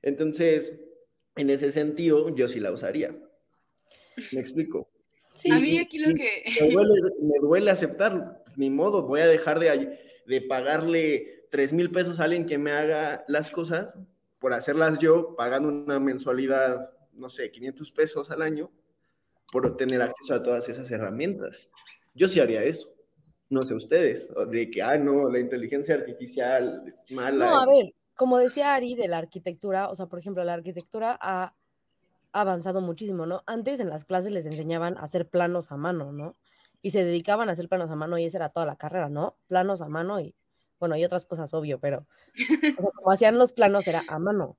Entonces, 0.02 0.78
en 1.36 1.50
ese 1.50 1.70
sentido, 1.70 2.34
yo 2.34 2.48
sí 2.48 2.60
la 2.60 2.72
usaría. 2.72 3.16
¿Me 4.32 4.40
explico? 4.40 4.88
Sí, 5.34 5.50
a 5.50 5.58
mí 5.58 5.78
aquí 5.78 5.98
lo 5.98 6.14
que... 6.14 6.42
Me 6.60 7.38
duele, 7.40 7.70
aceptarlo. 7.70 8.36
Pues, 8.44 8.56
ni 8.56 8.70
modo, 8.70 9.02
voy 9.04 9.20
a 9.20 9.26
dejar 9.26 9.58
de, 9.58 9.98
de 10.26 10.40
pagarle 10.42 11.46
3 11.50 11.72
mil 11.72 11.90
pesos 11.90 12.20
a 12.20 12.24
alguien 12.24 12.46
que 12.46 12.58
me 12.58 12.70
haga 12.70 13.24
las 13.28 13.50
cosas 13.50 13.98
por 14.40 14.52
hacerlas 14.52 14.98
yo, 14.98 15.34
pagando 15.36 15.70
una 15.70 15.98
mensualidad, 15.98 16.90
no 17.14 17.30
sé, 17.30 17.50
500 17.50 17.90
pesos 17.92 18.30
al 18.30 18.42
año, 18.42 18.70
por 19.50 19.76
tener 19.76 20.02
acceso 20.02 20.34
a 20.34 20.42
todas 20.42 20.68
esas 20.68 20.90
herramientas. 20.90 21.70
Yo 22.14 22.28
sí 22.28 22.40
haría 22.40 22.62
eso. 22.62 22.93
No 23.50 23.62
sé 23.62 23.74
ustedes, 23.74 24.32
de 24.50 24.70
que, 24.70 24.82
ah, 24.82 24.96
no, 24.96 25.28
la 25.28 25.38
inteligencia 25.38 25.94
artificial 25.94 26.82
es 26.86 27.04
mala. 27.10 27.50
No, 27.50 27.60
a 27.60 27.66
ver, 27.66 27.94
como 28.14 28.38
decía 28.38 28.74
Ari 28.74 28.94
de 28.94 29.08
la 29.08 29.18
arquitectura, 29.18 29.88
o 29.88 29.94
sea, 29.94 30.06
por 30.06 30.18
ejemplo, 30.18 30.42
la 30.44 30.54
arquitectura 30.54 31.18
ha 31.20 31.54
avanzado 32.32 32.80
muchísimo, 32.80 33.26
¿no? 33.26 33.42
Antes 33.46 33.80
en 33.80 33.90
las 33.90 34.04
clases 34.04 34.32
les 34.32 34.46
enseñaban 34.46 34.96
a 34.98 35.02
hacer 35.02 35.28
planos 35.28 35.70
a 35.70 35.76
mano, 35.76 36.12
¿no? 36.12 36.36
Y 36.82 36.90
se 36.90 37.04
dedicaban 37.04 37.48
a 37.48 37.52
hacer 37.52 37.68
planos 37.68 37.90
a 37.90 37.96
mano 37.96 38.18
y 38.18 38.24
esa 38.24 38.38
era 38.38 38.48
toda 38.48 38.66
la 38.66 38.76
carrera, 38.76 39.08
¿no? 39.08 39.36
Planos 39.46 39.80
a 39.80 39.88
mano 39.88 40.20
y, 40.20 40.34
bueno, 40.80 40.96
y 40.96 41.04
otras 41.04 41.26
cosas, 41.26 41.54
obvio, 41.54 41.78
pero, 41.80 42.06
o 42.78 42.82
sea, 42.82 42.90
como 42.92 43.10
hacían 43.10 43.38
los 43.38 43.52
planos 43.52 43.86
era 43.86 44.04
a 44.08 44.18
mano. 44.18 44.56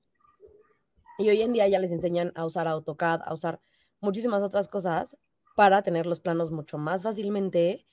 Y 1.17 1.29
hoy 1.29 1.41
en 1.41 1.53
día 1.53 1.67
ya 1.67 1.79
les 1.79 1.91
enseñan 1.91 2.31
a 2.35 2.45
usar 2.45 2.67
AutoCAD, 2.67 3.21
a 3.25 3.33
usar 3.33 3.59
muchísimas 4.01 4.41
otras 4.41 4.67
cosas 4.67 5.17
para 5.55 5.81
tener 5.81 6.05
los 6.05 6.19
planos 6.19 6.51
mucho 6.51 6.77
más 6.77 7.03
fácilmente 7.03 7.85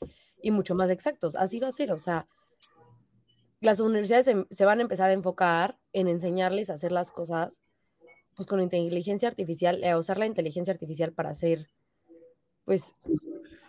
y 0.43 0.51
mucho 0.51 0.74
más 0.74 0.90
exactos. 0.90 1.36
Así 1.36 1.61
va 1.61 1.68
a 1.68 1.72
ser, 1.72 1.93
o 1.93 1.99
sea, 1.99 2.26
las 3.61 3.80
universidades 3.80 4.28
se, 4.51 4.64
van 4.64 4.80
a 4.80 4.82
empezar 4.82 5.09
a 5.09 5.14
enfocar 5.14 5.78
en 5.93 6.09
enseñarles 6.09 6.68
a 6.68 6.74
hacer 6.74 6.93
las 6.93 7.12
cosas 7.12 7.61
pues 8.34 8.47
con 8.47 8.61
inteligencia 8.61 9.28
artificial, 9.28 9.84
a 9.84 9.99
usar 9.99 10.18
la 10.18 10.26
inteligencia 10.26 10.72
artificial 10.72 11.12
para 11.12 11.30
hacer, 11.30 11.68
pues... 12.64 12.95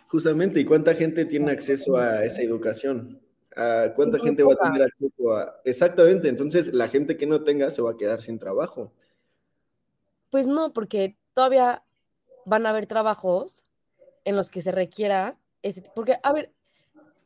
Justamente, 0.08 0.60
¿y 0.60 0.64
cuánta 0.64 0.94
gente 0.94 1.24
tiene 1.26 1.52
acceso 1.52 1.96
a 1.96 2.24
esa 2.24 2.42
educación? 2.42 3.20
¿A 3.56 3.92
¿Cuánta 3.94 4.18
gente 4.18 4.42
va 4.42 4.54
a 4.54 4.56
tener 4.56 4.82
acceso 4.82 5.32
a...? 5.32 5.60
Exactamente, 5.64 6.28
entonces 6.28 6.72
la 6.72 6.88
gente 6.88 7.16
que 7.16 7.26
no 7.26 7.44
tenga 7.44 7.70
se 7.70 7.82
va 7.82 7.90
a 7.90 7.96
quedar 7.96 8.22
sin 8.22 8.38
trabajo. 8.38 8.92
Pues 10.30 10.46
no, 10.46 10.72
porque 10.72 11.18
todavía 11.34 11.84
van 12.46 12.64
a 12.66 12.70
haber 12.70 12.86
trabajos 12.86 13.64
en 14.24 14.34
los 14.34 14.50
que 14.50 14.62
se 14.62 14.72
requiera 14.72 15.38
ese, 15.62 15.82
porque, 15.94 16.18
a 16.22 16.32
ver, 16.32 16.52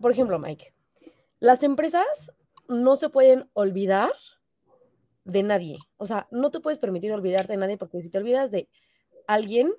por 0.01 0.12
ejemplo, 0.12 0.38
Mike, 0.38 0.74
las 1.40 1.62
empresas 1.62 2.32
no 2.68 2.96
se 2.96 3.09
pueden 3.09 3.49
olvidar 3.53 4.12
de 5.24 5.42
nadie. 5.42 5.78
O 5.96 6.07
sea, 6.07 6.26
no 6.30 6.51
te 6.51 6.61
puedes 6.61 6.78
permitir 6.78 7.12
olvidarte 7.12 7.53
de 7.53 7.59
nadie 7.59 7.76
porque 7.76 8.01
si 8.01 8.11
te 8.11 8.18
olvidas 8.18 8.51
de 8.51 8.68
alguien, 9.26 9.72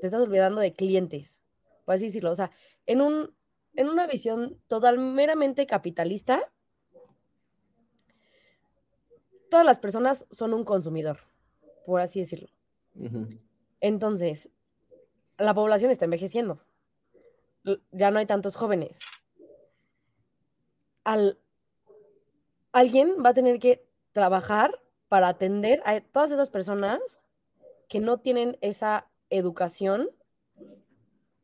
te 0.00 0.06
estás 0.06 0.20
olvidando 0.20 0.60
de 0.60 0.74
clientes, 0.74 1.42
por 1.84 1.94
así 1.94 2.06
decirlo. 2.06 2.30
O 2.30 2.34
sea, 2.34 2.50
en, 2.86 3.00
un, 3.00 3.34
en 3.74 3.88
una 3.88 4.06
visión 4.06 4.60
total 4.66 4.98
meramente 4.98 5.66
capitalista, 5.66 6.40
todas 9.50 9.64
las 9.64 9.78
personas 9.78 10.26
son 10.30 10.54
un 10.54 10.64
consumidor, 10.64 11.20
por 11.86 12.00
así 12.00 12.20
decirlo. 12.20 12.48
Entonces, 13.80 14.50
la 15.38 15.54
población 15.54 15.90
está 15.90 16.04
envejeciendo. 16.04 16.60
Ya 17.92 18.10
no 18.10 18.18
hay 18.18 18.26
tantos 18.26 18.56
jóvenes. 18.56 18.98
Al, 21.08 21.38
alguien 22.72 23.16
va 23.24 23.30
a 23.30 23.34
tener 23.34 23.58
que 23.58 23.82
trabajar 24.12 24.78
para 25.08 25.28
atender 25.28 25.80
a 25.86 25.98
todas 26.02 26.30
esas 26.30 26.50
personas 26.50 27.00
que 27.88 27.98
no 27.98 28.20
tienen 28.20 28.58
esa 28.60 29.08
educación 29.30 30.10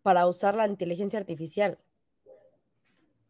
para 0.02 0.26
usar 0.26 0.54
la 0.54 0.66
inteligencia 0.66 1.18
artificial. 1.18 1.78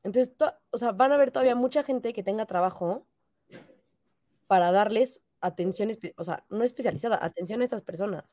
Entonces, 0.03 0.35
o 0.70 0.78
sea, 0.78 0.91
van 0.91 1.12
a 1.12 1.14
haber 1.14 1.30
todavía 1.30 1.55
mucha 1.55 1.85
gente 1.85 2.12
que 2.12 2.24
tenga 2.24 2.47
trabajo 2.47 3.07
para 4.49 4.72
darles 4.72 5.22
atención, 5.41 5.93
o 6.16 6.24
sea, 6.24 6.45
no 6.49 6.64
especializada, 6.64 7.24
atención 7.24 7.61
a 7.61 7.64
estas 7.64 7.82
personas. 7.82 8.24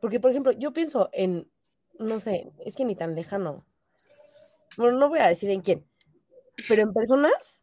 Porque, 0.00 0.20
por 0.20 0.30
ejemplo, 0.30 0.52
yo 0.52 0.72
pienso 0.72 1.10
en, 1.12 1.50
no 1.98 2.18
sé, 2.18 2.50
es 2.64 2.76
que 2.76 2.86
ni 2.86 2.96
tan 2.96 3.14
lejano. 3.14 3.66
Bueno, 4.78 4.98
no 4.98 5.10
voy 5.10 5.18
a 5.18 5.28
decir 5.28 5.50
en 5.50 5.60
quién, 5.60 5.86
pero 6.68 6.82
en 6.82 6.92
personas 6.92 7.58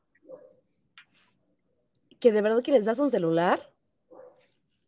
que 2.20 2.32
de 2.32 2.42
verdad 2.42 2.62
que 2.62 2.72
les 2.72 2.86
das 2.86 3.00
un 3.00 3.12
celular 3.12 3.74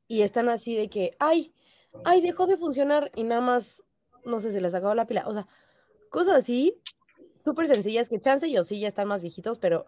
y 0.08 0.22
están 0.22 0.50
así 0.50 0.76
de 0.76 0.90
que, 0.90 1.16
ay, 1.20 1.54
ay, 2.04 2.22
dejó 2.22 2.48
de 2.48 2.58
funcionar 2.58 3.12
y 3.16 3.24
nada 3.24 3.42
más, 3.42 3.84
no 4.24 4.40
sé, 4.40 4.52
se 4.52 4.62
les 4.62 4.74
acabó 4.74 4.94
la 4.96 5.08
pila. 5.08 5.28
O 5.28 5.34
sea, 5.34 5.48
cosas 6.10 6.36
así, 6.36 6.82
súper 7.44 7.68
sencillas, 7.68 8.10
que 8.10 8.20
chance 8.20 8.48
y 8.48 8.58
o 8.58 8.64
sí 8.64 8.80
ya 8.80 8.88
están 8.88 9.08
más 9.08 9.22
viejitos, 9.22 9.60
pero 9.60 9.86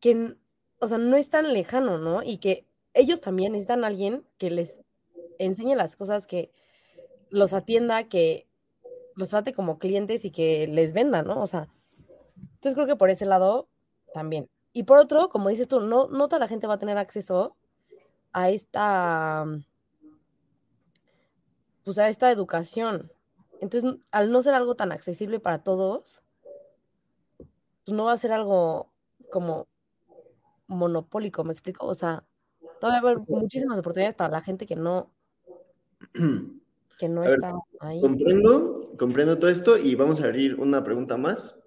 que, 0.00 0.36
o 0.78 0.88
sea, 0.88 0.98
no 0.98 1.16
es 1.16 1.28
tan 1.28 1.52
lejano, 1.52 1.98
¿no? 1.98 2.22
Y 2.22 2.38
que 2.38 2.66
ellos 2.94 3.20
también 3.20 3.52
necesitan 3.52 3.84
a 3.84 3.88
alguien 3.88 4.26
que 4.38 4.50
les 4.50 4.80
enseñe 5.38 5.74
las 5.74 5.96
cosas, 5.96 6.26
que 6.26 6.50
los 7.30 7.52
atienda, 7.52 8.08
que 8.08 8.48
los 9.14 9.28
trate 9.28 9.52
como 9.52 9.78
clientes 9.78 10.24
y 10.24 10.30
que 10.30 10.66
les 10.66 10.92
venda, 10.92 11.22
¿no? 11.22 11.42
O 11.42 11.46
sea, 11.46 11.68
entonces 12.66 12.74
creo 12.74 12.86
que 12.88 12.98
por 12.98 13.10
ese 13.10 13.26
lado 13.26 13.68
también. 14.12 14.50
Y 14.72 14.82
por 14.82 14.98
otro, 14.98 15.28
como 15.28 15.50
dices 15.50 15.68
tú, 15.68 15.78
no, 15.78 16.08
no 16.08 16.26
toda 16.26 16.40
la 16.40 16.48
gente 16.48 16.66
va 16.66 16.74
a 16.74 16.78
tener 16.78 16.98
acceso 16.98 17.56
a 18.32 18.50
esta, 18.50 19.46
pues 21.84 21.96
a 21.98 22.08
esta 22.08 22.32
educación. 22.32 23.12
Entonces, 23.60 23.94
al 24.10 24.32
no 24.32 24.42
ser 24.42 24.54
algo 24.54 24.74
tan 24.74 24.90
accesible 24.90 25.38
para 25.38 25.62
todos, 25.62 26.24
pues 27.36 27.96
no 27.96 28.06
va 28.06 28.12
a 28.12 28.16
ser 28.16 28.32
algo 28.32 28.90
como 29.30 29.68
monopólico, 30.66 31.44
¿me 31.44 31.52
explico? 31.52 31.86
O 31.86 31.94
sea, 31.94 32.24
todavía 32.80 33.00
va 33.00 33.10
a 33.10 33.12
haber 33.12 33.28
muchísimas 33.28 33.78
oportunidades 33.78 34.16
para 34.16 34.32
la 34.32 34.40
gente 34.40 34.66
que 34.66 34.74
no, 34.74 35.12
que 36.98 37.08
no 37.08 37.22
está 37.22 37.54
ahí. 37.78 38.00
Comprendo, 38.00 38.92
comprendo 38.98 39.38
todo 39.38 39.50
esto 39.50 39.78
y 39.78 39.94
vamos 39.94 40.20
a 40.20 40.24
abrir 40.24 40.58
una 40.58 40.82
pregunta 40.82 41.16
más. 41.16 41.60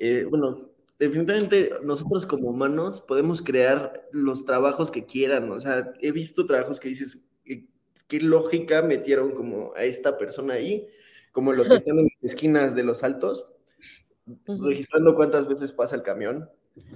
Eh, 0.00 0.24
bueno, 0.28 0.70
definitivamente 0.98 1.72
nosotros 1.82 2.24
como 2.24 2.48
humanos 2.48 3.02
podemos 3.02 3.42
crear 3.42 3.92
los 4.12 4.46
trabajos 4.46 4.90
que 4.90 5.04
quieran. 5.04 5.50
O 5.52 5.60
sea, 5.60 5.92
he 6.00 6.10
visto 6.10 6.46
trabajos 6.46 6.80
que 6.80 6.88
dices, 6.88 7.18
eh, 7.44 7.66
¿qué 8.08 8.20
lógica 8.20 8.80
metieron 8.80 9.32
como 9.32 9.74
a 9.76 9.84
esta 9.84 10.16
persona 10.16 10.54
ahí? 10.54 10.88
Como 11.32 11.52
los 11.52 11.68
que 11.68 11.74
están 11.84 11.98
en 11.98 12.04
las 12.06 12.32
esquinas 12.32 12.74
de 12.74 12.82
los 12.82 13.04
altos, 13.04 13.46
registrando 14.46 15.14
cuántas 15.14 15.46
veces 15.46 15.70
pasa 15.70 15.96
el 15.96 16.02
camión. 16.02 16.48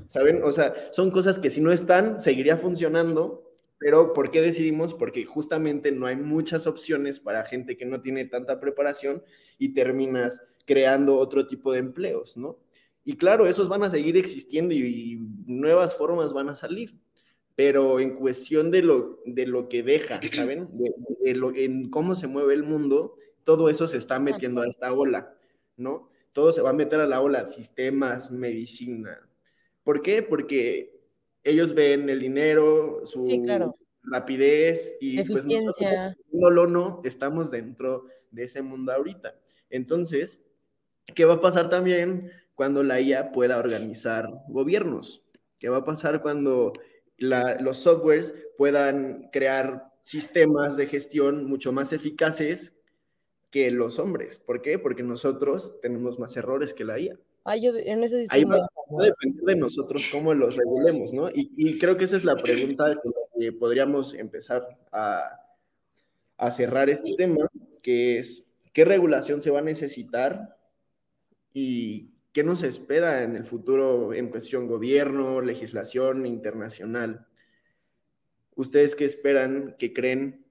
¿Saben? 0.07 0.43
O 0.45 0.53
sea, 0.53 0.75
son 0.93 1.11
cosas 1.11 1.39
que 1.39 1.51
si 1.51 1.61
no 1.61 1.73
están, 1.73 2.23
seguiría 2.23 2.57
funcionando, 2.57 3.53
pero 3.79 4.15
¿por 4.15 4.31
qué 4.31 4.41
decidimos? 4.41 4.95
Porque 4.95 5.27
justamente 5.27 5.93
no 5.93 6.07
hay 6.07 6.17
muchas 6.17 6.67
opciones 6.67 7.21
para 7.21 7.45
gente 7.45 7.77
que 7.77 7.85
no 7.85 8.01
tiene 8.01 8.25
tanta 8.25 8.61
preparación 8.61 9.23
y 9.59 9.75
terminas 9.75 10.41
creando 10.65 11.19
otro 11.19 11.47
tipo 11.47 11.71
de 11.71 11.81
empleos, 11.81 12.39
¿no? 12.39 12.64
Y 13.05 13.17
claro, 13.17 13.47
esos 13.47 13.69
van 13.69 13.83
a 13.83 13.91
seguir 13.91 14.17
existiendo 14.17 14.75
y, 14.75 15.21
nuevas 15.47 15.95
formas 15.95 16.33
van 16.33 16.49
a 16.49 16.57
salir, 16.57 16.99
pero 17.55 18.01
en 18.01 18.17
cuestión 18.17 18.71
de 18.71 18.83
lo, 18.83 19.21
de 19.27 19.47
lo 19.47 19.69
que 19.69 19.83
deja, 19.83 20.21
¿saben? 20.33 20.69
De, 20.73 21.35
lo, 21.35 21.55
en 21.55 21.91
cómo 21.91 22.15
se 22.15 22.27
mueve 22.27 22.55
el 22.55 22.63
mundo, 22.63 23.17
todo 23.45 23.69
eso 23.69 23.87
se 23.87 23.99
está 23.99 24.19
metiendo 24.19 24.63
a 24.63 24.67
esta 24.67 24.93
ola, 24.93 25.35
¿no? 25.77 26.09
Todo 26.33 26.51
se 26.51 26.63
va 26.63 26.71
a 26.71 26.75
meter 26.75 27.01
a 27.01 27.07
la 27.07 27.21
ola, 27.21 27.47
sistemas, 27.47 28.31
medicina. 28.31 29.21
¿Por 29.85 30.01
qué? 30.01 30.23
Porque 30.23 30.99
ellos 31.45 31.75
ven 31.75 32.09
el 32.09 32.21
dinero, 32.21 33.03
su 33.05 33.29
rapidez 34.03 34.97
y 35.01 35.23
pues 35.25 35.45
nosotros, 35.45 36.11
no, 36.33 36.67
no, 36.67 37.01
estamos 37.05 37.51
dentro 37.51 38.07
de 38.31 38.45
ese 38.45 38.63
mundo 38.63 38.93
ahorita. 38.93 39.35
Entonces, 39.71 40.41
¿qué 41.15 41.25
va 41.25 41.35
a 41.35 41.41
pasar 41.41 41.69
también 41.69 42.31
cuando 42.55 42.83
la 42.83 43.01
IA 43.01 43.33
pueda 43.33 43.59
organizar 43.59 44.29
gobiernos? 44.49 45.23
¿Qué 45.59 45.69
va 45.69 45.79
a 45.79 45.85
pasar 45.85 46.23
cuando 46.23 46.73
los 47.19 47.79
softwares 47.79 48.35
puedan 48.59 49.31
crear 49.33 49.93
sistemas 50.03 50.77
de 50.77 50.87
gestión 50.87 51.47
mucho 51.47 51.73
más 51.73 51.93
eficaces 51.93 52.77
que 53.51 53.71
los 53.71 53.99
hombres? 53.99 54.39
¿Por 54.39 54.63
qué? 54.63 54.79
Porque 54.79 55.03
nosotros 55.03 55.81
tenemos 55.81 56.19
más 56.19 56.37
errores 56.37 56.75
que 56.75 56.85
la 56.85 56.99
IA. 56.99 57.19
Ahí 58.31 58.45
va, 58.45 58.57
a 58.57 59.03
depender 59.03 59.45
de 59.45 59.57
nosotros 59.57 60.09
cómo 60.11 60.33
los 60.33 60.57
regulemos, 60.57 61.13
¿no? 61.13 61.29
Y, 61.33 61.79
creo 61.79 61.97
que 61.97 62.05
esa 62.05 62.17
es 62.17 62.25
la 62.25 62.37
pregunta 62.37 62.99
que 63.39 63.53
podríamos 63.53 64.15
empezar 64.15 64.67
a, 64.91 65.45
a 66.39 66.51
cerrar 66.51 66.89
este 66.89 67.13
tema, 67.17 67.47
que 67.83 68.19
es, 68.19 68.51
¿qué 68.73 68.85
regulación 68.87 69.43
se 69.43 69.51
va 69.51 69.59
a 69.59 69.63
necesitar 69.63 70.57
y 71.53 72.14
qué 72.35 72.43
nos 72.43 72.65
espera 72.65 73.23
en 73.23 73.37
el 73.37 73.45
futuro 73.45 74.13
en 74.13 74.29
cuestión 74.29 74.67
gobierno, 74.67 75.41
legislación 75.41 76.27
internacional? 76.27 77.27
¿Ustedes 78.57 78.95
qué 78.95 79.05
esperan, 79.05 79.77
qué 79.79 79.95
creen? 79.95 80.45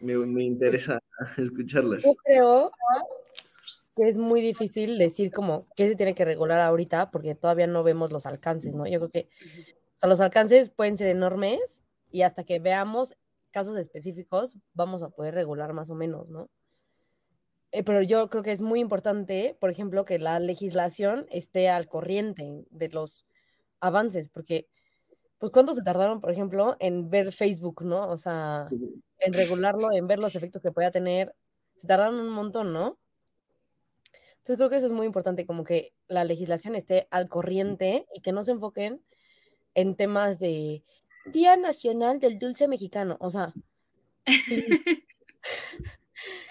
Me, 0.00 0.16
me 0.18 0.42
interesa 0.42 1.00
escucharlas. 1.38 2.02
Yo 2.02 2.14
creo 2.16 2.72
que 3.96 4.08
es 4.08 4.18
muy 4.18 4.40
difícil 4.40 4.98
decir 4.98 5.30
como 5.30 5.68
qué 5.76 5.88
se 5.88 5.94
tiene 5.94 6.14
que 6.14 6.24
regular 6.24 6.60
ahorita 6.60 7.12
porque 7.12 7.36
todavía 7.36 7.68
no 7.68 7.84
vemos 7.84 8.10
los 8.10 8.26
alcances, 8.26 8.74
¿no? 8.74 8.86
Yo 8.86 8.98
creo 8.98 9.10
que 9.10 9.28
los 10.02 10.20
alcances 10.20 10.70
pueden 10.70 10.96
ser 10.96 11.06
enormes 11.06 11.60
y 12.10 12.22
hasta 12.22 12.42
que 12.42 12.58
veamos 12.58 13.14
casos 13.52 13.76
específicos 13.76 14.58
vamos 14.74 15.04
a 15.04 15.10
poder 15.10 15.34
regular 15.34 15.72
más 15.72 15.88
o 15.90 15.94
menos, 15.94 16.28
¿no? 16.28 16.50
Eh, 17.72 17.82
pero 17.82 18.02
yo 18.02 18.28
creo 18.28 18.42
que 18.42 18.52
es 18.52 18.60
muy 18.60 18.80
importante, 18.80 19.56
por 19.58 19.70
ejemplo, 19.70 20.04
que 20.04 20.18
la 20.18 20.38
legislación 20.38 21.26
esté 21.30 21.70
al 21.70 21.88
corriente 21.88 22.66
de 22.70 22.88
los 22.90 23.26
avances, 23.80 24.28
porque, 24.28 24.68
pues, 25.38 25.52
¿cuánto 25.52 25.74
se 25.74 25.82
tardaron, 25.82 26.20
por 26.20 26.30
ejemplo, 26.30 26.76
en 26.80 27.08
ver 27.10 27.32
Facebook, 27.32 27.82
¿no? 27.82 28.08
O 28.08 28.16
sea, 28.18 28.68
en 29.18 29.32
regularlo, 29.32 29.90
en 29.92 30.06
ver 30.06 30.18
los 30.18 30.36
efectos 30.36 30.62
que 30.62 30.72
pueda 30.72 30.90
tener. 30.90 31.34
Se 31.76 31.86
tardaron 31.86 32.20
un 32.20 32.30
montón, 32.30 32.74
¿no? 32.74 32.98
Entonces 34.38 34.56
creo 34.56 34.68
que 34.68 34.76
eso 34.76 34.86
es 34.86 34.92
muy 34.92 35.06
importante, 35.06 35.46
como 35.46 35.64
que 35.64 35.94
la 36.08 36.24
legislación 36.24 36.74
esté 36.74 37.06
al 37.10 37.28
corriente 37.28 38.06
y 38.14 38.20
que 38.20 38.32
no 38.32 38.44
se 38.44 38.50
enfoquen 38.52 39.02
en 39.74 39.96
temas 39.96 40.38
de 40.38 40.84
Día 41.26 41.56
Nacional 41.56 42.18
del 42.18 42.38
Dulce 42.38 42.68
Mexicano, 42.68 43.16
o 43.20 43.30
sea, 43.30 43.54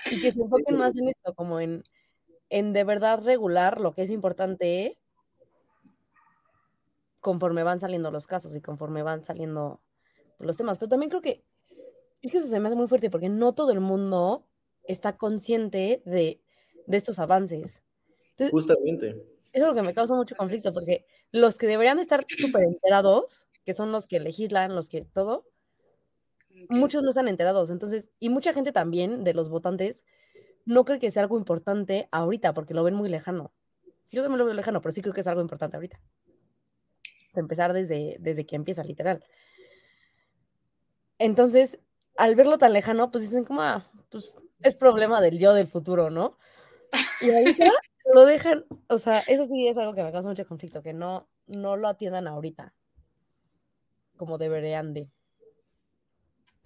y 0.10 0.22
que 0.22 0.32
se 0.32 0.42
enfoquen 0.42 0.78
más 0.78 0.96
en 0.98 1.10
esto, 1.10 1.34
como 1.34 1.60
en, 1.60 1.84
en 2.50 2.74
de 2.74 2.84
verdad 2.84 3.24
regular 3.24 3.80
lo 3.80 3.94
que 3.94 4.04
es 4.04 4.10
importante 4.10 4.98
conforme 7.20 7.64
van 7.64 7.80
saliendo 7.80 8.12
los 8.12 8.28
casos 8.28 8.56
y 8.56 8.62
conforme 8.62 9.04
van 9.04 9.24
saliendo 9.24 9.82
los 10.40 10.58
temas. 10.58 10.78
Pero 10.78 10.90
también 10.90 11.10
creo 11.10 11.22
que 11.22 11.44
es 12.22 12.32
que 12.32 12.38
eso 12.38 12.48
se 12.48 12.60
me 12.60 12.68
hace 12.68 12.76
muy 12.76 12.88
fuerte 12.88 13.10
porque 13.10 13.30
no 13.30 13.54
todo 13.54 13.72
el 13.72 13.80
mundo 13.80 14.48
está 14.84 15.18
consciente 15.18 16.02
de 16.06 16.42
de 16.88 16.98
estos 16.98 17.20
avances. 17.20 17.82
Justamente. 18.52 19.10
Eso 19.54 19.66
es 19.66 19.70
lo 19.70 19.74
que 19.74 19.82
me 19.82 19.94
causa 19.94 20.16
mucho 20.16 20.36
conflicto, 20.36 20.72
porque 20.72 21.06
los 21.32 21.58
que 21.58 21.68
deberían 21.68 22.00
estar 22.00 22.26
súper 22.38 22.64
enterados, 22.64 23.48
que 23.66 23.74
son 23.74 23.92
los 23.92 24.08
que 24.08 24.20
legislan, 24.20 24.76
los 24.76 24.90
que 24.90 25.04
todo, 25.04 25.46
muchos 26.70 27.04
no 27.04 27.10
están 27.10 27.28
enterados. 27.28 27.70
Entonces, 27.70 28.10
y 28.20 28.30
mucha 28.30 28.54
gente 28.54 28.72
también 28.72 29.24
de 29.24 29.34
los 29.34 29.50
votantes 29.50 30.04
no 30.66 30.86
cree 30.86 31.00
que 31.00 31.12
sea 31.12 31.24
algo 31.24 31.38
importante 31.38 32.08
ahorita, 32.12 32.54
porque 32.54 32.74
lo 32.74 32.84
ven 32.84 32.96
muy 32.96 33.10
lejano. 33.10 33.52
Yo 34.12 34.22
también 34.22 34.40
lo 34.40 34.46
veo 34.46 34.54
lejano, 34.54 34.82
pero 34.82 34.92
sí 34.92 35.02
creo 35.02 35.14
que 35.14 35.22
es 35.22 35.28
algo 35.28 35.42
importante 35.42 35.78
ahorita. 35.78 36.00
Empezar 37.34 37.74
desde, 37.74 38.18
desde 38.20 38.46
que 38.46 38.56
empieza, 38.56 38.84
literal. 38.84 39.24
Entonces, 41.18 41.80
al 42.18 42.36
verlo 42.36 42.58
tan 42.58 42.74
lejano, 42.74 43.12
pues 43.12 43.24
dicen 43.24 43.46
como, 43.46 43.62
ah, 43.62 43.90
pues 44.10 44.34
es 44.62 44.76
problema 44.76 45.22
del 45.22 45.40
yo 45.40 45.54
del 45.54 45.68
futuro, 45.68 46.10
¿no? 46.10 46.38
Y 47.22 47.32
ahorita 47.32 47.66
lo 48.14 48.26
dejan, 48.26 48.66
o 48.88 48.98
sea, 48.98 49.20
eso 49.20 49.46
sí 49.46 49.68
es 49.68 49.78
algo 49.78 49.94
que 49.94 50.04
me 50.04 50.12
causa 50.12 50.30
mucho 50.30 50.46
conflicto, 50.46 50.82
que 50.82 50.94
no, 50.94 51.30
no 51.48 51.78
lo 51.78 51.88
atiendan 51.88 52.28
ahorita, 52.28 52.74
como 54.18 54.38
deberían 54.38 54.94
de. 54.94 55.10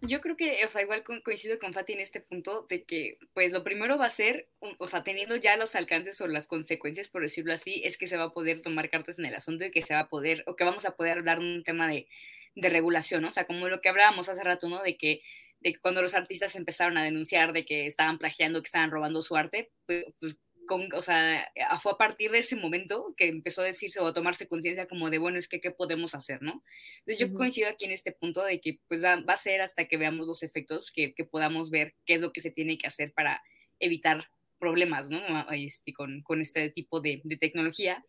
Yo 0.08 0.22
creo 0.22 0.36
que, 0.36 0.66
o 0.66 0.70
sea, 0.70 0.82
igual 0.82 1.04
coincido 1.24 1.60
con 1.60 1.74
Fati 1.74 1.94
en 1.94 2.00
este 2.00 2.22
punto 2.22 2.66
de 2.70 2.84
que, 2.84 3.18
pues, 3.34 3.52
lo 3.52 3.64
primero 3.64 3.98
va 3.98 4.06
a 4.06 4.10
ser, 4.10 4.50
o 4.78 4.88
sea, 4.88 5.04
teniendo 5.04 5.36
ya 5.36 5.58
los 5.58 5.76
alcances 5.76 6.20
o 6.22 6.28
las 6.28 6.48
consecuencias, 6.48 7.10
por 7.10 7.22
decirlo 7.22 7.54
así, 7.54 7.82
es 7.84 7.98
que 7.98 8.08
se 8.08 8.18
va 8.18 8.26
a 8.26 8.34
poder 8.34 8.62
tomar 8.62 8.90
cartas 8.90 9.20
en 9.20 9.26
el 9.26 9.36
asunto 9.36 9.66
y 9.66 9.72
que 9.72 9.82
se 9.82 9.94
va 9.94 10.02
a 10.02 10.10
poder, 10.10 10.44
o 10.48 10.56
que 10.56 10.64
vamos 10.64 10.86
a 10.86 10.96
poder 10.96 11.18
hablar 11.20 11.40
de 11.40 11.46
un 11.46 11.64
tema 11.64 11.88
de, 11.88 12.08
de 12.56 12.70
regulación. 12.70 13.26
O 13.26 13.32
sea, 13.32 13.46
como 13.46 13.68
lo 13.68 13.82
que 13.82 13.90
hablábamos 13.90 14.30
hace 14.30 14.44
rato, 14.44 14.70
¿no? 14.70 14.82
De 14.82 14.98
que 14.98 15.22
de 15.62 15.74
que 15.74 15.80
cuando 15.80 16.04
los 16.04 16.14
artistas 16.14 16.56
empezaron 16.56 16.96
a 16.96 17.04
denunciar 17.04 17.52
de 17.52 17.66
que 17.66 17.88
estaban 17.88 18.20
plagiando, 18.20 18.62
que 18.62 18.68
estaban 18.68 18.92
robando 18.92 19.24
su 19.24 19.36
arte, 19.36 19.72
pues, 19.88 20.06
pues 20.20 20.38
con, 20.66 20.92
o 20.94 21.02
sea, 21.02 21.52
fue 21.82 21.94
a 21.94 21.98
partir 21.98 22.32
de 22.32 22.40
ese 22.40 22.56
momento 22.56 23.14
que 23.18 23.28
empezó 23.28 23.62
a 23.62 23.66
decirse 23.66 24.00
o 24.00 24.08
a 24.08 24.14
tomarse 24.14 24.48
conciencia 24.48 24.88
como 24.88 25.10
de, 25.10 25.18
bueno, 25.18 25.38
es 25.38 25.48
que, 25.48 25.60
¿qué 25.60 25.72
podemos 25.72 26.16
hacer, 26.16 26.42
no? 26.42 26.64
Entonces 27.00 27.28
yo 27.28 27.34
coincido 27.34 27.70
aquí 27.70 27.86
en 27.86 27.92
este 27.92 28.12
punto 28.12 28.44
de 28.44 28.60
que, 28.60 28.80
pues, 28.88 29.04
va, 29.04 29.24
a 29.28 29.38
ser 29.38 29.62
hasta 29.62 29.88
que 29.88 29.98
veamos 29.98 30.28
los 30.28 30.44
efectos, 30.44 30.92
que, 30.92 31.14
que, 31.14 31.26
podamos 31.26 31.70
ver 31.70 31.96
qué 32.06 32.16
es 32.16 32.22
lo 32.22 32.32
que 32.32 32.42
se 32.42 32.52
tiene 32.52 32.78
que 32.78 32.88
hacer 32.88 33.14
para 33.14 33.42
evitar 33.80 34.28
problemas, 34.60 35.10
¿no? 35.10 35.20
Este, 35.52 35.94
con, 35.94 36.22
con, 36.24 36.42
este 36.42 36.70
tipo 36.70 37.02
de, 37.02 37.22
de, 37.24 37.38
tecnología. 37.38 38.04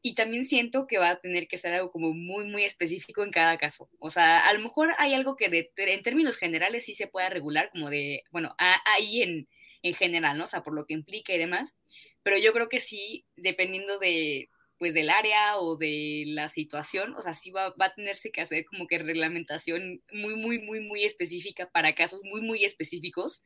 Y 0.00 0.14
también 0.14 0.44
siento 0.44 0.86
que 0.86 0.98
va 0.98 1.10
a 1.10 1.20
tener 1.20 1.48
que 1.48 1.56
ser 1.56 1.74
algo 1.74 1.90
como 1.90 2.12
muy, 2.12 2.46
muy 2.46 2.64
específico 2.64 3.24
en 3.24 3.30
cada 3.30 3.58
caso. 3.58 3.90
O 3.98 4.10
sea, 4.10 4.40
a 4.40 4.52
lo 4.52 4.60
mejor 4.60 4.94
hay 4.98 5.14
algo 5.14 5.36
que 5.36 5.48
de, 5.48 5.70
en 5.76 6.02
términos 6.02 6.36
generales 6.38 6.84
sí 6.84 6.94
se 6.94 7.08
pueda 7.08 7.28
regular, 7.28 7.70
como 7.70 7.90
de, 7.90 8.22
bueno, 8.30 8.54
ahí 8.58 9.22
en, 9.22 9.48
en 9.82 9.94
general, 9.94 10.38
¿no? 10.38 10.44
O 10.44 10.46
sea, 10.46 10.62
por 10.62 10.74
lo 10.74 10.86
que 10.86 10.94
implica 10.94 11.32
y 11.32 11.38
demás. 11.38 11.76
Pero 12.22 12.38
yo 12.38 12.52
creo 12.52 12.68
que 12.68 12.80
sí, 12.80 13.26
dependiendo 13.36 13.98
de, 13.98 14.50
pues 14.78 14.94
del 14.94 15.10
área 15.10 15.58
o 15.58 15.76
de 15.76 16.24
la 16.26 16.48
situación, 16.48 17.14
o 17.16 17.22
sea, 17.22 17.34
sí 17.34 17.50
va, 17.50 17.70
va, 17.70 17.86
a 17.86 17.94
tenerse 17.94 18.30
que 18.30 18.40
hacer 18.40 18.64
como 18.64 18.86
que 18.86 18.98
reglamentación 18.98 20.02
muy, 20.12 20.36
muy, 20.36 20.60
muy, 20.60 20.80
muy 20.80 21.04
específica 21.04 21.68
para 21.70 21.94
casos 21.94 22.22
muy, 22.24 22.40
muy 22.40 22.64
específicos, 22.64 23.42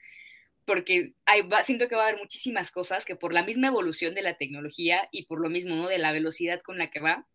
porque 0.64 1.14
hay, 1.24 1.42
va, 1.42 1.62
siento 1.64 1.88
que 1.88 1.96
va 1.96 2.04
a 2.04 2.08
haber 2.08 2.20
muchísimas 2.20 2.70
cosas 2.70 3.04
que 3.04 3.16
por 3.16 3.32
la 3.32 3.42
misma 3.42 3.68
evolución 3.68 4.14
de 4.14 4.22
la 4.22 4.36
tecnología 4.36 5.08
y 5.10 5.24
por 5.24 5.40
lo 5.40 5.48
mismo, 5.48 5.74
¿no? 5.74 5.88
De 5.88 5.98
la 5.98 6.12
velocidad 6.12 6.60
con 6.60 6.78
la 6.78 6.90
que 6.90 7.00
va, 7.00 7.26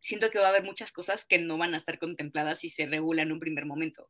siento 0.00 0.30
que 0.30 0.38
va 0.38 0.46
a 0.46 0.50
haber 0.50 0.64
muchas 0.64 0.92
cosas 0.92 1.24
que 1.24 1.38
no 1.38 1.58
van 1.58 1.74
a 1.74 1.76
estar 1.76 1.98
contempladas 1.98 2.60
si 2.60 2.68
se 2.68 2.86
regula 2.86 3.22
en 3.22 3.32
un 3.32 3.40
primer 3.40 3.66
momento, 3.66 4.08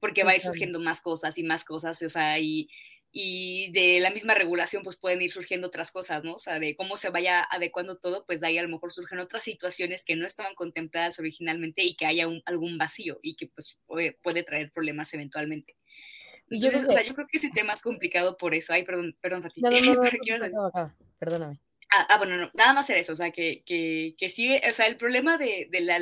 porque 0.00 0.24
va 0.24 0.32
a 0.32 0.36
ir 0.36 0.42
surgiendo 0.42 0.80
más 0.80 1.00
cosas 1.00 1.38
y 1.38 1.44
más 1.44 1.64
cosas, 1.64 2.00
o 2.02 2.08
sea, 2.08 2.38
y, 2.38 2.68
y 3.16 3.70
de 3.70 4.00
la 4.00 4.10
misma 4.10 4.34
regulación 4.34 4.82
pues 4.82 4.96
pueden 4.96 5.22
ir 5.22 5.30
surgiendo 5.30 5.68
otras 5.68 5.92
cosas, 5.92 6.24
¿no? 6.24 6.34
O 6.34 6.38
sea, 6.38 6.58
de 6.58 6.74
cómo 6.74 6.96
se 6.96 7.10
vaya 7.10 7.46
adecuando 7.48 7.96
todo, 7.96 8.26
pues 8.26 8.40
de 8.40 8.48
ahí 8.48 8.58
a 8.58 8.62
lo 8.64 8.68
mejor 8.68 8.92
surgen 8.92 9.20
otras 9.20 9.44
situaciones 9.44 10.04
que 10.04 10.16
no 10.16 10.26
estaban 10.26 10.56
contempladas 10.56 11.20
originalmente 11.20 11.84
y 11.84 11.94
que 11.94 12.06
haya 12.06 12.26
un, 12.26 12.42
algún 12.44 12.76
vacío 12.76 13.20
y 13.22 13.36
que 13.36 13.46
pues 13.46 13.78
puede, 13.86 14.18
puede 14.20 14.42
traer 14.42 14.72
problemas 14.72 15.14
eventualmente. 15.14 15.76
Entonces, 16.50 16.82
yo, 16.82 16.88
o 16.88 16.92
sea, 16.92 17.04
yo 17.04 17.14
creo 17.14 17.28
que 17.28 17.38
ese 17.38 17.50
tema 17.54 17.72
es 17.72 17.80
complicado 17.80 18.36
por 18.36 18.52
eso. 18.52 18.72
Ay, 18.72 18.84
perdón, 18.84 19.16
perdón, 19.20 19.44
Fati. 19.44 19.60
No, 19.60 19.70
no, 19.70 19.80
no, 19.80 19.94
no, 20.02 20.48
no, 20.48 20.70
no 20.74 20.94
perdóname. 21.20 21.60
Ah, 21.96 22.06
ah, 22.10 22.18
bueno, 22.18 22.36
no, 22.36 22.50
nada 22.54 22.74
más 22.74 22.90
era 22.90 22.98
eso, 22.98 23.12
o 23.12 23.16
sea, 23.16 23.30
que, 23.30 23.62
que, 23.64 24.16
que 24.18 24.28
sí, 24.28 24.58
o 24.68 24.72
sea, 24.72 24.86
el 24.86 24.96
problema 24.96 25.38
de, 25.38 25.68
de 25.70 25.80
la 25.82 26.00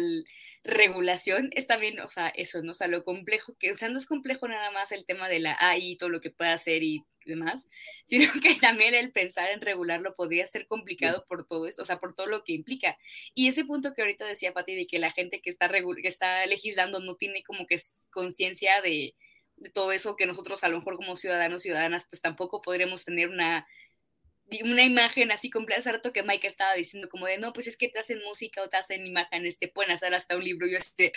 regulación 0.64 1.50
es 1.54 1.66
también, 1.66 1.98
o 2.00 2.08
sea, 2.08 2.28
eso, 2.28 2.62
¿no? 2.62 2.70
O 2.72 2.74
sea, 2.74 2.86
lo 2.88 3.02
complejo, 3.02 3.56
que, 3.58 3.70
o 3.70 3.74
sea, 3.74 3.88
no 3.88 3.96
es 3.98 4.06
complejo 4.06 4.46
nada 4.48 4.70
más 4.70 4.92
el 4.92 5.04
tema 5.06 5.28
de 5.28 5.40
la 5.40 5.56
AI, 5.58 5.96
todo 5.96 6.08
lo 6.08 6.20
que 6.20 6.30
puede 6.30 6.50
hacer 6.50 6.82
y 6.82 7.04
demás, 7.24 7.66
sino 8.06 8.32
que 8.40 8.54
también 8.56 8.94
el 8.94 9.12
pensar 9.12 9.50
en 9.50 9.60
regularlo 9.60 10.14
podría 10.14 10.46
ser 10.46 10.66
complicado 10.66 11.24
por 11.28 11.46
todo 11.46 11.66
eso, 11.66 11.82
o 11.82 11.84
sea, 11.84 11.98
por 11.98 12.14
todo 12.14 12.26
lo 12.26 12.44
que 12.44 12.52
implica. 12.52 12.96
Y 13.34 13.48
ese 13.48 13.64
punto 13.64 13.92
que 13.92 14.02
ahorita 14.02 14.26
decía 14.26 14.52
Pati, 14.52 14.74
de 14.74 14.86
que 14.86 14.98
la 14.98 15.12
gente 15.12 15.40
que 15.40 15.50
está, 15.50 15.68
que 15.70 16.08
está 16.08 16.46
legislando 16.46 17.00
no 17.00 17.16
tiene 17.16 17.42
como 17.42 17.66
que 17.66 17.80
conciencia 18.10 18.80
de, 18.82 19.14
de 19.56 19.70
todo 19.70 19.92
eso 19.92 20.16
que 20.16 20.26
nosotros 20.26 20.62
a 20.64 20.68
lo 20.68 20.78
mejor 20.78 20.96
como 20.96 21.16
ciudadanos, 21.16 21.62
ciudadanas, 21.62 22.06
pues 22.08 22.20
tampoco 22.22 22.62
podríamos 22.62 23.04
tener 23.04 23.28
una 23.30 23.66
una 24.64 24.82
imagen 24.82 25.30
así 25.30 25.50
completa, 25.50 25.80
hace 25.80 25.92
rato 25.92 26.12
que 26.12 26.22
Mike 26.22 26.46
estaba 26.46 26.74
diciendo 26.74 27.08
como 27.08 27.26
de, 27.26 27.38
no, 27.38 27.52
pues 27.52 27.66
es 27.66 27.76
que 27.76 27.88
te 27.88 27.98
hacen 27.98 28.22
música 28.22 28.62
o 28.62 28.68
te 28.68 28.76
hacen 28.76 29.06
imágenes, 29.06 29.58
te 29.58 29.68
pueden 29.68 29.92
hacer 29.92 30.14
hasta 30.14 30.36
un 30.36 30.44
libro, 30.44 30.66
yo 30.66 30.76
este, 30.76 31.12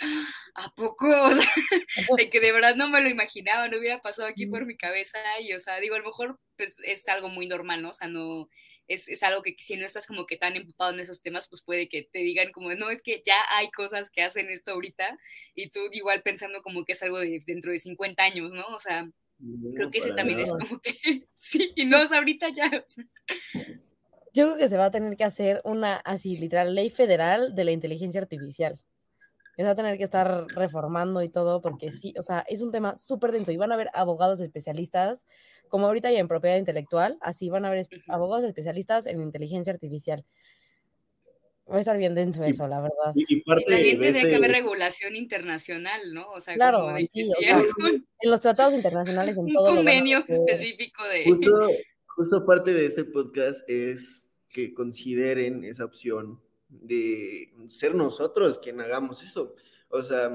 ¿a 0.54 0.70
poco? 0.74 1.06
O 1.26 1.34
sea, 1.34 2.16
de 2.16 2.30
que 2.30 2.40
de 2.40 2.52
verdad 2.52 2.76
no 2.76 2.88
me 2.88 3.00
lo 3.00 3.08
imaginaba, 3.08 3.68
no 3.68 3.78
hubiera 3.78 4.00
pasado 4.00 4.28
aquí 4.28 4.46
por 4.46 4.66
mi 4.66 4.76
cabeza 4.76 5.18
y, 5.40 5.52
o 5.52 5.60
sea, 5.60 5.80
digo, 5.80 5.94
a 5.94 5.98
lo 5.98 6.04
mejor 6.04 6.38
pues 6.56 6.76
es 6.84 7.06
algo 7.08 7.28
muy 7.28 7.46
normal, 7.46 7.82
¿no? 7.82 7.90
O 7.90 7.92
sea, 7.92 8.08
no, 8.08 8.48
es, 8.88 9.08
es, 9.08 9.22
algo 9.22 9.42
que 9.42 9.56
si 9.58 9.76
no 9.76 9.84
estás 9.86 10.06
como 10.06 10.26
que 10.26 10.36
tan 10.36 10.56
empapado 10.56 10.92
en 10.92 11.00
esos 11.00 11.22
temas, 11.22 11.48
pues 11.48 11.62
puede 11.62 11.88
que 11.88 12.08
te 12.10 12.20
digan 12.20 12.52
como, 12.52 12.74
no, 12.74 12.90
es 12.90 13.02
que 13.02 13.22
ya 13.24 13.36
hay 13.50 13.70
cosas 13.70 14.10
que 14.10 14.22
hacen 14.22 14.48
esto 14.50 14.72
ahorita 14.72 15.18
y 15.54 15.70
tú 15.70 15.80
igual 15.92 16.22
pensando 16.22 16.62
como 16.62 16.84
que 16.84 16.92
es 16.92 17.02
algo 17.02 17.18
de 17.18 17.40
dentro 17.46 17.72
de 17.72 17.78
50 17.78 18.22
años, 18.22 18.52
¿no? 18.52 18.66
O 18.68 18.78
sea, 18.78 19.08
Creo 19.74 19.90
que 19.90 19.98
ese 19.98 20.12
también 20.12 20.40
es 20.40 20.50
como 20.50 20.80
que, 20.80 21.28
sí, 21.36 21.72
y 21.76 21.84
no, 21.84 21.98
es 21.98 22.12
ahorita 22.12 22.48
ya. 22.50 22.70
Yo 24.32 24.46
creo 24.46 24.56
que 24.56 24.68
se 24.68 24.76
va 24.76 24.86
a 24.86 24.90
tener 24.90 25.16
que 25.16 25.24
hacer 25.24 25.60
una, 25.64 25.96
así, 25.96 26.36
literal, 26.36 26.74
ley 26.74 26.90
federal 26.90 27.54
de 27.54 27.64
la 27.64 27.72
inteligencia 27.72 28.20
artificial. 28.20 28.80
Se 29.56 29.62
va 29.62 29.70
a 29.70 29.74
tener 29.74 29.96
que 29.96 30.04
estar 30.04 30.46
reformando 30.48 31.22
y 31.22 31.30
todo, 31.30 31.62
porque 31.62 31.90
sí, 31.90 32.12
o 32.18 32.22
sea, 32.22 32.44
es 32.46 32.60
un 32.60 32.70
tema 32.70 32.96
súper 32.98 33.32
denso. 33.32 33.52
Y 33.52 33.56
van 33.56 33.72
a 33.72 33.74
haber 33.74 33.90
abogados 33.94 34.40
especialistas, 34.40 35.24
como 35.68 35.86
ahorita 35.86 36.08
hay 36.08 36.16
en 36.16 36.28
propiedad 36.28 36.58
intelectual, 36.58 37.16
así 37.22 37.48
van 37.48 37.64
a 37.64 37.68
haber 37.68 37.86
abogados 38.08 38.44
especialistas 38.44 39.06
en 39.06 39.22
inteligencia 39.22 39.72
artificial. 39.72 40.26
Va 41.70 41.76
a 41.76 41.80
estar 41.80 41.98
bien 41.98 42.14
denso 42.14 42.44
eso, 42.44 42.68
la 42.68 42.80
verdad. 42.80 43.12
Y, 43.14 43.42
también 43.42 43.98
tendría 43.98 44.22
que 44.22 44.36
haber 44.36 44.50
este 44.50 44.62
regulación 44.62 45.16
internacional, 45.16 46.14
¿no? 46.14 46.30
O 46.30 46.40
sea, 46.40 46.54
claro, 46.54 46.82
como 46.82 46.98
sí, 46.98 47.24
o 47.24 47.40
sea, 47.40 47.58
en 48.20 48.30
los 48.30 48.40
tratados 48.40 48.74
internacionales, 48.74 49.36
en 49.36 49.44
un 49.46 49.52
todo 49.52 49.74
convenio 49.74 50.24
específico 50.28 51.02
de... 51.04 51.24
Justo, 51.24 51.68
justo 52.06 52.46
parte 52.46 52.72
de 52.72 52.86
este 52.86 53.04
podcast 53.04 53.68
es 53.68 54.30
que 54.48 54.72
consideren 54.72 55.64
esa 55.64 55.84
opción 55.84 56.40
de 56.68 57.52
ser 57.66 57.94
nosotros 57.94 58.58
quien 58.58 58.80
hagamos 58.80 59.22
eso. 59.22 59.54
O 59.88 60.02
sea, 60.02 60.32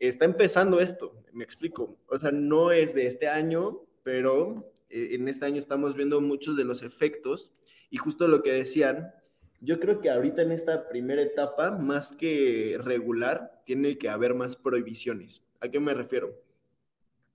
está 0.00 0.24
empezando 0.24 0.80
esto, 0.80 1.24
me 1.32 1.44
explico. 1.44 1.98
O 2.08 2.18
sea, 2.18 2.30
no 2.30 2.72
es 2.72 2.94
de 2.94 3.06
este 3.06 3.28
año, 3.28 3.82
pero 4.02 4.72
eh, 4.88 5.10
en 5.12 5.28
este 5.28 5.44
año 5.44 5.58
estamos 5.58 5.94
viendo 5.94 6.20
muchos 6.20 6.56
de 6.56 6.64
los 6.64 6.82
efectos 6.82 7.52
y 7.90 7.98
justo 7.98 8.28
lo 8.28 8.42
que 8.42 8.52
decían 8.52 9.12
yo 9.60 9.80
creo 9.80 10.00
que 10.00 10.10
ahorita 10.10 10.42
en 10.42 10.52
esta 10.52 10.88
primera 10.88 11.22
etapa, 11.22 11.70
más 11.72 12.12
que 12.12 12.76
regular, 12.80 13.62
tiene 13.64 13.98
que 13.98 14.08
haber 14.08 14.34
más 14.34 14.56
prohibiciones. 14.56 15.44
¿A 15.60 15.68
qué 15.68 15.80
me 15.80 15.94
refiero? 15.94 16.40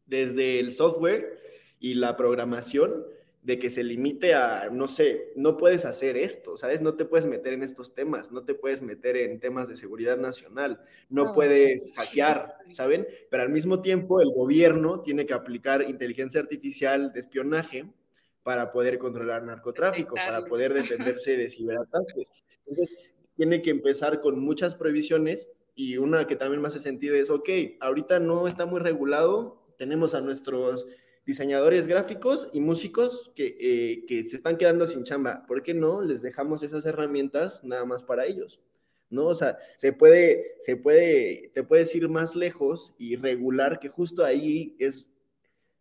Desde 0.06 0.60
el 0.60 0.72
software 0.72 1.40
y 1.80 1.96
la 1.96 2.16
programación, 2.16 3.06
de 3.44 3.60
que 3.60 3.70
se 3.70 3.84
limite 3.84 4.34
a, 4.34 4.70
no 4.72 4.88
sé, 4.88 5.34
no 5.36 5.58
puedes 5.58 5.84
hacer 5.84 6.16
esto, 6.16 6.56
¿sabes? 6.56 6.82
No 6.82 6.96
te 6.96 7.04
puedes 7.04 7.26
meter 7.26 7.52
en 7.54 7.62
estos 7.62 7.94
temas, 7.94 8.32
no 8.32 8.46
te 8.46 8.56
puedes 8.56 8.82
meter 8.82 9.18
en 9.18 9.40
temas 9.40 9.68
de 9.68 9.76
seguridad 9.76 10.18
nacional, 10.18 10.82
no 11.10 11.34
puedes 11.34 11.92
hackear, 11.96 12.56
¿saben? 12.72 13.06
Pero 13.30 13.44
al 13.44 13.50
mismo 13.50 13.82
tiempo 13.82 14.22
el 14.22 14.32
gobierno 14.34 15.02
tiene 15.02 15.26
que 15.26 15.34
aplicar 15.34 15.84
inteligencia 15.90 16.40
artificial 16.40 17.12
de 17.12 17.20
espionaje 17.20 17.86
para 18.44 18.72
poder 18.72 19.00
controlar 19.00 19.44
narcotráfico, 19.44 20.16
para 20.16 20.46
poder 20.46 20.74
defenderse 20.74 21.38
de 21.38 21.50
ciberataques. 21.50 22.32
Entonces, 22.60 22.96
tiene 23.36 23.62
que 23.62 23.72
empezar 23.72 24.22
con 24.22 24.40
muchas 24.40 24.76
prohibiciones 24.76 25.50
y 25.76 25.98
una 25.98 26.28
que 26.28 26.36
también 26.36 26.62
me 26.62 26.68
hace 26.68 26.80
sentido 26.80 27.16
es, 27.16 27.30
ok, 27.30 27.50
ahorita 27.80 28.20
no 28.20 28.48
está 28.48 28.66
muy 28.66 28.80
regulado, 28.80 29.66
tenemos 29.78 30.14
a 30.14 30.22
nuestros 30.22 30.86
diseñadores 31.26 31.88
gráficos 31.88 32.50
y 32.54 32.60
músicos 32.60 33.32
que, 33.36 33.58
eh, 33.60 34.06
que 34.08 34.24
se 34.24 34.38
están 34.38 34.58
quedando 34.58 34.86
sin 34.88 35.04
chamba. 35.04 35.46
¿Por 35.48 35.64
qué 35.64 35.74
no 35.74 36.02
les 36.02 36.22
dejamos 36.22 36.62
esas 36.64 36.86
herramientas 36.86 37.64
nada 37.64 37.86
más 37.86 38.04
para 38.04 38.26
ellos? 38.26 38.62
¿no? 39.14 39.28
O 39.28 39.36
sea, 39.36 39.58
se 39.78 39.94
puede, 39.94 40.56
se 40.60 40.76
puede, 40.76 41.52
te 41.54 41.64
puedes 41.64 41.94
ir 41.96 42.10
más 42.10 42.36
lejos 42.36 42.94
y 42.98 43.16
regular 43.16 43.80
que 43.80 43.88
justo 43.88 44.26
ahí 44.26 44.76
es 44.80 45.08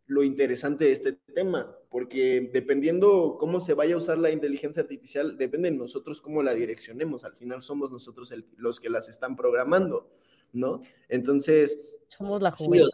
lo 0.07 0.23
interesante 0.23 0.85
de 0.85 0.93
este 0.93 1.13
tema, 1.35 1.75
porque 1.93 2.49
dependiendo 2.51 3.37
cómo 3.39 3.61
se 3.61 3.75
vaya 3.75 3.95
a 3.95 3.99
usar 3.99 4.17
la 4.17 4.31
inteligencia 4.31 4.83
artificial, 4.83 5.37
depende 5.37 5.71
de 5.71 5.77
nosotros 5.77 6.23
cómo 6.23 6.43
la 6.43 6.55
direccionemos. 6.55 7.23
Al 7.23 7.35
final 7.35 7.63
somos 7.63 7.93
nosotros 7.93 8.33
los 8.57 8.81
que 8.81 8.89
las 8.89 9.11
están 9.11 9.37
programando, 9.37 10.11
¿no? 10.55 10.81
Entonces... 11.11 11.99
Somos 12.09 12.41
la 12.41 12.51
juventud. 12.51 12.89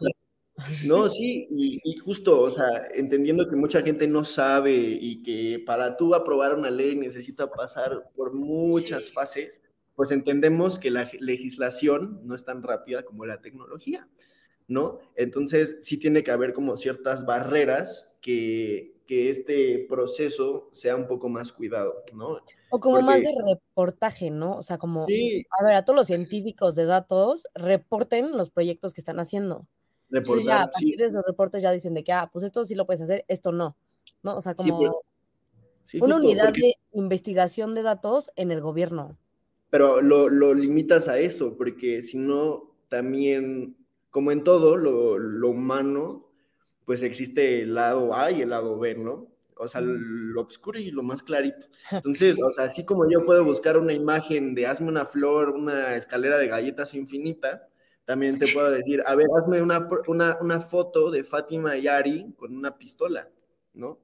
no, 0.85 1.09
sí, 1.09 1.47
y, 1.49 1.95
justo, 1.97 2.41
o 2.41 2.49
sea, 2.49 2.89
entendiendo 2.93 3.47
que 3.49 3.55
mucha 3.55 3.81
gente 3.81 4.05
no 4.05 4.25
sabe 4.25 4.73
y 4.73 5.23
que 5.23 5.63
para 5.65 5.95
tú 5.95 6.13
aprobar 6.13 6.53
una 6.53 6.69
ley 6.69 6.97
necesita 6.97 7.49
pasar 7.49 8.11
por 8.17 8.33
muchas 8.33 9.13
fases, 9.13 9.61
pues 9.95 10.11
entendemos 10.11 10.77
que 10.77 10.91
la 10.91 11.09
legislación 11.21 12.19
no 12.25 12.35
es 12.35 12.43
tan 12.43 12.63
rápida 12.63 13.03
como 13.03 13.25
la 13.25 13.39
tecnología. 13.39 14.09
¿No? 14.69 14.99
Entonces, 15.15 15.77
sí 15.81 15.97
tiene 15.97 16.23
que 16.23 16.31
haber 16.31 16.53
como 16.53 16.77
ciertas 16.77 17.25
barreras 17.25 18.09
que, 18.21 18.93
que 19.07 19.29
este 19.29 19.85
proceso 19.89 20.69
sea 20.71 20.95
un 20.95 21.07
poco 21.07 21.27
más 21.27 21.51
cuidado, 21.51 22.03
¿no? 22.13 22.39
O 22.69 22.79
como 22.79 23.01
más 23.01 23.23
de 23.23 23.33
reportaje, 23.43 24.29
¿no? 24.29 24.55
O 24.57 24.61
sea, 24.61 24.77
como, 24.77 25.03
a 25.03 25.63
ver, 25.63 25.73
a 25.73 25.83
todos 25.83 25.97
los 25.97 26.07
científicos 26.07 26.75
de 26.75 26.85
datos 26.85 27.47
reporten 27.55 28.37
los 28.37 28.51
proyectos 28.51 28.93
que 28.93 29.01
están 29.01 29.19
haciendo. 29.19 29.65
Reportar, 30.11 30.45
ya, 30.45 30.61
a 30.61 30.69
partir 30.69 30.97
de 30.97 31.05
esos 31.05 31.25
reportes 31.25 31.63
ya 31.63 31.71
dicen 31.71 31.95
de 31.95 32.03
que, 32.03 32.11
ah, 32.11 32.29
pues 32.31 32.45
esto 32.45 32.63
sí 32.63 32.75
lo 32.75 32.85
puedes 32.85 33.01
hacer, 33.01 33.25
esto 33.27 33.51
no, 33.51 33.75
¿no? 34.21 34.37
O 34.37 34.41
sea, 34.41 34.53
como 34.53 35.01
una 35.99 36.15
unidad 36.17 36.53
de 36.53 36.75
investigación 36.93 37.73
de 37.73 37.81
datos 37.81 38.31
en 38.35 38.51
el 38.51 38.61
gobierno. 38.61 39.17
Pero 39.71 40.01
lo, 40.01 40.29
lo 40.29 40.53
limitas 40.53 41.07
a 41.07 41.17
eso, 41.17 41.57
porque 41.57 42.03
si 42.03 42.19
no, 42.19 42.75
también 42.89 43.75
como 44.09 44.31
en 44.31 44.43
todo 44.43 44.77
lo, 44.77 45.49
humano, 45.49 46.31
pues 46.85 47.03
existe 47.03 47.61
el 47.61 47.75
lado 47.75 48.15
A 48.15 48.31
y 48.31 48.41
el 48.41 48.49
lado 48.49 48.79
B, 48.79 48.95
¿no? 48.95 49.27
O 49.55 49.67
sea, 49.67 49.81
lo 49.81 50.41
oscuro 50.41 50.79
y 50.79 50.89
lo 50.89 51.03
más 51.03 51.21
clarito. 51.21 51.67
Entonces, 51.91 52.37
o 52.41 52.49
sea, 52.51 52.65
así 52.65 52.85
como 52.85 53.09
yo 53.09 53.25
puedo 53.25 53.43
buscar 53.43 53.77
una 53.77 53.93
imagen 53.93 54.55
de 54.55 54.67
hazme 54.67 54.87
una 54.87 55.05
flor, 55.05 55.49
una 55.49 55.95
escalera 55.95 56.37
de 56.37 56.47
galletas 56.47 56.93
infinita, 56.93 57.67
también 58.05 58.39
te 58.39 58.47
puedo 58.51 58.71
decir, 58.71 59.03
a 59.05 59.13
ver, 59.15 59.27
hazme 59.37 59.61
una, 59.61 59.87
una, 60.39 60.59
foto 60.61 61.11
de 61.11 61.23
Fátima 61.23 61.77
Yari 61.77 62.33
con 62.37 62.57
una 62.57 62.75
pistola, 62.75 63.29
¿no? 63.73 63.99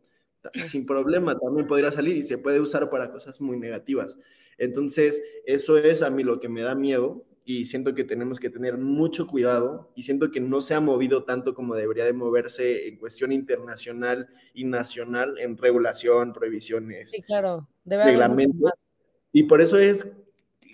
Sin 0.67 0.85
problema, 0.85 1.35
también 1.39 1.65
podría 1.65 1.91
salir 1.91 2.15
y 2.15 2.21
se 2.21 2.37
puede 2.37 2.59
usar 2.59 2.87
para 2.91 3.09
cosas 3.09 3.41
muy 3.41 3.57
negativas. 3.57 4.19
Entonces, 4.59 5.19
eso 5.45 5.79
es 5.79 6.03
a 6.03 6.11
mí 6.11 6.23
lo 6.23 6.39
que 6.39 6.49
me 6.49 6.61
da 6.61 6.75
miedo, 6.75 7.25
y 7.47 7.65
siento 7.65 7.93
que 7.93 8.03
tenemos 8.03 8.39
que 8.39 8.49
tener 8.49 8.77
mucho 8.79 9.27
cuidado 9.27 9.91
y 9.95 10.01
siento 10.01 10.31
que 10.31 10.39
no 10.39 10.61
se 10.61 10.73
ha 10.73 10.81
movido 10.81 11.25
tanto 11.25 11.53
como 11.53 11.75
debería 11.75 12.03
de 12.03 12.13
moverse 12.13 12.87
en 12.87 12.97
cuestión 12.97 13.31
internacional 13.31 14.27
y 14.55 14.63
nacional 14.63 15.37
en 15.37 15.55
regulación, 15.55 16.33
prohibiciones, 16.33 17.11
sí, 17.11 17.21
claro. 17.21 17.67
reglamentos. 17.85 18.87
Y 19.31 19.43
por 19.43 19.61
eso 19.61 19.77
es 19.77 20.11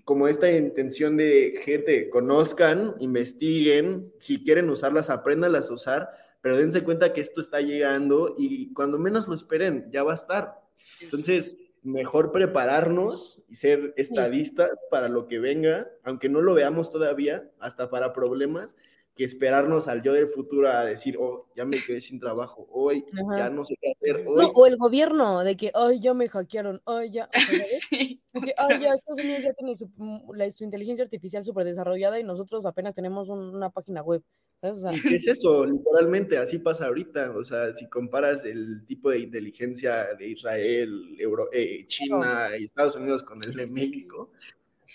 como 0.05 0.29
esta 0.29 0.49
intención 0.49 1.17
de 1.17 1.59
gente, 1.61 2.09
conozcan, 2.09 2.95
investiguen, 2.99 4.13
si 4.19 4.41
quieren 4.41 4.69
usarlas, 4.69 5.09
apréndanlas 5.09 5.69
a 5.69 5.73
usar, 5.73 6.09
pero 6.39 6.57
dense 6.57 6.83
cuenta 6.83 7.11
que 7.11 7.21
esto 7.21 7.41
está 7.41 7.59
llegando 7.59 8.33
y 8.37 8.71
cuando 8.73 8.97
menos 8.97 9.27
lo 9.27 9.35
esperen, 9.35 9.89
ya 9.91 10.03
va 10.03 10.13
a 10.13 10.15
estar. 10.15 10.61
Entonces, 11.01 11.55
mejor 11.83 12.31
prepararnos 12.31 13.41
y 13.47 13.55
ser 13.55 13.93
estadistas 13.97 14.85
para 14.89 15.09
lo 15.09 15.27
que 15.27 15.39
venga, 15.39 15.89
aunque 16.03 16.29
no 16.29 16.41
lo 16.41 16.53
veamos 16.53 16.91
todavía, 16.91 17.49
hasta 17.59 17.89
para 17.89 18.13
problemas, 18.13 18.75
que 19.15 19.23
esperarnos 19.23 19.87
al 19.87 20.01
yo 20.01 20.13
del 20.13 20.27
futuro 20.27 20.69
a 20.69 20.85
decir, 20.85 21.17
oh, 21.19 21.47
ya 21.55 21.65
me 21.65 21.83
quedé 21.83 22.01
sin 22.01 22.19
trabajo, 22.19 22.67
hoy 22.71 23.05
ya 23.37 23.49
no 23.49 23.65
sé 23.65 23.75
qué 23.81 23.91
hacer. 23.91 24.25
Hoy. 24.27 24.51
o 24.53 24.65
el 24.67 24.77
gobierno, 24.77 25.43
de 25.43 25.57
que, 25.57 25.71
ay, 25.73 25.99
ya 25.99 26.13
me 26.13 26.29
hackearon, 26.29 26.81
ay, 26.85 27.11
ya. 27.11 27.29
sí, 27.89 28.21
que, 28.43 28.53
ay, 28.57 28.81
ya 28.81 28.93
Estados 28.93 29.23
Unidos 29.23 29.43
ya 29.43 29.53
tiene 29.53 29.75
su, 29.75 29.89
la, 30.33 30.49
su 30.51 30.63
inteligencia 30.63 31.03
artificial 31.03 31.43
súper 31.43 31.65
desarrollada 31.65 32.19
y 32.19 32.23
nosotros 32.23 32.65
apenas 32.65 32.93
tenemos 32.93 33.29
una 33.29 33.69
página 33.69 34.01
web. 34.01 34.23
¿Qué 34.61 35.15
es 35.15 35.27
eso? 35.27 35.65
Literalmente, 35.65 36.37
así 36.37 36.59
pasa 36.59 36.85
ahorita. 36.85 37.31
O 37.35 37.43
sea, 37.43 37.73
si 37.73 37.89
comparas 37.89 38.45
el 38.45 38.85
tipo 38.85 39.09
de 39.09 39.17
inteligencia 39.17 40.13
de 40.13 40.27
Israel, 40.27 41.15
Euro, 41.17 41.49
eh, 41.51 41.85
China 41.87 42.49
y 42.59 42.65
Estados 42.65 42.95
Unidos 42.95 43.23
con 43.23 43.39
el 43.43 43.53
de 43.53 43.65
México, 43.65 44.31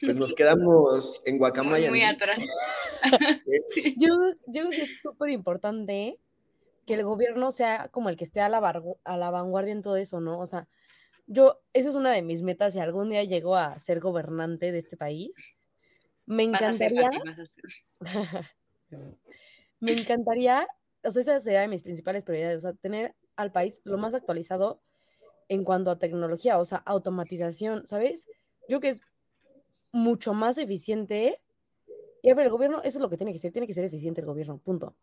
pues 0.01 0.19
nos 0.19 0.33
quedamos 0.33 1.23
en 1.25 1.39
Guacamaya. 1.39 1.91
Muy, 1.91 2.03
atrás. 2.03 2.39
yo, 3.97 4.15
yo 4.47 4.63
creo 4.63 4.71
que 4.71 4.83
es 4.83 5.01
súper 5.01 5.31
importante 5.31 6.19
que 6.87 6.95
el 6.95 7.05
gobierno 7.05 7.51
sea 7.51 7.89
como 7.89 8.09
el 8.09 8.17
que 8.17 8.25
esté 8.25 8.41
a 8.41 8.49
la, 8.49 8.59
a 9.05 9.17
la 9.17 9.31
vanguardia 9.31 9.73
en 9.73 9.83
todo 9.83 9.97
eso, 9.97 10.21
¿no? 10.21 10.39
O 10.39 10.47
sea, 10.47 10.69
yo, 11.27 11.61
esa 11.73 11.89
es 11.89 11.95
una 11.97 12.13
de 12.13 12.23
mis 12.23 12.43
metas, 12.43 12.73
si 12.73 12.79
algún 12.79 13.11
día 13.11 13.25
llego 13.25 13.57
a 13.57 13.79
ser 13.79 14.01
gobernante 14.01 14.71
de 14.71 14.79
este 14.79 14.97
país, 14.97 15.35
me 16.25 16.45
encantaría... 16.45 17.11
me 19.81 19.93
encantaría, 19.93 20.67
o 21.03 21.11
sea, 21.11 21.23
esa 21.23 21.41
sería 21.41 21.61
de 21.61 21.69
mis 21.69 21.83
principales 21.83 22.25
prioridades, 22.25 22.59
o 22.59 22.61
sea, 22.69 22.73
tener 22.75 23.15
al 23.35 23.51
país 23.51 23.81
lo 23.85 23.99
más 23.99 24.15
actualizado 24.15 24.81
en 25.49 25.65
cuanto 25.65 25.91
a 25.91 25.99
tecnología, 25.99 26.59
o 26.59 26.65
sea, 26.65 26.79
automatización, 26.79 27.87
¿sabes? 27.87 28.27
Yo 28.69 28.81
creo 28.81 28.81
que 28.81 28.89
es 28.91 29.03
mucho 29.97 30.35
más 30.35 30.59
eficiente. 30.59 31.39
Y 32.23 32.31
a 32.31 32.35
ver, 32.35 32.47
el 32.47 32.53
gobierno, 32.53 32.81
eso 32.83 32.99
es 32.99 33.03
lo 33.03 33.11
que 33.11 33.17
tiene 33.17 33.33
que 33.33 33.39
ser, 33.39 33.53
tiene 33.53 33.67
que 33.67 33.75
ser 33.75 33.85
eficiente 33.85 34.21
el 34.21 34.27
gobierno, 34.27 34.59
punto. 34.59 34.95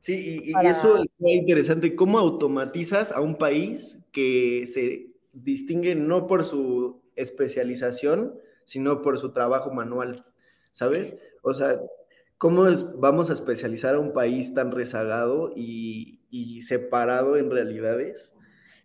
Sí, 0.00 0.40
y, 0.44 0.66
eso 0.66 0.96
es 0.96 1.10
muy 1.18 1.32
interesante. 1.32 1.94
¿Cómo 1.94 2.18
automatizas 2.18 3.12
a 3.12 3.20
un 3.20 3.36
país 3.36 3.98
que 4.12 4.66
se 4.66 5.10
distingue 5.32 5.94
no 5.94 6.26
por 6.26 6.44
su 6.44 7.02
especialización, 7.16 8.34
sino 8.64 9.02
por 9.02 9.18
su 9.18 9.32
trabajo 9.32 9.70
manual? 9.70 10.24
¿Sabes? 10.70 11.16
O 11.42 11.52
sea, 11.52 11.78
¿cómo 12.38 12.64
vamos 12.96 13.28
a 13.28 13.34
especializar 13.34 13.94
a 13.94 14.00
un 14.00 14.14
país 14.14 14.54
tan 14.54 14.70
rezagado 14.70 15.52
y, 15.54 16.20
y 16.30 16.62
separado 16.62 17.36
en 17.36 17.50
realidades? 17.50 18.34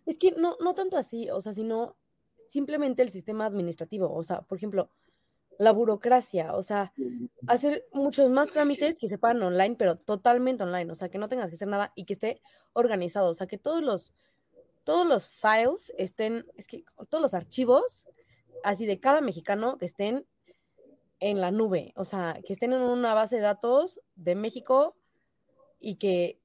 Es 0.04 0.18
que 0.18 0.32
no, 0.32 0.56
no 0.60 0.74
tanto 0.74 0.98
así, 0.98 1.30
o 1.30 1.40
sea, 1.40 1.54
sino 1.54 1.96
simplemente 2.48 3.02
el 3.02 3.08
sistema 3.08 3.46
administrativo, 3.46 4.12
o 4.12 4.22
sea, 4.22 4.42
por 4.42 4.58
ejemplo, 4.58 4.90
la 5.58 5.72
burocracia, 5.72 6.54
o 6.54 6.62
sea, 6.62 6.92
hacer 7.46 7.86
muchos 7.92 8.30
más 8.30 8.50
trámites 8.50 8.98
que 8.98 9.08
se 9.08 9.18
pagan 9.18 9.42
online, 9.42 9.76
pero 9.78 9.96
totalmente 9.96 10.62
online, 10.62 10.90
o 10.90 10.94
sea, 10.94 11.08
que 11.08 11.18
no 11.18 11.28
tengas 11.28 11.48
que 11.48 11.54
hacer 11.54 11.68
nada 11.68 11.92
y 11.94 12.04
que 12.04 12.12
esté 12.12 12.42
organizado, 12.72 13.30
o 13.30 13.34
sea, 13.34 13.46
que 13.46 13.58
todos 13.58 13.82
los, 13.82 14.12
todos 14.84 15.06
los 15.06 15.30
files 15.30 15.92
estén, 15.96 16.46
es 16.56 16.66
que 16.66 16.84
todos 17.08 17.22
los 17.22 17.34
archivos, 17.34 18.06
así 18.64 18.86
de 18.86 19.00
cada 19.00 19.20
mexicano, 19.20 19.78
que 19.78 19.86
estén 19.86 20.26
en 21.20 21.40
la 21.40 21.50
nube, 21.50 21.92
o 21.96 22.04
sea, 22.04 22.40
que 22.44 22.52
estén 22.52 22.72
en 22.72 22.82
una 22.82 23.14
base 23.14 23.36
de 23.36 23.42
datos 23.42 24.00
de 24.14 24.34
México 24.34 24.96
y 25.80 25.96
que 25.96 26.38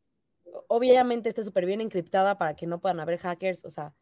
obviamente 0.67 1.29
esté 1.29 1.43
súper 1.43 1.65
bien 1.65 1.81
encriptada 1.81 2.37
para 2.37 2.55
que 2.55 2.67
no 2.67 2.79
puedan 2.79 2.99
haber 2.99 3.19
hackers, 3.19 3.65
o 3.65 3.69
sea, 3.69 3.93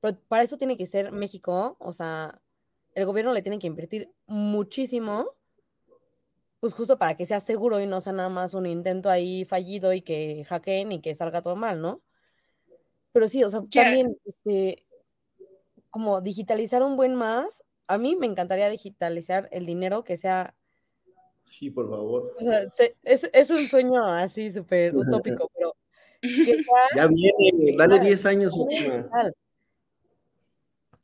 pero 0.00 0.18
para 0.28 0.42
eso 0.42 0.58
tiene 0.58 0.76
que 0.76 0.86
ser 0.86 1.12
México, 1.12 1.76
o 1.78 1.92
sea, 1.92 2.40
el 2.94 3.06
gobierno 3.06 3.32
le 3.32 3.42
tiene 3.42 3.58
que 3.58 3.66
invertir 3.66 4.10
muchísimo, 4.26 5.34
pues 6.60 6.74
justo 6.74 6.98
para 6.98 7.16
que 7.16 7.26
sea 7.26 7.40
seguro 7.40 7.80
y 7.80 7.86
no 7.86 8.00
sea 8.00 8.12
nada 8.12 8.28
más 8.28 8.54
un 8.54 8.66
intento 8.66 9.10
ahí 9.10 9.44
fallido 9.44 9.92
y 9.92 10.00
que 10.00 10.44
hackeen 10.48 10.92
y 10.92 11.00
que 11.00 11.14
salga 11.14 11.42
todo 11.42 11.56
mal, 11.56 11.80
¿no? 11.80 12.02
Pero 13.12 13.28
sí, 13.28 13.44
o 13.44 13.50
sea, 13.50 13.62
también, 13.70 14.18
este, 14.24 14.84
como 15.90 16.20
digitalizar 16.20 16.82
un 16.82 16.96
buen 16.96 17.14
más, 17.14 17.62
a 17.86 17.98
mí 17.98 18.16
me 18.16 18.26
encantaría 18.26 18.68
digitalizar 18.68 19.48
el 19.52 19.66
dinero 19.66 20.04
que 20.04 20.16
sea... 20.16 20.54
Sí, 21.50 21.70
por 21.70 21.88
favor. 21.88 22.34
O 22.36 22.40
sea, 22.40 22.62
es, 23.04 23.30
es 23.32 23.50
un 23.50 23.58
sueño 23.58 24.04
así 24.04 24.50
súper 24.50 24.94
utópico, 24.96 25.50
pero... 25.54 25.74
ya 26.96 27.06
viene, 27.06 27.76
dale 27.76 28.00
10 28.00 28.26
años 28.26 28.54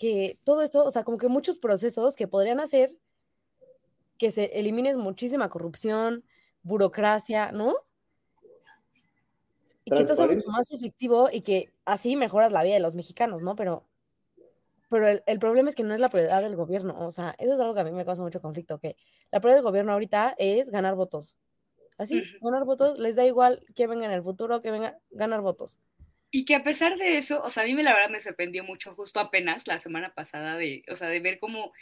que 0.03 0.36
todo 0.42 0.62
eso, 0.62 0.84
o 0.84 0.90
sea, 0.90 1.05
como 1.05 1.16
que 1.16 1.28
muchos 1.28 1.59
procesos 1.59 2.16
que 2.16 2.26
podrían 2.26 2.59
hacer 2.59 2.90
que 4.18 4.32
se 4.32 4.46
elimine 4.59 4.96
muchísima 4.96 5.48
corrupción, 5.48 6.24
burocracia, 6.64 7.53
¿no? 7.53 7.76
Y 9.84 9.92
que 9.92 10.00
esto 10.00 10.16
sea 10.16 10.26
mucho 10.26 10.50
más 10.50 10.72
efectivo 10.72 11.28
y 11.32 11.42
que 11.42 11.72
así 11.84 12.16
mejoras 12.16 12.50
la 12.50 12.64
vida 12.64 12.74
de 12.74 12.80
los 12.80 12.96
mexicanos, 12.96 13.42
¿no? 13.42 13.55
Pero, 13.55 13.86
pero 14.88 15.07
el, 15.24 15.38
problema 15.38 15.68
es 15.68 15.76
que 15.76 15.84
no 15.84 15.94
es 15.94 16.00
la 16.00 16.09
prioridad 16.09 16.42
del 16.42 16.57
gobierno, 16.57 16.98
o 16.98 17.12
sea, 17.12 17.36
eso 17.38 17.53
es 17.53 17.61
algo 17.61 17.72
que 17.72 17.80
a 17.82 17.84
mí 17.84 17.92
me 17.92 18.05
causa 18.05 18.22
mucho 18.22 18.40
conflicto, 18.40 18.80
que 18.80 18.96
la 19.30 19.38
prioridad 19.38 19.59
del 19.59 19.70
gobierno 19.70 19.92
ahorita 19.92 20.34
es 20.36 20.68
ganar 20.68 20.96
votos. 20.96 21.36
Así, 21.96 22.24
ganar 22.40 22.64
votos, 22.64 22.98
les 22.98 23.14
da 23.14 23.24
igual 23.24 23.64
que 23.76 23.86
venga 23.86 24.07
en 24.07 24.11
el 24.11 24.24
futuro, 24.24 24.62
que 24.62 24.72
venga, 24.72 24.98
ganar 25.12 25.42
votos. 25.42 25.78
Y 26.35 26.47
que 26.47 26.55
a 26.55 26.62
pesar 26.62 26.97
de 26.97 27.18
eso, 27.18 27.43
o 27.45 27.51
sea, 27.51 27.62
a 27.62 27.66
mí 27.66 27.74
me, 27.74 27.83
la 27.83 27.93
verdad 27.93 28.09
me 28.09 28.18
sorprendió 28.18 28.64
mucho 28.64 28.95
justo 28.95 29.20
apenas 29.20 29.66
la 29.66 29.76
semana 29.76 30.14
pasada 30.14 30.57
de, 30.57 30.83
o 30.89 30.97
sea, 30.97 31.09
de 31.09 31.20
ver 31.20 31.39
cómo, 31.39 31.72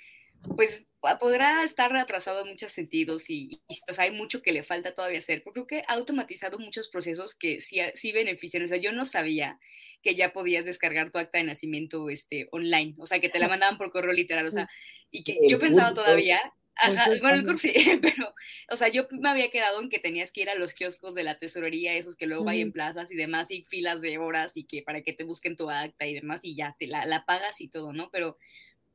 pues, 0.57 0.89
podrá 1.21 1.63
estar 1.63 1.93
retrasado 1.93 2.43
en 2.43 2.49
muchos 2.49 2.73
sentidos 2.73 3.31
y, 3.31 3.63
o 3.89 3.95
sea, 3.95 4.07
hay 4.07 4.11
mucho 4.11 4.43
que 4.43 4.51
le 4.51 4.65
falta 4.65 4.93
todavía 4.93 5.19
hacer, 5.19 5.45
porque 5.45 5.61
creo 5.61 5.67
que 5.69 5.85
ha 5.87 5.95
automatizado 5.95 6.59
muchos 6.59 6.89
procesos 6.89 7.37
que 7.37 7.61
sí, 7.61 7.79
sí 7.95 8.11
benefician. 8.11 8.65
O 8.65 8.67
sea, 8.67 8.79
yo 8.79 8.91
no 8.91 9.05
sabía 9.05 9.61
que 10.03 10.17
ya 10.17 10.33
podías 10.33 10.65
descargar 10.65 11.13
tu 11.13 11.19
acta 11.19 11.39
de 11.39 11.45
nacimiento 11.45 12.11
este, 12.11 12.49
online, 12.51 12.97
o 12.99 13.07
sea, 13.07 13.21
que 13.21 13.29
te 13.29 13.39
la 13.39 13.47
mandaban 13.49 13.79
por 13.79 13.93
correo 13.93 14.13
literal, 14.13 14.49
o 14.49 14.51
sea, 14.51 14.69
y 15.13 15.23
que 15.23 15.39
yo 15.49 15.61
pensaba 15.61 15.95
todavía 15.95 16.41
Ajá, 16.81 17.11
bueno, 17.21 17.39
el 17.39 17.45
curso 17.45 17.69
sí, 17.69 17.73
pero, 18.03 18.35
o 18.71 18.77
sea, 18.77 18.89
yo 18.89 19.07
me 19.11 19.29
había 19.29 19.51
quedado 19.51 19.81
en 19.81 19.89
que 19.89 19.99
tenías 19.99 20.33
que 20.33 20.43
ir 20.43 20.51
a 20.51 20.55
los 20.55 20.75
kioscos 20.75 21.15
de 21.15 21.23
la 21.23 21.39
tesorería, 21.39 21.95
esos 21.95 22.17
que 22.17 22.27
luego 22.27 22.49
hay 22.49 22.61
en 22.61 22.73
plazas 22.73 23.11
y 23.13 23.17
demás, 23.17 23.51
y 23.51 23.65
filas 23.65 24.01
de 24.01 24.19
horas 24.19 24.57
y 24.57 24.65
que 24.65 24.83
para 24.83 25.03
que 25.03 25.13
te 25.13 25.25
busquen 25.25 25.57
tu 25.57 25.71
acta 25.71 26.07
y 26.07 26.15
demás, 26.15 26.41
y 26.43 26.57
ya 26.57 26.77
te 26.79 26.87
la, 26.87 27.07
la 27.07 27.25
pagas 27.25 27.61
y 27.61 27.69
todo, 27.69 27.93
¿no? 27.93 28.11
Pero 28.11 28.39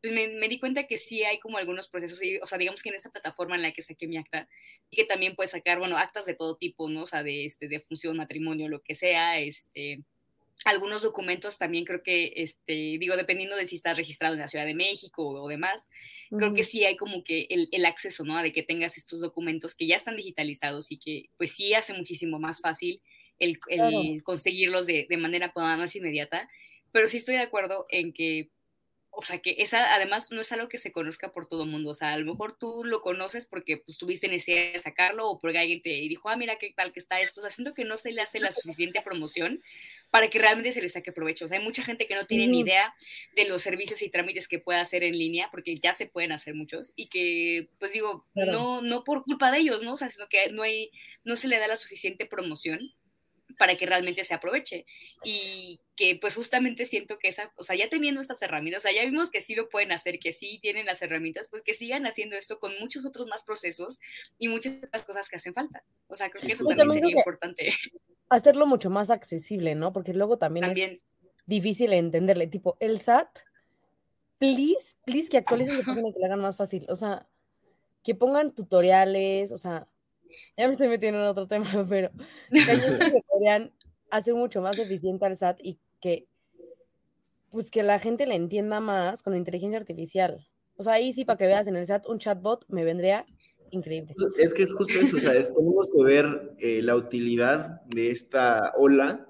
pues, 0.01 0.13
me, 0.13 0.27
me, 0.39 0.47
di 0.47 0.59
cuenta 0.59 0.87
que 0.87 0.97
sí 0.97 1.23
hay 1.23 1.39
como 1.39 1.57
algunos 1.57 1.87
procesos, 1.87 2.21
y, 2.23 2.37
o 2.37 2.47
sea, 2.47 2.57
digamos 2.57 2.81
que 2.81 2.89
en 2.89 2.95
esa 2.95 3.11
plataforma 3.11 3.55
en 3.55 3.61
la 3.61 3.71
que 3.71 3.81
saqué 3.81 4.07
mi 4.07 4.17
acta, 4.17 4.47
y 4.89 4.97
que 4.97 5.05
también 5.05 5.35
puedes 5.35 5.51
sacar, 5.51 5.79
bueno, 5.79 5.97
actas 5.97 6.25
de 6.25 6.35
todo 6.35 6.57
tipo, 6.57 6.89
¿no? 6.89 7.03
O 7.03 7.05
sea, 7.05 7.23
de, 7.23 7.45
este, 7.45 7.67
de 7.67 7.79
función, 7.79 8.17
matrimonio, 8.17 8.67
lo 8.69 8.81
que 8.81 8.95
sea, 8.95 9.39
este 9.39 10.03
algunos 10.63 11.03
documentos 11.03 11.57
también 11.57 11.85
creo 11.85 12.01
que, 12.01 12.33
este, 12.37 12.97
digo, 12.97 13.17
dependiendo 13.17 13.55
de 13.55 13.67
si 13.67 13.75
estás 13.75 13.97
registrado 13.97 14.33
en 14.33 14.39
la 14.39 14.47
Ciudad 14.47 14.65
de 14.65 14.73
México 14.73 15.27
o 15.27 15.47
demás, 15.47 15.87
creo 16.29 16.53
que 16.53 16.63
sí 16.63 16.83
hay 16.85 16.95
como 16.95 17.23
que 17.23 17.47
el, 17.49 17.67
el, 17.71 17.85
acceso, 17.85 18.23
¿no? 18.23 18.37
A 18.37 18.43
de 18.43 18.53
que 18.53 18.63
tengas 18.63 18.97
estos 18.97 19.19
documentos 19.19 19.75
que 19.75 19.85
ya 19.85 19.95
están 19.95 20.15
digitalizados 20.15 20.91
y 20.91 20.97
que 20.97 21.29
pues 21.37 21.51
sí 21.51 21.73
hace 21.73 21.93
muchísimo 21.93 22.39
más 22.39 22.61
fácil 22.61 23.01
el, 23.37 23.59
el 23.67 24.23
conseguirlos 24.23 24.85
de, 24.85 25.05
de 25.09 25.17
manera 25.17 25.51
más 25.55 25.95
inmediata, 25.95 26.49
pero 26.91 27.07
sí 27.07 27.17
estoy 27.17 27.35
de 27.35 27.41
acuerdo 27.41 27.85
en 27.89 28.13
que 28.13 28.49
o 29.17 29.21
sea, 29.21 29.39
que 29.39 29.55
esa 29.59 29.95
además 29.95 30.31
no 30.31 30.41
es 30.41 30.51
algo 30.51 30.67
que 30.67 30.77
se 30.77 30.91
conozca 30.91 31.31
por 31.31 31.47
todo 31.47 31.63
el 31.63 31.69
mundo, 31.69 31.91
o 31.91 31.93
sea, 31.93 32.13
a 32.13 32.17
lo 32.17 32.31
mejor 32.31 32.57
tú 32.57 32.83
lo 32.83 33.01
conoces 33.01 33.45
porque 33.45 33.77
pues, 33.77 33.97
tuviste 33.97 34.27
necesidad 34.27 34.73
de 34.73 34.81
sacarlo 34.81 35.29
o 35.29 35.39
porque 35.39 35.57
alguien 35.57 35.81
te 35.81 35.89
dijo, 35.89 36.29
ah, 36.29 36.37
mira 36.37 36.57
qué 36.57 36.73
tal 36.75 36.91
que 36.91 36.99
está 36.99 37.19
esto, 37.21 37.39
o 37.39 37.43
sea, 37.43 37.49
siento 37.49 37.73
que 37.73 37.85
no 37.85 37.97
se 37.97 38.11
le 38.11 38.21
hace 38.21 38.39
la 38.39 38.51
suficiente 38.51 39.01
promoción 39.01 39.61
para 40.11 40.29
que 40.29 40.39
realmente 40.39 40.71
se 40.71 40.81
le 40.81 40.89
saque 40.89 41.11
provecho, 41.11 41.45
o 41.45 41.47
sea, 41.47 41.57
hay 41.57 41.63
mucha 41.63 41.83
gente 41.83 42.07
que 42.07 42.15
no 42.15 42.25
tiene 42.25 42.47
ni 42.47 42.59
idea 42.61 42.93
de 43.35 43.47
los 43.47 43.61
servicios 43.61 44.01
y 44.01 44.09
trámites 44.09 44.47
que 44.47 44.59
puede 44.59 44.79
hacer 44.79 45.03
en 45.03 45.17
línea, 45.17 45.49
porque 45.51 45.75
ya 45.75 45.93
se 45.93 46.07
pueden 46.07 46.31
hacer 46.31 46.55
muchos, 46.55 46.93
y 46.95 47.07
que, 47.07 47.69
pues 47.79 47.93
digo, 47.93 48.25
no, 48.33 48.81
no 48.81 49.03
por 49.03 49.23
culpa 49.23 49.51
de 49.51 49.59
ellos, 49.59 49.83
¿no? 49.83 49.93
O 49.93 49.97
sea, 49.97 50.09
sino 50.09 50.27
que 50.27 50.51
no 50.51 50.63
hay, 50.63 50.91
no 51.23 51.35
se 51.35 51.47
le 51.47 51.59
da 51.59 51.67
la 51.67 51.77
suficiente 51.77 52.25
promoción 52.25 52.93
para 53.57 53.75
que 53.75 53.85
realmente 53.85 54.23
se 54.23 54.33
aproveche. 54.33 54.85
Y 55.23 55.79
que 55.95 56.17
pues 56.19 56.35
justamente 56.35 56.85
siento 56.85 57.17
que 57.19 57.29
esa, 57.29 57.51
o 57.55 57.63
sea, 57.63 57.75
ya 57.75 57.89
teniendo 57.89 58.21
estas 58.21 58.41
herramientas, 58.41 58.83
o 58.83 58.87
sea, 58.87 58.93
ya 58.93 59.05
vimos 59.05 59.31
que 59.31 59.41
sí 59.41 59.55
lo 59.55 59.69
pueden 59.69 59.91
hacer, 59.91 60.19
que 60.19 60.31
sí 60.31 60.59
tienen 60.61 60.85
las 60.85 61.01
herramientas, 61.01 61.47
pues 61.49 61.61
que 61.61 61.73
sigan 61.73 62.05
haciendo 62.05 62.35
esto 62.35 62.59
con 62.59 62.73
muchos 62.79 63.05
otros 63.05 63.27
más 63.27 63.43
procesos 63.43 63.99
y 64.37 64.47
muchas 64.47 64.77
otras 64.83 65.03
cosas 65.03 65.29
que 65.29 65.37
hacen 65.37 65.53
falta. 65.53 65.83
O 66.07 66.15
sea, 66.15 66.29
creo 66.29 66.45
que 66.45 66.53
eso 66.53 66.65
también, 66.65 66.91
sería 66.91 67.17
importante. 67.17 67.73
Hacerlo 68.29 68.65
mucho 68.65 68.89
más 68.89 69.09
accesible, 69.09 69.75
¿no? 69.75 69.93
Porque 69.93 70.13
luego 70.13 70.37
también, 70.37 70.65
es 70.65 70.99
difícil 71.45 71.93
entenderle, 71.93 72.47
tipo, 72.47 72.77
el 72.79 72.99
SAT 72.99 73.39
please, 74.37 74.95
please, 75.05 75.29
que 75.29 75.37
actualicen 75.37 75.77
su 75.77 75.85
página 75.85 76.11
que 76.11 76.19
la 76.19 76.27
hagan 76.27 76.41
más 76.41 76.55
fácil. 76.55 76.85
O 76.89 76.95
sea, 76.95 77.27
que 78.03 78.15
pongan 78.15 78.53
tutoriales, 78.53 79.51
o 79.51 79.57
sea, 79.57 79.87
ya 80.57 80.67
me 80.67 80.71
estoy 80.71 80.87
metiendo 80.87 81.19
en 81.19 81.27
otro 81.27 81.47
tema, 81.47 81.85
pero 81.89 82.11
que 82.51 83.21
podrían 83.27 83.71
hacer 84.09 84.33
mucho 84.33 84.61
más 84.61 84.77
eficiente 84.77 85.25
al 85.25 85.37
SAT 85.37 85.59
y 85.61 85.79
que, 85.99 86.27
pues, 87.51 87.71
que 87.71 87.83
la 87.83 87.99
gente 87.99 88.25
le 88.25 88.35
entienda 88.35 88.79
más 88.79 89.23
con 89.23 89.33
la 89.33 89.39
inteligencia 89.39 89.79
artificial. 89.79 90.47
O 90.77 90.83
sea, 90.83 90.93
ahí 90.93 91.13
sí, 91.13 91.25
para 91.25 91.37
que 91.37 91.47
veas 91.47 91.67
en 91.67 91.75
el 91.75 91.85
SAT 91.85 92.07
un 92.07 92.19
chatbot, 92.19 92.65
me 92.67 92.83
vendría 92.83 93.25
increíble. 93.71 94.13
Es 94.37 94.53
que 94.53 94.63
es 94.63 94.73
justo 94.73 94.93
eso, 94.99 95.17
o 95.17 95.19
sea, 95.19 95.31
tenemos 95.31 95.91
que 95.91 96.03
ver 96.03 96.55
eh, 96.59 96.81
la 96.81 96.95
utilidad 96.95 97.81
de 97.85 98.11
esta 98.11 98.71
ola 98.75 99.27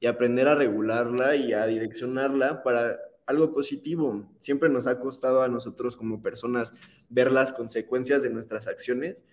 y 0.00 0.06
aprender 0.06 0.48
a 0.48 0.54
regularla 0.54 1.36
y 1.36 1.52
a 1.52 1.66
direccionarla 1.66 2.62
para 2.62 2.98
algo 3.26 3.52
positivo. 3.52 4.28
Siempre 4.38 4.68
nos 4.68 4.86
ha 4.86 5.00
costado 5.00 5.42
a 5.42 5.48
nosotros 5.48 5.96
como 5.96 6.22
personas 6.22 6.72
ver 7.08 7.32
las 7.32 7.52
consecuencias 7.52 8.22
de 8.22 8.30
nuestras 8.30 8.66
acciones, 8.66 9.24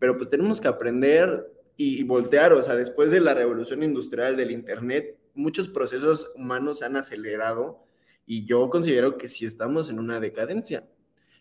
pero 0.00 0.16
pues 0.16 0.28
tenemos 0.28 0.60
que 0.60 0.66
aprender 0.66 1.48
y, 1.76 2.02
voltear, 2.02 2.52
o 2.52 2.60
sea, 2.60 2.74
después 2.74 3.12
de 3.12 3.20
la 3.20 3.32
revolución 3.32 3.84
industrial 3.84 4.36
del 4.36 4.50
Internet, 4.50 5.16
muchos 5.34 5.68
procesos 5.68 6.28
humanos 6.34 6.80
se 6.80 6.86
han 6.86 6.96
acelerado 6.96 7.86
y 8.26 8.44
yo 8.44 8.68
considero 8.68 9.16
que 9.16 9.28
sí 9.28 9.46
estamos 9.46 9.88
en 9.88 10.00
una 10.00 10.18
decadencia. 10.18 10.84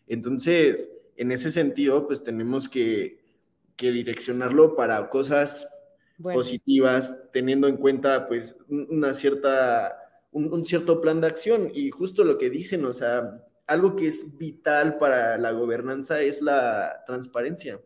Entonces, 0.08 0.92
en 1.18 1.32
ese 1.32 1.50
sentido, 1.50 2.06
pues 2.06 2.24
tenemos 2.24 2.70
que, 2.70 3.20
que 3.76 3.92
direccionarlo 3.92 4.76
para 4.76 5.10
cosas 5.10 5.68
positivas, 6.22 7.18
teniendo 7.34 7.68
en 7.68 7.78
cuenta 7.78 8.28
pues 8.28 8.56
una 8.70 9.14
cierta 9.14 10.00
un, 10.32 10.66
cierto 10.66 11.02
plan 11.02 11.22
de 11.22 11.28
acción 11.28 11.72
y 11.74 11.90
justo 11.92 12.24
lo 12.24 12.38
que 12.38 12.50
dicen, 12.50 12.86
o 12.86 12.94
sea, 12.94 13.44
algo 13.68 13.96
que 13.96 14.08
es 14.08 14.38
vital 14.38 14.98
para 14.98 15.38
la 15.38 15.52
gobernanza 15.52 16.22
es 16.22 16.42
la 16.42 17.04
transparencia. 17.06 17.80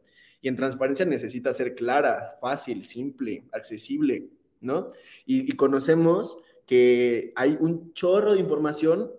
Y 0.44 0.48
en 0.48 0.56
transparencia 0.56 1.08
necesita 1.08 1.52
ser 1.54 1.74
clara, 1.74 2.38
fácil, 2.40 2.84
simple, 2.84 3.48
accesible, 3.52 4.30
¿no? 4.62 4.90
Y, 5.26 5.52
conocemos 5.56 6.38
que 6.68 7.34
hay 7.36 7.58
un 7.60 7.94
chorro 7.94 8.34
de 8.34 8.42
información, 8.42 9.12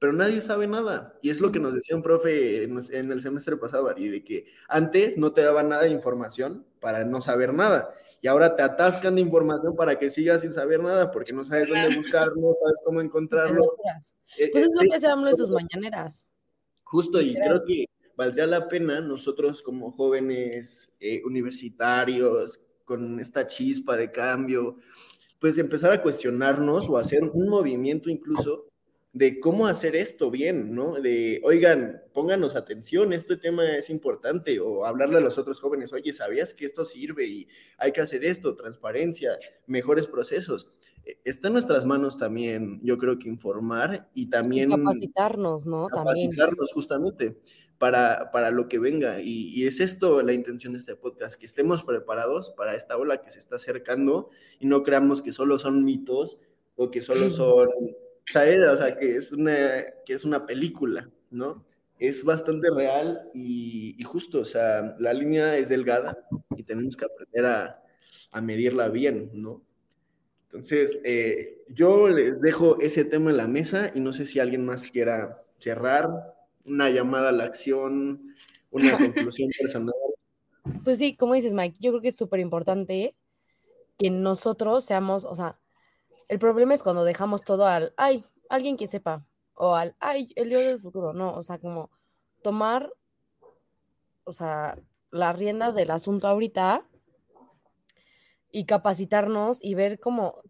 pero 0.00 0.12
nadie 0.12 0.40
sabe 0.40 0.66
nada. 0.66 1.16
Y 1.22 1.30
es 1.30 1.40
lo 1.40 1.52
que 1.52 1.60
nos 1.60 1.76
decía 1.76 1.94
un 1.94 2.02
profe 2.02 2.64
en, 2.64 2.80
en 2.90 3.12
el 3.12 3.20
semestre 3.20 3.56
pasado, 3.56 3.88
Ari, 3.88 4.08
de 4.08 4.24
que 4.24 4.46
antes 4.68 5.16
no 5.16 5.32
te 5.32 5.42
daba 5.42 5.62
nada 5.62 5.82
de 5.82 5.90
información 5.90 6.66
para 6.80 7.04
no 7.04 7.20
saber 7.20 7.54
nada 7.54 7.94
y 8.22 8.28
ahora 8.28 8.54
te 8.54 8.62
atascan 8.62 9.14
de 9.14 9.22
información 9.22 9.74
para 9.74 9.98
que 9.98 10.10
sigas 10.10 10.42
sin 10.42 10.52
saber 10.52 10.82
nada, 10.82 11.10
porque 11.10 11.32
no 11.32 11.42
sabes 11.44 11.68
dónde 11.68 11.96
buscarlo, 11.96 12.34
no 12.36 12.52
sabes 12.54 12.80
cómo 12.84 13.00
encontrarlo. 13.00 13.62
Eh, 14.38 14.50
pues 14.52 14.64
es 14.64 14.70
lo 14.74 14.82
eh, 14.82 14.88
que 14.88 14.96
hacemos 14.96 15.30
en 15.30 15.36
sus 15.36 15.50
mañaneras. 15.52 16.26
Justo, 16.84 17.20
y 17.20 17.34
creo 17.34 17.62
que 17.64 17.86
valdría 18.20 18.46
la 18.46 18.68
pena 18.68 19.00
nosotros 19.00 19.62
como 19.62 19.92
jóvenes 19.92 20.92
eh, 21.00 21.22
universitarios, 21.24 22.60
con 22.84 23.18
esta 23.18 23.46
chispa 23.46 23.96
de 23.96 24.12
cambio, 24.12 24.76
pues 25.38 25.56
empezar 25.56 25.90
a 25.90 26.02
cuestionarnos 26.02 26.86
o 26.90 26.98
hacer 26.98 27.24
un 27.24 27.48
movimiento 27.48 28.10
incluso 28.10 28.66
de 29.14 29.40
cómo 29.40 29.66
hacer 29.66 29.96
esto 29.96 30.30
bien, 30.30 30.74
¿no? 30.74 31.00
De, 31.00 31.40
oigan, 31.44 32.02
pónganos 32.12 32.56
atención, 32.56 33.14
este 33.14 33.38
tema 33.38 33.64
es 33.74 33.88
importante, 33.88 34.60
o 34.60 34.84
hablarle 34.84 35.16
a 35.16 35.20
los 35.20 35.38
otros 35.38 35.58
jóvenes, 35.58 35.94
oye, 35.94 36.12
¿sabías 36.12 36.52
que 36.52 36.66
esto 36.66 36.84
sirve 36.84 37.26
y 37.26 37.48
hay 37.78 37.90
que 37.92 38.02
hacer 38.02 38.22
esto? 38.22 38.54
Transparencia, 38.54 39.38
mejores 39.66 40.06
procesos. 40.06 40.68
E, 41.06 41.18
está 41.24 41.48
en 41.48 41.54
nuestras 41.54 41.86
manos 41.86 42.18
también, 42.18 42.80
yo 42.82 42.98
creo 42.98 43.18
que 43.18 43.30
informar 43.30 44.10
y 44.12 44.28
también... 44.28 44.68
capacitarnos, 44.68 45.64
¿no? 45.64 45.88
Capacitarnos 45.88 46.70
justamente 46.72 47.40
para, 47.80 48.30
para 48.30 48.50
lo 48.50 48.68
que 48.68 48.78
venga. 48.78 49.22
Y, 49.22 49.48
y 49.54 49.66
es 49.66 49.80
esto 49.80 50.20
la 50.20 50.34
intención 50.34 50.74
de 50.74 50.78
este 50.78 50.96
podcast, 50.96 51.40
que 51.40 51.46
estemos 51.46 51.82
preparados 51.82 52.50
para 52.50 52.74
esta 52.76 52.98
ola 52.98 53.22
que 53.22 53.30
se 53.30 53.38
está 53.38 53.56
acercando 53.56 54.28
y 54.58 54.66
no 54.66 54.82
creamos 54.82 55.22
que 55.22 55.32
solo 55.32 55.58
son 55.58 55.82
mitos 55.82 56.38
o 56.76 56.90
que 56.90 57.00
solo 57.00 57.30
son 57.30 57.68
o 58.70 58.76
sea, 58.76 58.98
que 58.98 59.16
es 59.16 59.32
una, 59.32 59.86
que 60.04 60.12
es 60.12 60.26
una 60.26 60.44
película, 60.44 61.10
¿no? 61.30 61.64
Es 61.98 62.22
bastante 62.22 62.68
real 62.70 63.30
y, 63.32 63.96
justo, 64.04 64.40
o 64.40 64.44
sea, 64.44 64.94
la 64.98 65.14
línea 65.14 65.56
es 65.56 65.70
delgada 65.70 66.18
y 66.54 66.62
tenemos 66.62 66.98
que 66.98 67.06
aprender 67.06 67.46
a, 67.46 67.82
a 68.30 68.40
medirla 68.42 68.88
bien, 68.88 69.30
¿no? 69.32 69.62
Entonces, 70.44 71.00
eh, 71.02 71.62
yo 71.68 72.08
les 72.08 72.42
dejo 72.42 72.78
ese 72.78 73.04
tema 73.04 73.30
en 73.30 73.38
la 73.38 73.48
mesa 73.48 73.90
y 73.94 74.00
no 74.00 74.12
sé 74.12 74.26
si 74.26 74.38
alguien 74.38 74.66
más 74.66 74.86
quiera 74.86 75.42
cerrar 75.58 76.08
una 76.64 76.90
llamada 76.90 77.30
a 77.30 77.32
la 77.32 77.44
acción, 77.44 78.34
una 78.70 78.96
conclusión 78.96 79.50
personal. 79.58 79.94
Pues 80.84 80.98
sí, 80.98 81.16
como 81.16 81.34
dices, 81.34 81.52
Mike, 81.52 81.76
yo 81.80 81.90
creo 81.90 82.02
que 82.02 82.08
es 82.08 82.16
súper 82.16 82.40
importante 82.40 83.14
que 83.98 84.10
nosotros 84.10 84.84
seamos, 84.84 85.24
o 85.24 85.36
sea, 85.36 85.58
el 86.28 86.38
problema 86.38 86.74
es 86.74 86.82
cuando 86.82 87.04
dejamos 87.04 87.44
todo 87.44 87.66
al, 87.66 87.92
ay, 87.96 88.24
alguien 88.48 88.76
que 88.76 88.86
sepa, 88.86 89.26
o 89.54 89.74
al, 89.74 89.96
ay, 90.00 90.32
el 90.36 90.48
dios 90.48 90.62
del 90.62 90.78
futuro, 90.78 91.12
no, 91.12 91.34
o 91.34 91.42
sea, 91.42 91.58
como 91.58 91.90
tomar, 92.42 92.92
o 94.24 94.32
sea, 94.32 94.78
las 95.10 95.36
riendas 95.36 95.74
del 95.74 95.90
asunto 95.90 96.28
ahorita 96.28 96.86
y 98.52 98.64
capacitarnos 98.64 99.58
y 99.60 99.74
ver 99.74 100.00
cómo, 100.00 100.42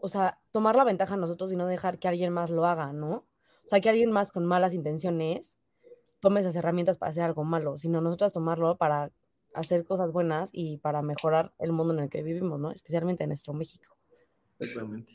o 0.00 0.08
sea, 0.08 0.40
tomar 0.50 0.76
la 0.76 0.84
ventaja 0.84 1.16
nosotros 1.16 1.52
y 1.52 1.56
no 1.56 1.66
dejar 1.66 1.98
que 1.98 2.08
alguien 2.08 2.32
más 2.32 2.50
lo 2.50 2.64
haga, 2.64 2.92
¿no? 2.92 3.26
O 3.66 3.68
sea, 3.68 3.80
que 3.80 3.88
alguien 3.88 4.12
más 4.12 4.30
con 4.30 4.44
malas 4.44 4.74
intenciones 4.74 5.56
tome 6.20 6.40
esas 6.40 6.56
herramientas 6.56 6.98
para 6.98 7.10
hacer 7.10 7.24
algo 7.24 7.44
malo, 7.44 7.76
sino 7.76 8.00
nosotros 8.00 8.32
tomarlo 8.32 8.76
para 8.76 9.10
hacer 9.54 9.84
cosas 9.84 10.12
buenas 10.12 10.50
y 10.52 10.78
para 10.78 11.02
mejorar 11.02 11.54
el 11.58 11.72
mundo 11.72 11.94
en 11.94 12.00
el 12.00 12.10
que 12.10 12.22
vivimos, 12.22 12.58
¿no? 12.58 12.70
Especialmente 12.72 13.24
en 13.24 13.30
nuestro 13.30 13.54
México. 13.54 13.96
Exactamente. 14.58 15.12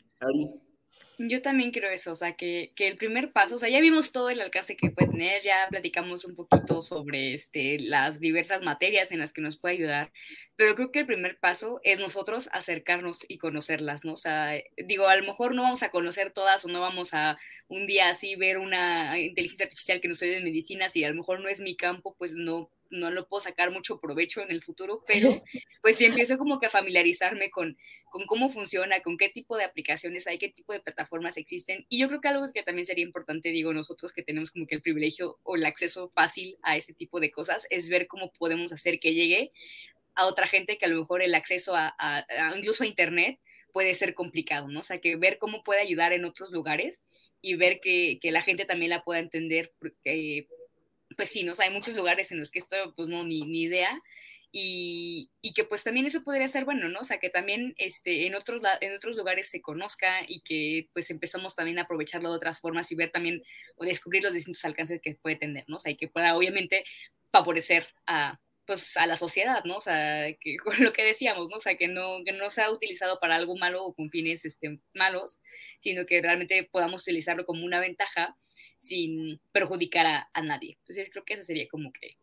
Yo 1.18 1.42
también 1.42 1.70
creo 1.70 1.90
eso, 1.90 2.12
o 2.12 2.16
sea, 2.16 2.34
que, 2.34 2.72
que, 2.74 2.88
el 2.88 2.96
primer 2.96 3.30
paso, 3.32 3.56
o 3.56 3.58
sea, 3.58 3.68
ya 3.68 3.80
vimos 3.80 4.10
todo 4.10 4.30
el 4.30 4.40
alcance 4.40 4.74
que 4.76 4.90
puede 4.90 5.10
tener, 5.10 5.42
ya 5.42 5.66
platicamos 5.68 6.24
un 6.24 6.34
poquito 6.34 6.80
sobre 6.80 7.34
este, 7.34 7.78
las 7.78 8.20
diversas 8.20 8.62
materias 8.62 9.12
en 9.12 9.18
las 9.18 9.32
que 9.34 9.42
nos 9.42 9.58
puede 9.58 9.74
ayudar, 9.74 10.12
pero 10.56 10.74
creo 10.74 10.90
que 10.90 11.00
el 11.00 11.06
primer 11.06 11.38
paso 11.38 11.78
es 11.84 11.98
nosotros 11.98 12.48
acercarnos 12.52 13.26
y 13.28 13.36
conocerlas, 13.36 14.04
¿no? 14.04 14.14
O 14.14 14.16
sea, 14.16 14.52
digo, 14.78 15.08
a 15.08 15.16
lo 15.16 15.26
mejor 15.26 15.54
no 15.54 15.62
vamos 15.62 15.82
a 15.82 15.90
conocer 15.90 16.32
todas 16.32 16.64
o 16.64 16.68
no 16.68 16.80
vamos 16.80 17.12
a 17.12 17.38
un 17.68 17.86
día 17.86 18.08
así 18.08 18.34
ver 18.36 18.56
una 18.56 19.18
inteligencia 19.18 19.64
artificial 19.64 20.00
que 20.00 20.08
nos 20.08 20.22
ayude 20.22 20.38
en 20.38 20.44
medicina, 20.44 20.88
si 20.88 21.04
a 21.04 21.10
lo 21.10 21.16
mejor 21.16 21.40
no 21.40 21.48
es 21.48 21.60
mi 21.60 21.76
campo, 21.76 22.14
pues 22.18 22.32
no 22.32 22.70
no 22.90 23.10
lo 23.10 23.26
puedo 23.28 23.40
sacar 23.40 23.70
mucho 23.70 24.00
provecho 24.00 24.40
en 24.42 24.50
el 24.50 24.62
futuro, 24.62 25.02
pero 25.06 25.42
pues 25.82 25.96
sí 25.96 26.04
empiezo 26.04 26.38
como 26.38 26.58
que 26.58 26.66
a 26.66 26.70
familiarizarme 26.70 27.50
con, 27.50 27.78
con 28.10 28.26
cómo 28.26 28.50
funciona, 28.50 29.00
con 29.00 29.16
qué 29.16 29.28
tipo 29.28 29.56
de 29.56 29.64
aplicaciones 29.64 30.26
hay, 30.26 30.38
qué 30.38 30.50
tipo 30.50 30.72
de 30.72 30.80
plataformas 30.80 31.36
existen. 31.36 31.86
Y 31.88 31.98
yo 31.98 32.08
creo 32.08 32.20
que 32.20 32.28
algo 32.28 32.46
que 32.52 32.62
también 32.62 32.86
sería 32.86 33.04
importante, 33.04 33.50
digo, 33.50 33.72
nosotros 33.72 34.12
que 34.12 34.22
tenemos 34.22 34.50
como 34.50 34.66
que 34.66 34.74
el 34.74 34.82
privilegio 34.82 35.38
o 35.42 35.56
el 35.56 35.64
acceso 35.64 36.08
fácil 36.08 36.58
a 36.62 36.76
este 36.76 36.92
tipo 36.92 37.20
de 37.20 37.30
cosas, 37.30 37.66
es 37.70 37.88
ver 37.88 38.06
cómo 38.06 38.32
podemos 38.32 38.72
hacer 38.72 38.98
que 38.98 39.14
llegue 39.14 39.52
a 40.14 40.26
otra 40.26 40.46
gente 40.46 40.76
que 40.76 40.84
a 40.84 40.88
lo 40.88 41.00
mejor 41.00 41.22
el 41.22 41.34
acceso 41.34 41.74
a, 41.74 41.94
incluso 42.56 42.84
a 42.84 42.86
Internet 42.86 43.38
puede 43.72 43.94
ser 43.94 44.14
complicado, 44.14 44.68
¿no? 44.68 44.80
O 44.80 44.82
sea, 44.82 45.00
que 45.00 45.16
ver 45.16 45.38
cómo 45.38 45.62
puede 45.62 45.80
ayudar 45.80 46.12
en 46.12 46.24
otros 46.24 46.50
lugares 46.50 47.02
y 47.40 47.54
ver 47.54 47.80
que, 47.80 48.18
que 48.20 48.32
la 48.32 48.42
gente 48.42 48.64
también 48.64 48.90
la 48.90 49.04
pueda 49.04 49.20
entender, 49.20 49.72
porque 49.78 50.48
pues 51.20 51.32
sí, 51.32 51.44
¿no? 51.44 51.52
hay 51.58 51.68
muchos 51.68 51.94
lugares 51.94 52.32
en 52.32 52.38
los 52.38 52.50
que 52.50 52.60
esto, 52.60 52.94
pues 52.96 53.10
no, 53.10 53.24
ni, 53.24 53.42
ni 53.42 53.64
idea. 53.64 54.02
Y, 54.52 55.30
y, 55.42 55.52
que 55.52 55.64
pues 55.64 55.84
también 55.84 56.06
eso 56.06 56.24
podría 56.24 56.48
ser 56.48 56.64
bueno, 56.64 56.88
¿no? 56.88 57.00
O 57.00 57.04
sea, 57.04 57.18
que 57.18 57.28
también 57.28 57.74
este, 57.76 58.26
en, 58.26 58.34
otros, 58.34 58.62
en 58.80 58.94
otros 58.94 59.18
lugares 59.18 59.50
se 59.50 59.60
conozca 59.60 60.22
y 60.26 60.40
que 60.40 60.88
pues 60.94 61.10
empezamos 61.10 61.54
también 61.54 61.78
a 61.78 61.82
aprovecharlo 61.82 62.30
de 62.30 62.36
otras 62.36 62.58
formas 62.58 62.90
y 62.90 62.94
ver 62.94 63.10
también 63.10 63.42
o 63.76 63.84
descubrir 63.84 64.22
los 64.22 64.32
distintos 64.32 64.64
alcances 64.64 64.98
que 65.02 65.14
puede 65.16 65.36
tener, 65.36 65.64
¿no? 65.68 65.76
O 65.76 65.78
sea, 65.78 65.92
y 65.92 65.96
que 65.96 66.08
pueda 66.08 66.34
obviamente 66.34 66.84
favorecer 67.30 67.86
a, 68.06 68.40
pues, 68.64 68.96
a 68.96 69.06
la 69.06 69.16
sociedad, 69.16 69.62
¿no? 69.64 69.76
O 69.76 69.82
sea, 69.82 70.34
que, 70.40 70.56
con 70.64 70.82
lo 70.82 70.94
que 70.94 71.04
decíamos, 71.04 71.50
¿no? 71.50 71.56
O 71.56 71.60
sea, 71.60 71.76
que 71.76 71.88
no, 71.88 72.24
que 72.24 72.32
no 72.32 72.48
sea 72.48 72.70
utilizado 72.70 73.20
para 73.20 73.36
algo 73.36 73.58
malo 73.58 73.84
o 73.84 73.94
con 73.94 74.08
fines 74.08 74.46
este, 74.46 74.80
malos, 74.94 75.38
sino 75.80 76.06
que 76.06 76.22
realmente 76.22 76.66
podamos 76.72 77.02
utilizarlo 77.02 77.44
como 77.44 77.62
una 77.66 77.78
ventaja 77.78 78.38
sin 78.80 79.40
perjudicar 79.52 80.28
a, 80.32 80.42
nadie. 80.42 80.76
Entonces 80.80 81.10
creo 81.10 81.24
que 81.24 81.34
esa 81.34 81.42
sería 81.42 81.68
como 81.68 81.92
que 81.92 82.16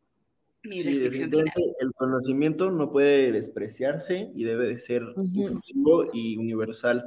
mi 0.63 0.83
reflexión 0.83 1.29
final. 1.29 1.53
El 1.79 1.91
conocimiento 1.93 2.71
no 2.71 2.91
puede 2.91 3.31
despreciarse 3.31 4.31
y 4.35 4.43
debe 4.43 4.67
de 4.67 4.77
ser 4.77 5.03
inclusivo 5.15 6.09
y 6.13 6.37
universal. 6.37 7.05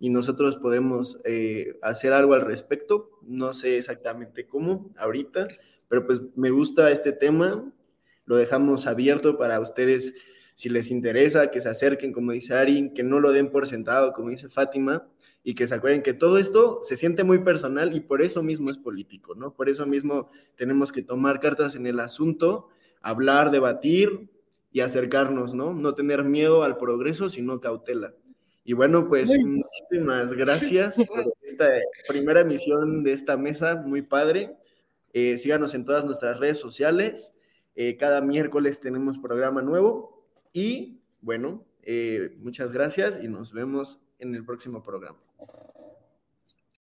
Y 0.00 0.10
nosotros 0.10 0.56
podemos 0.58 1.20
eh, 1.24 1.78
hacer 1.82 2.12
algo 2.12 2.34
al 2.34 2.42
respecto. 2.42 3.10
No 3.22 3.52
sé 3.52 3.78
exactamente 3.78 4.46
cómo 4.46 4.92
ahorita, 4.98 5.48
pero 5.88 6.06
pues 6.06 6.20
me 6.36 6.50
gusta 6.50 6.90
este 6.90 7.12
tema. 7.12 7.72
Lo 8.26 8.36
dejamos 8.36 8.86
abierto 8.86 9.38
para 9.38 9.58
ustedes 9.60 10.14
si 10.58 10.68
les 10.68 10.90
interesa, 10.90 11.52
que 11.52 11.60
se 11.60 11.68
acerquen, 11.68 12.12
como 12.12 12.32
dice 12.32 12.52
Ari, 12.52 12.92
que 12.92 13.04
no 13.04 13.20
lo 13.20 13.30
den 13.30 13.52
por 13.52 13.68
sentado, 13.68 14.12
como 14.12 14.30
dice 14.30 14.48
Fátima, 14.48 15.06
y 15.44 15.54
que 15.54 15.66
se 15.66 15.74
acuerden 15.74 16.02
que 16.02 16.14
todo 16.14 16.38
esto 16.38 16.80
se 16.82 16.96
siente 16.96 17.24
muy 17.24 17.38
personal 17.38 17.94
y 17.96 18.00
por 18.00 18.22
eso 18.22 18.42
mismo 18.42 18.70
es 18.70 18.78
político, 18.78 19.34
¿no? 19.34 19.54
Por 19.54 19.68
eso 19.68 19.86
mismo 19.86 20.28
tenemos 20.56 20.92
que 20.92 21.02
tomar 21.02 21.40
cartas 21.40 21.74
en 21.74 21.86
el 21.86 22.00
asunto, 22.00 22.68
hablar, 23.00 23.50
debatir 23.50 24.28
y 24.72 24.80
acercarnos, 24.80 25.54
¿no? 25.54 25.72
No 25.72 25.94
tener 25.94 26.24
miedo 26.24 26.64
al 26.64 26.76
progreso, 26.76 27.28
sino 27.28 27.60
cautela. 27.60 28.14
Y 28.64 28.74
bueno, 28.74 29.08
pues 29.08 29.30
muchísimas 29.30 30.34
gracias 30.34 30.96
por 31.08 31.32
esta 31.40 31.68
primera 32.06 32.40
emisión 32.40 33.02
de 33.02 33.12
esta 33.12 33.38
mesa, 33.38 33.76
muy 33.76 34.02
padre. 34.02 34.54
Eh, 35.14 35.38
síganos 35.38 35.72
en 35.72 35.86
todas 35.86 36.04
nuestras 36.04 36.38
redes 36.38 36.58
sociales. 36.58 37.32
Eh, 37.74 37.96
cada 37.96 38.20
miércoles 38.20 38.80
tenemos 38.80 39.18
programa 39.18 39.62
nuevo. 39.62 40.26
Y 40.52 41.00
bueno, 41.22 41.64
eh, 41.82 42.36
muchas 42.40 42.72
gracias 42.72 43.18
y 43.22 43.28
nos 43.28 43.52
vemos 43.54 44.02
en 44.18 44.34
el 44.34 44.44
próximo 44.44 44.82
programa. 44.82 45.18